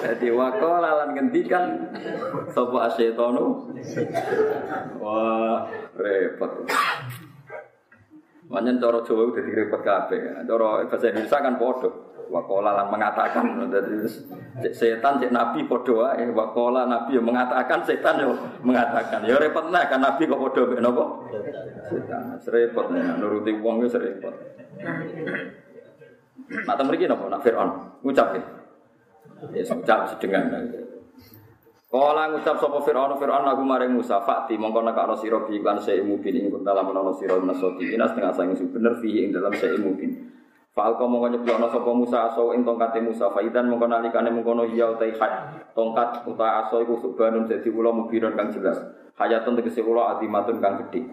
[0.00, 1.94] Jadi wako lalan ngendikan
[2.50, 3.70] sopo asyetonu.
[4.98, 6.66] Wah repot.
[8.50, 10.42] Manyen cara Jawa udah direpot kabeh.
[10.42, 12.09] Cara bahasa Indonesia kan podo.
[12.30, 14.06] Wakola lan mengatakan dari
[14.70, 16.30] setan cek nabi podo wae.
[16.30, 19.26] Wakola nabi yang mengatakan setan yo mengatakan.
[19.26, 21.04] Ya repot nah kan nabi kok podo mek napa?
[21.90, 22.38] Setan.
[22.38, 24.30] Serepot nah nuruti wong wis repot.
[26.70, 27.70] Nak mriki napa nak Firaun
[28.06, 28.42] ngucap ya.
[29.50, 30.46] Ya ngucap sedengan.
[31.90, 36.06] Kala ngucap sapa Firaun Firaun lagu maring Musa fakti mongko nekakno sira bi lan sing
[36.06, 40.38] mubin ing dalam menawa sira nasoti inas tengah sang bener fi ing dalam sing mubin.
[40.70, 43.26] Fal kau mongko nyeblono sapa Musa aso ing tongkate Musa.
[43.34, 45.32] Faidan mongko nalikane mengkono iya utai hay
[45.74, 48.78] tongkat uta aso iku subhanun dadi kula mubiron kang jelas.
[49.18, 51.10] Hayatun tegese kula adimatun kang gedhe.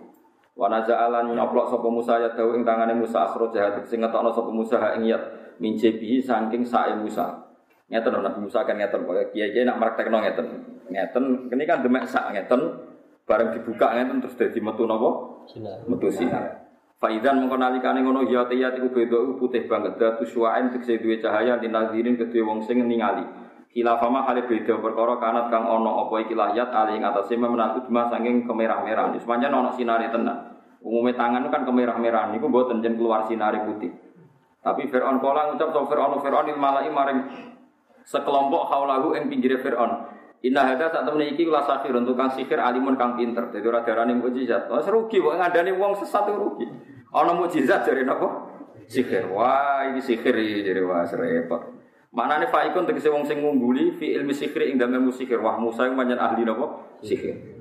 [0.53, 3.81] Wa naza'alan nyoplok sapa Musa ya dawu ing tangane Musa akhro jahat.
[3.89, 5.25] Sing ngetokno sapa Musa ha ing yat.
[5.57, 7.49] Minjebi saking sae Musa.
[7.89, 9.09] Ngeten Nabi Musa kan ngeten.
[9.09, 10.45] Pokoke kiai-kiai nak praktekno ngeten.
[10.93, 12.77] Ngeten ini kan demek sak ngeten
[13.25, 15.41] bareng dibuka ngeten terus dadi metu napa?
[15.49, 15.81] Sinar.
[15.89, 16.66] Metu sinar
[16.97, 21.61] Faidan mengko nalikane ngono ya tiyat iku beda putih banget datu suwaen tekse duwe cahaya
[21.61, 23.21] dinadirin kedue wong sing ningali.
[23.69, 29.13] Khilafama hale beda perkara kanat kang ana apa iki lahyat ali ing atase saking kemerah-merah.
[29.13, 30.57] Wis pancen ana sinare tenan.
[30.81, 33.93] Umume tangan kan kemerah-merah niku mboten jen keluar sinare putih.
[34.65, 37.19] Tapi Fir'aun kala ngucap sapa Fir'aun Fir'aun il malai maring
[38.09, 40.16] sekelompok haulahu ing pinggire Fir'aun.
[40.45, 43.49] Inna hada saat temen iki kula safirun tukang sihir alimun kang pinter.
[43.49, 44.69] Dadi ora darane mukjizat.
[44.69, 46.69] Wes rugi kok ngandani wong sesat rugi.
[47.09, 48.53] Ana mukjizat jare napa?
[48.85, 49.34] Sihir.
[49.34, 51.61] Wah, ini sihir jare wah repot.
[52.14, 55.41] Manane faikun tegese wong sing ngungguli fi ilmi sihir ing dalem sihir.
[55.41, 56.85] Wah, Musa yang manjen ahli napa?
[57.01, 57.57] Sihir.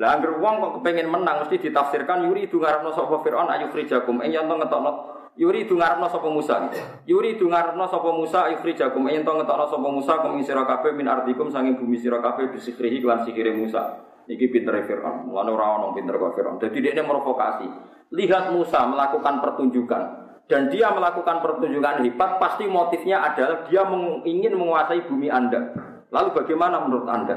[0.00, 4.32] Lah anggere wong kok kepengin menang mesti ditafsirkan yuri itu sapa Firaun ayu frijakum ing
[4.32, 6.68] yen ngetokno Yuri itu ngarepno sapa Musa.
[7.08, 11.08] Yuri itu ngarepno sapa Musa ikhrijakum yen to ngetokno sapa Musa kum sira kabeh min
[11.08, 14.04] ardikum sanging bumi sira kabeh bisikrihi lan sikire Musa.
[14.28, 15.32] Iki pinter Firaun.
[15.32, 16.60] Mulane ora ono pinter kok Firaun.
[16.60, 17.64] Dadi dia provokasi.
[18.12, 20.02] Lihat Musa melakukan pertunjukan
[20.44, 23.86] dan dia melakukan pertunjukan hebat pasti motifnya adalah dia
[24.28, 25.72] ingin menguasai bumi Anda.
[26.12, 27.36] Lalu bagaimana menurut Anda?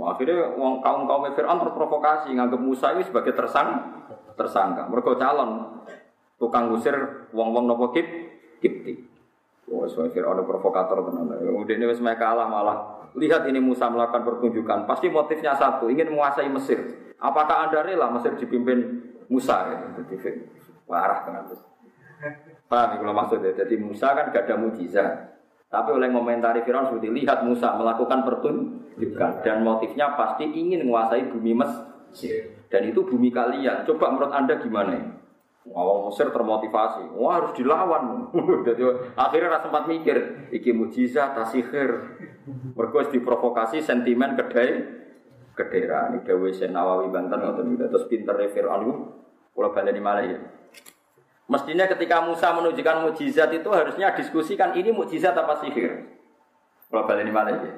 [0.00, 4.00] Wah, akhirnya kaum kaum Fir'aun terprovokasi nganggap Musa ini sebagai tersang
[4.32, 4.88] tersangka.
[4.88, 5.81] Mereka calon
[6.42, 8.06] tukang ngusir wong-wong nopo kip
[8.58, 8.98] kipti.
[9.70, 11.30] Oh, so Fir'aun provokator tenan.
[11.54, 13.06] Udah ini wes kalah malah.
[13.14, 14.84] Lihat ini Musa melakukan pertunjukan.
[14.90, 17.12] Pasti motifnya satu, ingin menguasai Mesir.
[17.22, 19.70] Apakah anda rela Mesir dipimpin Musa?
[19.70, 20.18] Gitu.
[20.18, 20.44] Jadi
[20.84, 21.62] parah tenan terus.
[22.66, 23.52] Paham kalau maksudnya?
[23.54, 25.12] Jadi Musa kan gak ada mujizat.
[25.72, 31.52] Tapi oleh komentari Firaun seperti lihat Musa melakukan pertunjukan dan motifnya pasti ingin menguasai bumi
[31.56, 32.66] Mesir.
[32.68, 33.88] Dan itu bumi kalian.
[33.88, 35.21] Coba menurut anda gimana?
[35.62, 38.34] Awang Mesir termotivasi, wah harus dilawan.
[38.66, 38.82] Jadi
[39.14, 42.18] akhirnya rasa sempat mikir, iki mujizat tasihir.
[42.74, 44.82] Mergo diprovokasi sentimen kedai
[45.54, 46.10] kedera.
[46.10, 48.94] Ini Dewi Nawawi Banten ngoten terus pinter Fir'aun itu
[49.54, 50.40] kula baleni malih ya.
[51.46, 56.10] Mestinya ketika Musa menunjukkan mujizat itu harusnya diskusikan ini mujizat apa sihir.
[56.90, 57.72] Kalau baleni malih ya.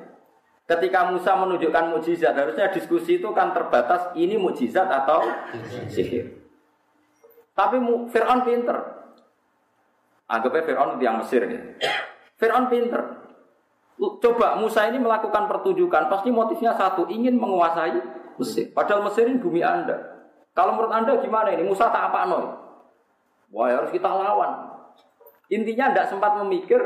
[0.64, 5.20] Ketika Musa menunjukkan mujizat, harusnya diskusi itu kan terbatas ini mujizat atau
[5.92, 6.43] sihir.
[7.54, 7.78] Tapi
[8.10, 8.76] Fir'aun pinter.
[10.26, 11.66] Anggapnya Fir'aun yang Mesir gitu.
[12.38, 13.22] Fir'aun pinter.
[13.94, 17.94] Coba Musa ini melakukan pertunjukan, pasti motifnya satu, ingin menguasai
[18.42, 18.74] Mesir.
[18.74, 20.26] Padahal Mesir ini bumi Anda.
[20.50, 21.62] Kalau menurut Anda gimana ini?
[21.62, 22.46] Musa tak apa noy?
[23.54, 24.74] Wah harus kita lawan.
[25.46, 26.82] Intinya tidak sempat memikir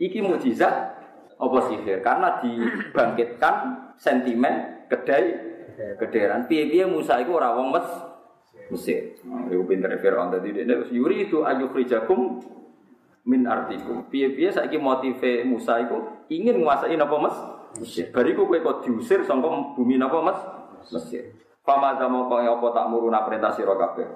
[0.00, 0.96] iki mujizat
[1.38, 3.54] apa sihir karena dibangkitkan
[4.00, 5.26] sentimen kedai
[6.00, 7.86] kederan piye-piye Musa itu ora wong mes
[8.68, 9.16] Mesir.
[9.24, 12.44] Nah, iku pinter Firaun tadi dia yuri itu ayukhrijakum
[13.28, 14.08] min artikum.
[14.08, 15.96] Piye-piye saiki motive Musa itu
[16.32, 17.36] ingin menguasai napa Mes?
[17.80, 18.08] Mesir.
[18.12, 20.38] Bariku kowe kok diusir saka bumi napa Mes?
[20.92, 21.36] Mesir.
[21.64, 24.08] Fama zamo kok apa tak muruna perintah sira kabeh.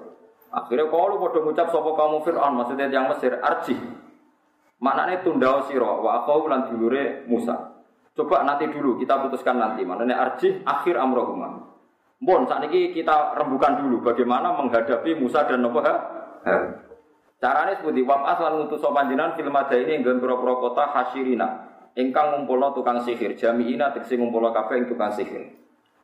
[0.53, 3.77] Akhirnya kalau padha ngucap sapa kamu Firaun maksudnya yang Mesir arji.
[4.77, 7.73] Maknanya tunda sira wa aku lan dulure Musa.
[8.13, 9.81] Coba nanti dulu kita putuskan nanti.
[9.81, 11.72] Maknanya arji akhir amrohumah.
[12.23, 15.83] Bon, saat ini kita rembukan dulu bagaimana menghadapi Musa dan Nabi.
[17.43, 21.67] Caranya seperti wab'as lan ngutus panjenengan film ada ini yang pura-pura kota Hasirina.
[21.99, 25.51] Ingkang ngumpulno tukang sihir, jami'ina tegese ngumpulno kabeh ing tukang sihir.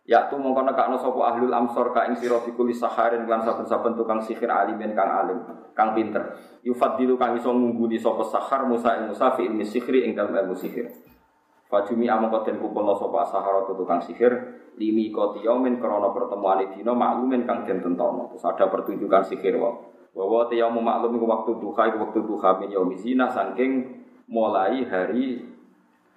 [0.04, 4.20] Ya tu mongko nekakno sapa ahlul amsor ka ing sira bikuli saharin lan saben-saben tukang
[4.20, 5.40] sihir alimin kang alim,
[5.72, 6.36] kang pinter.
[6.68, 10.60] Yufadilu kang iso ngungguli sapa sahar Musa ing Musa fi ilmi sihri ing dalem ilmu
[10.60, 10.92] sihir.
[11.70, 14.34] Fajumi amangka den kumpulno sapa sahara tukang sihir
[14.82, 18.34] limi koti yaumin krono pertemuan dino maklumin kang den tentono.
[18.34, 19.78] Terus ada pertunjukan sihir wa.
[20.10, 25.46] Bahwa tiyamu maklum iku waktu duha iku waktu duha min yaumi zina saking mulai hari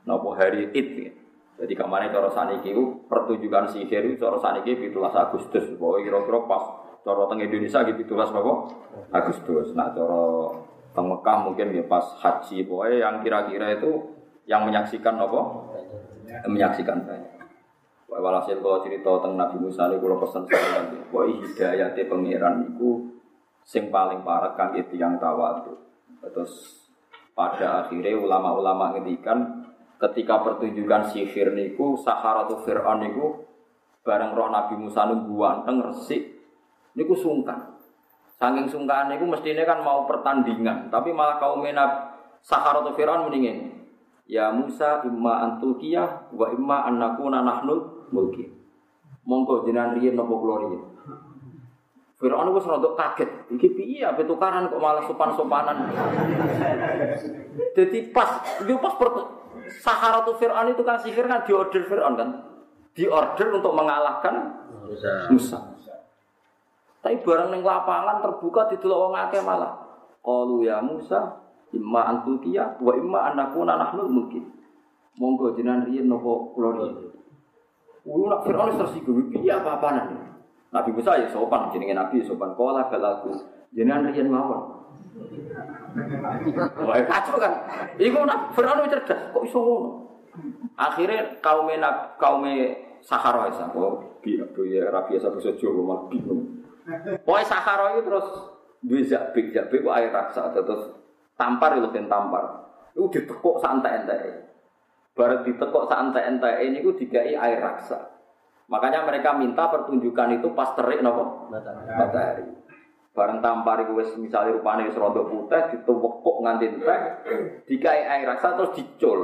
[0.08, 0.88] nopo hari id.
[0.96, 1.12] Ya.
[1.60, 5.68] Jadi kemarin cara saniki itu pertunjukan sihir itu cara saniki 17 Agustus.
[5.76, 6.64] Bahwa kira-kira pas
[7.04, 8.52] cara teng Indonesia gitu 17 apa?
[9.12, 9.76] Agustus.
[9.76, 10.48] Nah cara
[10.96, 12.64] teng Mekah mungkin ya pas haji.
[12.64, 14.21] Pokoknya yang kira-kira itu
[14.52, 15.40] yang menyaksikan apa?
[16.44, 17.32] Menyaksikan banyak.
[18.12, 23.08] Walhasil kalau cerita tentang Nabi Musa ini kalau pesan saya nanti, bahwa hidayatnya pangeran itu
[23.64, 25.80] sing paling parah kan itu yang tawadu.
[26.20, 26.84] Terus
[27.32, 29.64] pada akhirnya ulama-ulama ngedikan
[29.96, 33.48] ketika pertunjukan sihir niku Saharatu Fir'aun niku
[34.04, 36.36] bareng roh Nabi Musa niku ganteng resik
[36.92, 37.80] niku sungkan.
[38.36, 42.12] Saking sungkan niku mestinya kan mau pertandingan, tapi malah kaum menab
[42.44, 43.81] Saharatu Fir'aun mendingin.
[44.26, 48.48] Ya Musa imma antukiyah wa imma annakuna nahnul mulki.
[49.26, 50.82] Monggo jenengan riyen napa kula riyen.
[52.22, 53.30] Firaun wis rada kaget.
[53.50, 55.90] Iki piye ape tukaran kok malah sopan-sopanan.
[57.74, 58.94] Jadi pas yo pas
[59.82, 62.28] Saharatu Fir'aun itu kan sihir kan diorder Fir'aun kan.
[62.92, 64.62] Diorder untuk mengalahkan
[65.32, 65.58] Musa.
[67.02, 69.74] Tapi barang ning lapangan terbuka didelok wong akeh malah.
[70.22, 71.41] Qalu ya Musa,
[71.72, 74.44] imma antukiya wa imma anakuna nahnu mungkin.
[75.20, 77.12] Monggo jenengan riyen napa kula riyen.
[78.02, 80.10] Wulu nak Fir'aun tersinggung, piye apa-apaan
[80.72, 82.56] Nabi Musa ya sopan, jenenge Nabi ya sopan.
[82.56, 83.30] Kala balaku,
[83.70, 84.82] jenengan riyen mawon.
[86.82, 87.52] Wah kacau kan.
[88.00, 89.90] Iku nak Fir'aun cerdas, kok iso ngono.
[90.80, 91.68] Akhirnya kaum
[92.16, 92.44] kaum
[93.02, 96.62] Sahara ya, kok ya rapi satu sejo malah bingung.
[97.26, 98.26] Pokoknya Sahara itu terus
[98.82, 101.01] dua zabik, zabik kok air raksa terus
[101.42, 102.44] tampar itu kan tampar.
[102.94, 104.46] Itu ditekuk santai-santai.
[105.18, 107.98] Baru ditekuk santai-santai ini itu digai air raksa.
[108.70, 112.46] Makanya mereka minta pertunjukan itu pas terik nopo matahari.
[113.12, 117.00] Bareng tampar itu wis misalnya rupanya wis rontok putih dituwekuk nganti entek,
[117.68, 119.20] dikai air raksa terus dicul.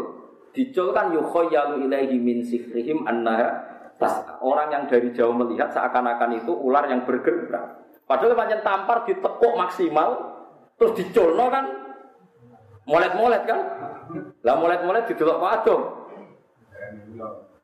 [0.53, 3.49] Dicul kan yukhayyalu ilaihi min sihrihim annaha
[3.97, 7.81] tas orang yang dari jauh melihat seakan-akan itu ular yang bergerak.
[8.05, 10.37] Padahal panjang tampar ditekuk maksimal
[10.77, 11.88] terus diculno kan
[12.89, 13.61] molet-molet kan
[14.43, 15.81] lah mulai-mulai didelok Pak Adom.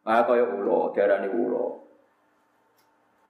[0.04, 1.80] Ah kaya ulo, diarani ulo.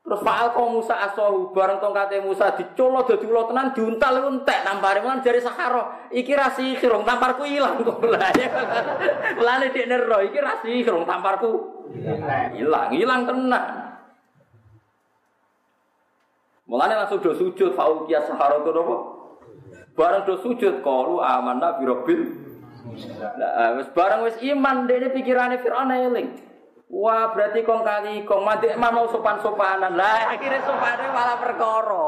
[0.05, 5.01] Terus Pak kok Musa asohu bareng tongkate Musa dicolo dadi ulo tenan diuntal entek nampare
[5.01, 6.11] man jari Sahara.
[6.11, 8.03] Iki ra sihir, tamparku ilang kok.
[8.05, 8.49] Lah ya.
[9.39, 11.51] Mulane dik nero iki ra sihir, tamparku
[12.59, 13.65] ilang, ilang tenan.
[16.67, 19.14] Mulane langsung do sujud fauqiyas Sahara itu apa?
[19.95, 22.23] Bareng do sujud qalu amanna bi rabbil
[22.85, 26.29] Nah, wis barang wis iman dene pikirane Firaun eling.
[26.95, 29.99] Wah, berarti kong kali kong mati emang mau sopan-sopanan.
[29.99, 32.07] Lah akhirnya sopannya malah perkara.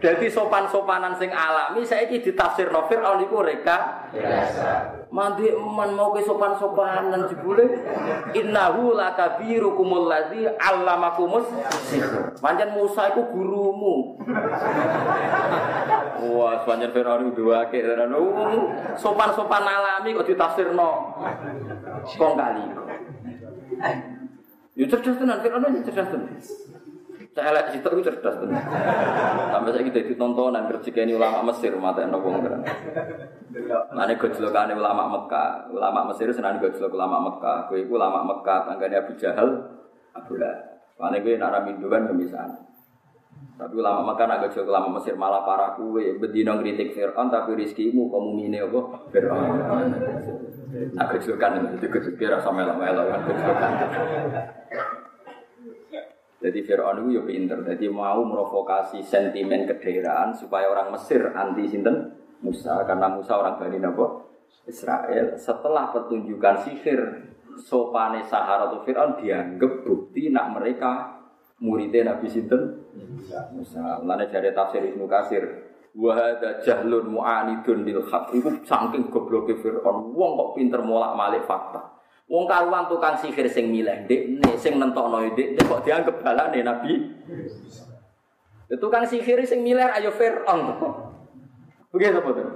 [0.00, 4.08] Jadi sopan-sopanan sing alami saya ini ditafsir nofir al niku reka
[5.12, 7.64] Mandi eman mau ke sopan-sopanan jebule
[8.36, 11.48] innahu lakabirukumul ladzi allamakumus
[12.40, 14.20] Pancen Musa iku gurumu.
[16.36, 17.84] Wah, pancen Firaun dua ke
[18.96, 20.90] sopan-sopan alami kok ditafsirno
[22.16, 22.64] kong kali.
[24.76, 26.36] Ya cerdas tenan, Fir'aun ya cerdas tenan.
[27.36, 28.64] Saya elek situ itu cerdas tenan.
[29.52, 32.64] Sampai saya kita ditontonan kerja ini ulama Mesir mata enak wong keren.
[33.92, 37.68] Mana gojlokan ulama Mekah, ulama Mesir senang gojlok ulama Mekah.
[37.68, 39.48] Kue itu ulama Mekah, tangganya Abu Jahal,
[40.16, 40.80] Abu Lahab.
[40.96, 42.56] Mana gue nara minduan pemisahan.
[43.56, 46.16] Tapi ulama Mekah nak gojlok ulama Mesir malah parah kue.
[46.16, 48.80] Bedino kritik Fir'aun tapi rizkimu kamu mine apa?
[49.12, 49.56] Fir'aun.
[50.66, 53.72] Nah, gejolkan itu gejolkan rasa melo-melo kan gejolkan.
[56.36, 62.12] Jadi Fir'aun itu ya pinter, jadi mau merovokasi sentimen kedaerahan supaya orang Mesir anti sinten
[62.44, 64.30] Musa karena Musa orang Bani Nabo
[64.68, 65.34] Israel.
[65.40, 67.00] Setelah pertunjukan sihir
[67.56, 71.18] sopane Sahara atau Fir'aun dianggap bukti nak mereka
[71.58, 72.84] muridnya Nabi Sinten
[73.56, 74.04] Musa.
[74.04, 75.65] Lalu dari tafsir Ibnu Kasir,
[75.96, 81.96] Wahada jahlun mu'anidun lil haq Iku saking gobloke Fir'aun Wong kok pinter molak malik fakta.
[82.28, 86.92] Wong karuan tukang sihir sing milih nih Sing nentokno dek kok dianggap balane Nabi.
[88.76, 90.60] Tukang sihir sing milih ayo Fir'aun
[91.96, 92.48] Begitu betul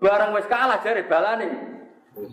[0.00, 1.48] Barang wis kalah jare balane.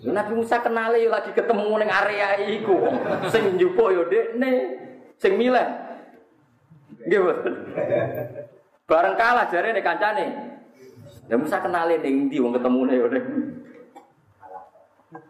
[0.07, 2.87] Nabi Musa kenal yo lagi ketemu ning area iku.
[3.27, 4.07] Sing njupuk yo
[4.39, 4.79] nih
[5.19, 5.67] sing milih.
[7.03, 7.19] Nggih
[8.83, 10.25] Bareng kalah jare nek kancane.
[11.31, 13.25] Ya Musa kenalin ning ndi wong ketemune yo ning.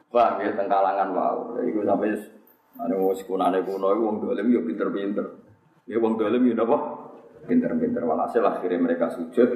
[0.10, 1.62] Wah, ya teng kalangan wow.
[1.62, 2.10] Iku sampe
[2.82, 5.26] ane wis kunane kuno iku wong dolim yo pinter-pinter.
[5.86, 6.78] Ya wong dolim yo napa?
[7.46, 9.50] Pinter-pinter walhasil akhirnya mereka sujud.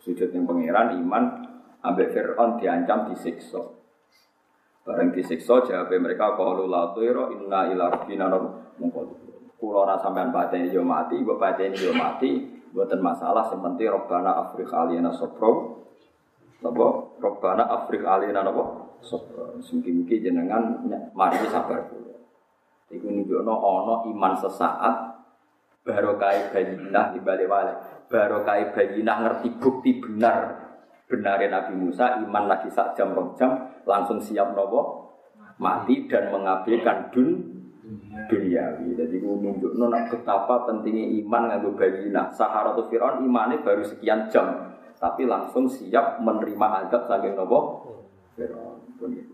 [0.00, 1.24] Sujud yang pangeran iman
[1.80, 3.60] ambek Fir'aun diancam disiksa.
[4.84, 6.92] Bareng disiksa jawab mereka qalu la
[7.32, 8.28] inna ila rabbina
[8.76, 9.16] mungkol.
[9.60, 14.70] Kulo ora sampean pateni yo mati, mbok pateni yo mati, buatan masalah seperti Robbana Afrik
[14.70, 15.82] alina Sopro
[16.60, 17.16] Napa?
[17.18, 18.96] Robbana Afrik alina napa?
[19.00, 20.62] Sopro Mungkin-mungkin jenengan
[21.16, 22.12] mari sabar dulu.
[22.90, 24.96] Iku nunjukno ono iman sesaat
[25.80, 27.72] Barokai bayinah di balik wale
[28.10, 30.68] Barokai bayinah ngerti bukti benar
[31.08, 33.56] Benarin Nabi Musa iman lagi sak jam rong jam
[33.86, 35.10] Langsung siap nopo
[35.60, 37.59] Mati dan mengabaikan dun
[38.28, 38.94] duniawi.
[38.94, 42.30] Jadi gue nunjuk nona betapa pentingnya iman nganggo bayina.
[42.34, 47.86] Sahara tuh Fir'aun imannya baru sekian jam, tapi langsung siap menerima adab saking nopo
[48.34, 49.29] Fir'aun.